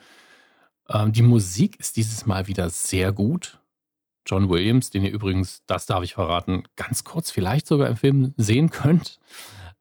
Ähm, 0.89 1.12
die 1.12 1.23
Musik 1.23 1.81
ist 1.81 1.97
dieses 1.97 2.27
Mal 2.27 2.47
wieder 2.47 2.71
sehr 2.71 3.12
gut. 3.12 3.59
John 4.27 4.49
Williams, 4.51 4.91
den 4.91 5.05
ihr 5.05 5.12
übrigens, 5.12 5.62
das 5.67 5.87
darf 5.87 6.03
ich 6.03 6.14
verraten, 6.14 6.64
ganz 6.77 7.05
kurz 7.05 7.31
vielleicht 7.31 7.67
sogar 7.67 7.89
im 7.89 7.97
Film 7.97 8.35
sehen 8.37 8.71
könnt. 8.71 9.21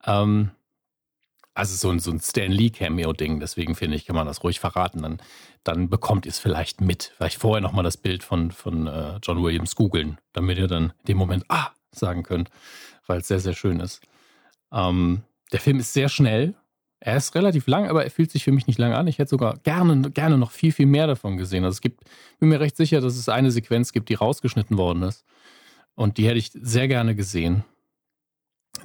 Ähm, 0.05 0.51
also 1.53 1.75
so 1.75 1.89
ein, 1.89 1.99
so 1.99 2.11
ein 2.11 2.19
Stan 2.19 2.51
Lee 2.51 2.69
Cameo-Ding, 2.69 3.39
deswegen 3.39 3.75
finde 3.75 3.95
ich, 3.95 4.05
kann 4.05 4.15
man 4.15 4.27
das 4.27 4.43
ruhig 4.43 4.59
verraten. 4.59 5.01
Dann, 5.01 5.17
dann 5.63 5.89
bekommt 5.89 6.25
ihr 6.25 6.29
es 6.29 6.39
vielleicht 6.39 6.81
mit. 6.81 7.13
Vielleicht 7.15 7.39
vorher 7.39 7.61
nochmal 7.61 7.83
das 7.83 7.97
Bild 7.97 8.23
von, 8.23 8.51
von 8.51 8.87
äh, 8.87 9.19
John 9.23 9.41
Williams 9.41 9.75
googeln, 9.75 10.19
damit 10.33 10.57
ihr 10.57 10.67
dann 10.67 10.93
in 10.99 11.05
dem 11.07 11.17
Moment 11.17 11.45
Ah 11.47 11.71
sagen 11.91 12.23
könnt 12.23 12.49
weil 13.07 13.19
es 13.19 13.27
sehr, 13.27 13.39
sehr 13.39 13.53
schön 13.53 13.79
ist. 13.79 14.01
Ähm, 14.71 15.23
der 15.51 15.59
Film 15.59 15.79
ist 15.79 15.93
sehr 15.93 16.09
schnell. 16.09 16.55
Er 16.99 17.17
ist 17.17 17.35
relativ 17.35 17.67
lang, 17.67 17.87
aber 17.87 18.03
er 18.03 18.11
fühlt 18.11 18.31
sich 18.31 18.43
für 18.43 18.51
mich 18.51 18.67
nicht 18.67 18.79
lang 18.79 18.93
an. 18.93 19.07
Ich 19.07 19.19
hätte 19.19 19.29
sogar 19.29 19.57
gerne, 19.59 20.09
gerne 20.11 20.37
noch 20.37 20.51
viel, 20.51 20.71
viel 20.71 20.87
mehr 20.87 21.07
davon 21.07 21.37
gesehen. 21.37 21.63
Also 21.63 21.75
es 21.75 21.81
gibt, 21.81 22.01
bin 22.39 22.49
mir 22.49 22.59
recht 22.59 22.75
sicher, 22.75 23.01
dass 23.01 23.15
es 23.15 23.29
eine 23.29 23.51
Sequenz 23.51 23.91
gibt, 23.91 24.09
die 24.09 24.15
rausgeschnitten 24.15 24.77
worden 24.77 25.03
ist. 25.03 25.23
Und 25.93 26.17
die 26.17 26.27
hätte 26.27 26.39
ich 26.39 26.51
sehr 26.53 26.87
gerne 26.87 27.15
gesehen. 27.15 27.63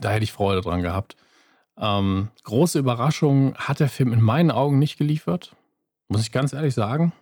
Da 0.00 0.10
hätte 0.10 0.24
ich 0.24 0.32
Freude 0.32 0.60
dran 0.60 0.82
gehabt. 0.82 1.16
Ähm, 1.78 2.28
große 2.44 2.78
Überraschung 2.78 3.54
hat 3.56 3.80
der 3.80 3.88
Film 3.88 4.12
in 4.12 4.20
meinen 4.20 4.50
Augen 4.50 4.78
nicht 4.78 4.98
geliefert. 4.98 5.56
Muss 6.08 6.22
ich 6.22 6.32
ganz 6.32 6.52
ehrlich 6.52 6.74
sagen. 6.74 7.12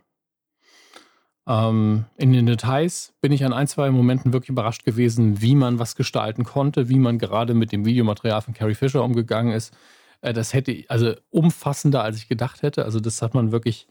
Ähm, 1.49 2.05
in 2.19 2.33
den 2.35 2.45
Details 2.47 3.15
bin 3.23 3.33
ich 3.33 3.45
an 3.45 3.55
ein, 3.55 3.67
zwei 3.67 3.91
Momenten 3.91 4.35
wirklich 4.35 4.51
überrascht 4.51 4.85
gewesen, 4.85 5.41
wie 5.41 5.55
man 5.55 5.79
was 5.79 5.97
gestalten 5.97 6.45
konnte, 6.45 6.91
wie 6.91 6.99
man 6.99 7.19
gerade 7.19 7.55
mit 7.55 7.73
dem 7.73 7.87
Videomaterial 7.87 8.43
von 8.43 8.53
Carrie 8.53 8.75
Fisher 8.75 9.03
umgegangen 9.03 9.55
ist. 9.55 9.75
Äh, 10.21 10.35
das 10.35 10.53
hätte, 10.53 10.85
also 10.89 11.15
umfassender 11.31 12.03
als 12.05 12.19
ich 12.19 12.29
gedacht 12.29 12.63
hätte. 12.63 12.85
Also 12.85 13.01
das 13.01 13.23
hat 13.23 13.35
man 13.35 13.51
wirklich 13.51 13.87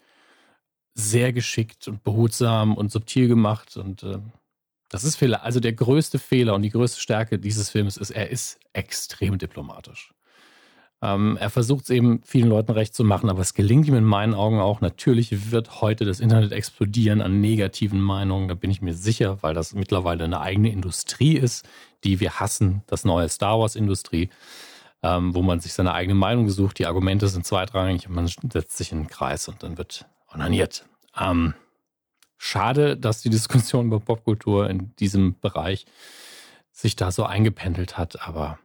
sehr 0.93 1.33
geschickt 1.33 1.87
und 1.87 2.03
behutsam 2.03 2.75
und 2.75 2.91
subtil 2.91 3.27
gemacht 3.27 3.77
und 3.77 4.03
äh, 4.03 4.19
das 4.89 5.03
ist 5.03 5.17
Fehler. 5.17 5.43
Also 5.43 5.59
der 5.59 5.73
größte 5.73 6.19
Fehler 6.19 6.55
und 6.55 6.61
die 6.61 6.69
größte 6.69 7.01
Stärke 7.01 7.39
dieses 7.39 7.69
Films 7.69 7.97
ist, 7.97 8.11
er 8.11 8.29
ist 8.29 8.59
extrem 8.73 9.37
diplomatisch. 9.37 10.13
Ähm, 11.01 11.37
er 11.39 11.51
versucht 11.51 11.83
es 11.83 11.89
eben 11.91 12.21
vielen 12.23 12.49
Leuten 12.49 12.71
recht 12.71 12.95
zu 12.95 13.03
machen, 13.03 13.29
aber 13.29 13.41
es 13.41 13.53
gelingt 13.53 13.87
ihm 13.87 13.95
in 13.95 14.03
meinen 14.03 14.33
Augen 14.33 14.59
auch. 14.59 14.81
Natürlich 14.81 15.51
wird 15.51 15.81
heute 15.81 16.05
das 16.05 16.19
Internet 16.19 16.51
explodieren 16.51 17.21
an 17.21 17.39
negativen 17.39 18.01
Meinungen, 18.01 18.47
da 18.47 18.55
bin 18.55 18.71
ich 18.71 18.81
mir 18.81 18.95
sicher, 18.95 19.37
weil 19.41 19.53
das 19.53 19.73
mittlerweile 19.73 20.23
eine 20.23 20.41
eigene 20.41 20.71
Industrie 20.71 21.37
ist, 21.37 21.67
die 22.03 22.19
wir 22.19 22.39
hassen, 22.39 22.81
das 22.87 23.05
neue 23.05 23.29
Star 23.29 23.59
Wars-Industrie, 23.59 24.29
ähm, 25.03 25.35
wo 25.35 25.43
man 25.43 25.59
sich 25.59 25.73
seine 25.73 25.93
eigene 25.93 26.15
Meinung 26.15 26.49
sucht, 26.49 26.79
die 26.79 26.87
Argumente 26.87 27.27
sind 27.27 27.45
zweitrangig 27.45 28.07
und 28.07 28.15
man 28.15 28.27
setzt 28.27 28.77
sich 28.77 28.91
in 28.91 29.03
den 29.03 29.07
Kreis 29.07 29.47
und 29.47 29.61
dann 29.61 29.77
wird 29.77 30.07
onaniert. 30.33 30.85
Ähm, 31.19 31.53
schade, 32.37 32.97
dass 32.97 33.21
die 33.21 33.29
Diskussion 33.29 33.85
über 33.85 33.99
Popkultur 33.99 34.67
in 34.67 34.95
diesem 34.95 35.39
Bereich 35.39 35.85
sich 36.71 36.95
da 36.95 37.11
so 37.11 37.23
eingependelt 37.23 37.99
hat, 37.99 38.27
aber 38.27 38.57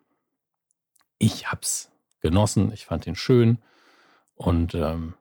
ich 1.19 1.51
hab's 1.51 1.92
genossen, 2.23 2.73
ich 2.73 2.87
fand 2.87 3.07
ihn 3.07 3.17
schön 3.17 3.59
und 4.35 4.75
ähm, 4.75 5.15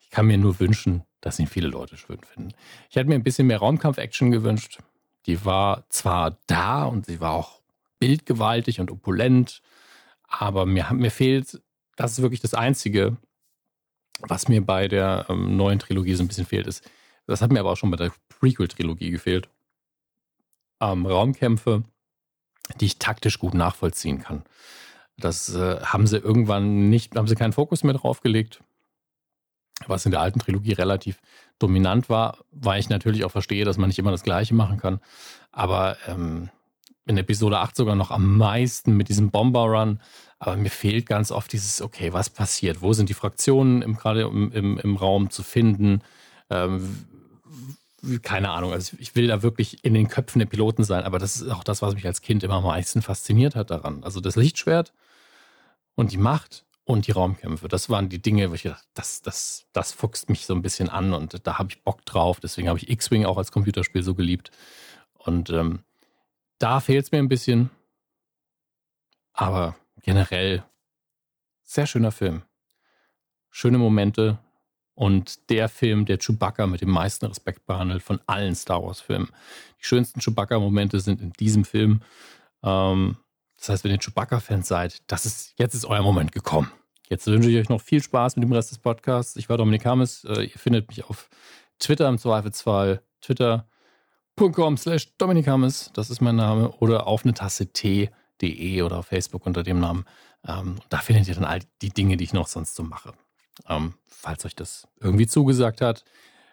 ich 0.00 0.10
kann 0.10 0.26
mir 0.26 0.38
nur 0.38 0.58
wünschen, 0.60 1.02
dass 1.20 1.38
ihn 1.38 1.46
viele 1.46 1.68
Leute 1.68 1.96
schön 1.96 2.20
finden. 2.20 2.54
Ich 2.88 2.96
hätte 2.96 3.08
mir 3.08 3.14
ein 3.14 3.24
bisschen 3.24 3.46
mehr 3.46 3.58
Raumkampf-Action 3.58 4.30
gewünscht. 4.30 4.78
Die 5.26 5.44
war 5.44 5.84
zwar 5.88 6.38
da 6.46 6.84
und 6.84 7.06
sie 7.06 7.20
war 7.20 7.32
auch 7.32 7.60
bildgewaltig 7.98 8.80
und 8.80 8.90
opulent, 8.90 9.62
aber 10.22 10.66
mir, 10.66 10.92
mir 10.92 11.10
fehlt, 11.10 11.62
das 11.96 12.12
ist 12.12 12.22
wirklich 12.22 12.40
das 12.40 12.54
Einzige, 12.54 13.16
was 14.20 14.48
mir 14.48 14.64
bei 14.64 14.88
der 14.88 15.26
ähm, 15.28 15.56
neuen 15.56 15.78
Trilogie 15.78 16.14
so 16.14 16.22
ein 16.22 16.28
bisschen 16.28 16.46
fehlt, 16.46 16.66
ist, 16.66 16.88
das 17.26 17.40
hat 17.40 17.50
mir 17.50 17.60
aber 17.60 17.72
auch 17.72 17.76
schon 17.76 17.90
bei 17.90 17.96
der 17.96 18.12
Prequel-Trilogie 18.28 19.10
gefehlt. 19.10 19.48
Ähm, 20.80 21.06
Raumkämpfe, 21.06 21.84
die 22.80 22.86
ich 22.86 22.98
taktisch 22.98 23.38
gut 23.38 23.54
nachvollziehen 23.54 24.20
kann. 24.20 24.44
Das 25.16 25.54
äh, 25.54 25.80
haben 25.80 26.06
sie 26.06 26.18
irgendwann 26.18 26.88
nicht, 26.88 27.16
haben 27.16 27.28
sie 27.28 27.36
keinen 27.36 27.52
Fokus 27.52 27.84
mehr 27.84 27.94
drauf 27.94 28.20
gelegt. 28.20 28.62
Was 29.86 30.06
in 30.06 30.12
der 30.12 30.20
alten 30.20 30.38
Trilogie 30.38 30.72
relativ 30.72 31.20
dominant 31.58 32.08
war, 32.08 32.38
weil 32.52 32.80
ich 32.80 32.88
natürlich 32.88 33.24
auch 33.24 33.30
verstehe, 33.30 33.64
dass 33.64 33.76
man 33.76 33.88
nicht 33.88 33.98
immer 33.98 34.12
das 34.12 34.22
Gleiche 34.22 34.54
machen 34.54 34.78
kann. 34.78 35.00
Aber 35.50 35.96
ähm, 36.06 36.48
in 37.06 37.18
Episode 37.18 37.58
8 37.58 37.76
sogar 37.76 37.96
noch 37.96 38.10
am 38.10 38.36
meisten 38.36 38.96
mit 38.96 39.08
diesem 39.08 39.30
Bomber-Run. 39.30 40.00
Aber 40.38 40.56
mir 40.56 40.70
fehlt 40.70 41.06
ganz 41.06 41.30
oft 41.30 41.52
dieses, 41.52 41.82
okay, 41.82 42.12
was 42.12 42.30
passiert? 42.30 42.82
Wo 42.82 42.92
sind 42.92 43.08
die 43.08 43.14
Fraktionen 43.14 43.96
gerade 43.96 44.22
im, 44.22 44.52
im, 44.52 44.78
im 44.78 44.96
Raum 44.96 45.30
zu 45.30 45.42
finden? 45.42 46.02
Ähm, 46.50 47.04
keine 48.22 48.50
Ahnung, 48.50 48.72
also 48.72 48.96
ich 48.98 49.14
will 49.14 49.26
da 49.26 49.42
wirklich 49.42 49.84
in 49.84 49.94
den 49.94 50.08
Köpfen 50.08 50.38
der 50.38 50.46
Piloten 50.46 50.84
sein, 50.84 51.04
aber 51.04 51.18
das 51.18 51.36
ist 51.36 51.50
auch 51.50 51.64
das, 51.64 51.82
was 51.82 51.94
mich 51.94 52.06
als 52.06 52.22
Kind 52.22 52.42
immer 52.42 52.54
am 52.54 52.64
meisten 52.64 53.02
fasziniert 53.02 53.54
hat 53.56 53.70
daran. 53.70 54.04
Also 54.04 54.20
das 54.20 54.36
Lichtschwert 54.36 54.92
und 55.94 56.12
die 56.12 56.18
Macht 56.18 56.64
und 56.84 57.06
die 57.06 57.12
Raumkämpfe. 57.12 57.68
Das 57.68 57.88
waren 57.88 58.08
die 58.08 58.20
Dinge, 58.20 58.50
wo 58.50 58.54
ich 58.54 58.64
gedacht, 58.64 58.84
das, 58.94 59.22
das, 59.22 59.66
das 59.72 59.92
fuchst 59.92 60.28
mich 60.28 60.46
so 60.46 60.54
ein 60.54 60.62
bisschen 60.62 60.88
an 60.88 61.12
und 61.14 61.46
da 61.46 61.58
habe 61.58 61.70
ich 61.70 61.82
Bock 61.82 62.04
drauf. 62.04 62.40
Deswegen 62.40 62.68
habe 62.68 62.78
ich 62.78 62.90
X-Wing 62.90 63.24
auch 63.24 63.38
als 63.38 63.52
Computerspiel 63.52 64.02
so 64.02 64.14
geliebt. 64.14 64.50
Und 65.14 65.50
ähm, 65.50 65.80
da 66.58 66.80
fehlt 66.80 67.06
es 67.06 67.12
mir 67.12 67.18
ein 67.18 67.28
bisschen. 67.28 67.70
Aber 69.32 69.76
generell 70.02 70.62
sehr 71.62 71.86
schöner 71.86 72.12
Film. 72.12 72.42
Schöne 73.50 73.78
Momente, 73.78 74.38
und 74.94 75.50
der 75.50 75.68
Film, 75.68 76.04
der 76.04 76.18
Chewbacca 76.18 76.66
mit 76.66 76.80
dem 76.80 76.90
meisten 76.90 77.26
Respekt 77.26 77.66
behandelt 77.66 78.02
von 78.02 78.20
allen 78.26 78.54
Star 78.54 78.82
Wars-Filmen. 78.82 79.28
Die 79.80 79.84
schönsten 79.84 80.20
Chewbacca-Momente 80.20 81.00
sind 81.00 81.20
in 81.20 81.32
diesem 81.32 81.64
Film. 81.64 82.00
Ähm, 82.62 83.16
das 83.56 83.68
heißt, 83.68 83.84
wenn 83.84 83.90
ihr 83.90 83.98
Chewbacca-Fans 83.98 84.68
seid, 84.68 85.02
das 85.06 85.26
ist, 85.26 85.54
jetzt 85.58 85.74
ist 85.74 85.84
euer 85.84 86.02
Moment 86.02 86.32
gekommen. 86.32 86.70
Jetzt 87.08 87.26
wünsche 87.26 87.50
ich 87.50 87.58
euch 87.58 87.68
noch 87.68 87.80
viel 87.80 88.02
Spaß 88.02 88.36
mit 88.36 88.44
dem 88.44 88.52
Rest 88.52 88.70
des 88.70 88.78
Podcasts. 88.78 89.36
Ich 89.36 89.48
war 89.48 89.58
Dominik 89.58 89.84
Hammes. 89.84 90.24
Äh, 90.24 90.44
ihr 90.44 90.58
findet 90.58 90.88
mich 90.88 91.04
auf 91.04 91.28
Twitter 91.78 92.08
im 92.08 92.18
Zweifelsfall. 92.18 93.02
Twitter.com 93.20 94.76
slash 94.76 95.16
Dominik 95.18 95.48
Hammes, 95.48 95.90
das 95.94 96.10
ist 96.10 96.20
mein 96.20 96.36
Name. 96.36 96.70
Oder 96.78 97.06
auf 97.06 97.24
eine 97.24 97.34
Tasse 97.34 97.72
T.de 97.72 98.82
oder 98.82 98.98
auf 98.98 99.06
Facebook 99.06 99.44
unter 99.46 99.62
dem 99.62 99.80
Namen. 99.80 100.04
Ähm, 100.46 100.76
da 100.88 100.98
findet 100.98 101.28
ihr 101.28 101.34
dann 101.34 101.44
all 101.44 101.60
die 101.82 101.90
Dinge, 101.90 102.16
die 102.16 102.24
ich 102.24 102.32
noch 102.32 102.46
sonst 102.46 102.74
so 102.74 102.82
mache. 102.82 103.12
Ähm, 103.68 103.94
falls 104.06 104.44
euch 104.44 104.54
das 104.54 104.88
irgendwie 105.00 105.26
zugesagt 105.26 105.80
hat, 105.80 106.04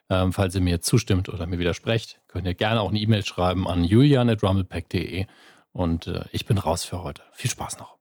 ähm, 0.10 0.34
falls 0.34 0.56
ihr 0.56 0.62
mir 0.62 0.82
zustimmt 0.82 1.30
oder 1.30 1.46
mir 1.48 1.60
widersprecht, 1.60 2.20
könnt 2.28 2.46
ihr 2.46 2.54
gerne 2.54 2.82
auch 2.82 2.90
eine 2.90 3.00
E-Mail 3.00 3.26
schreiben 3.26 3.68
an 3.68 3.84
julian.rumblepack.de 3.84 5.26
und 5.74 6.08
äh, 6.08 6.26
ich 6.32 6.46
bin 6.46 6.58
raus 6.58 6.84
für 6.84 7.04
heute. 7.04 7.24
Viel 7.32 7.50
Spaß 7.50 7.80
noch. 7.80 8.01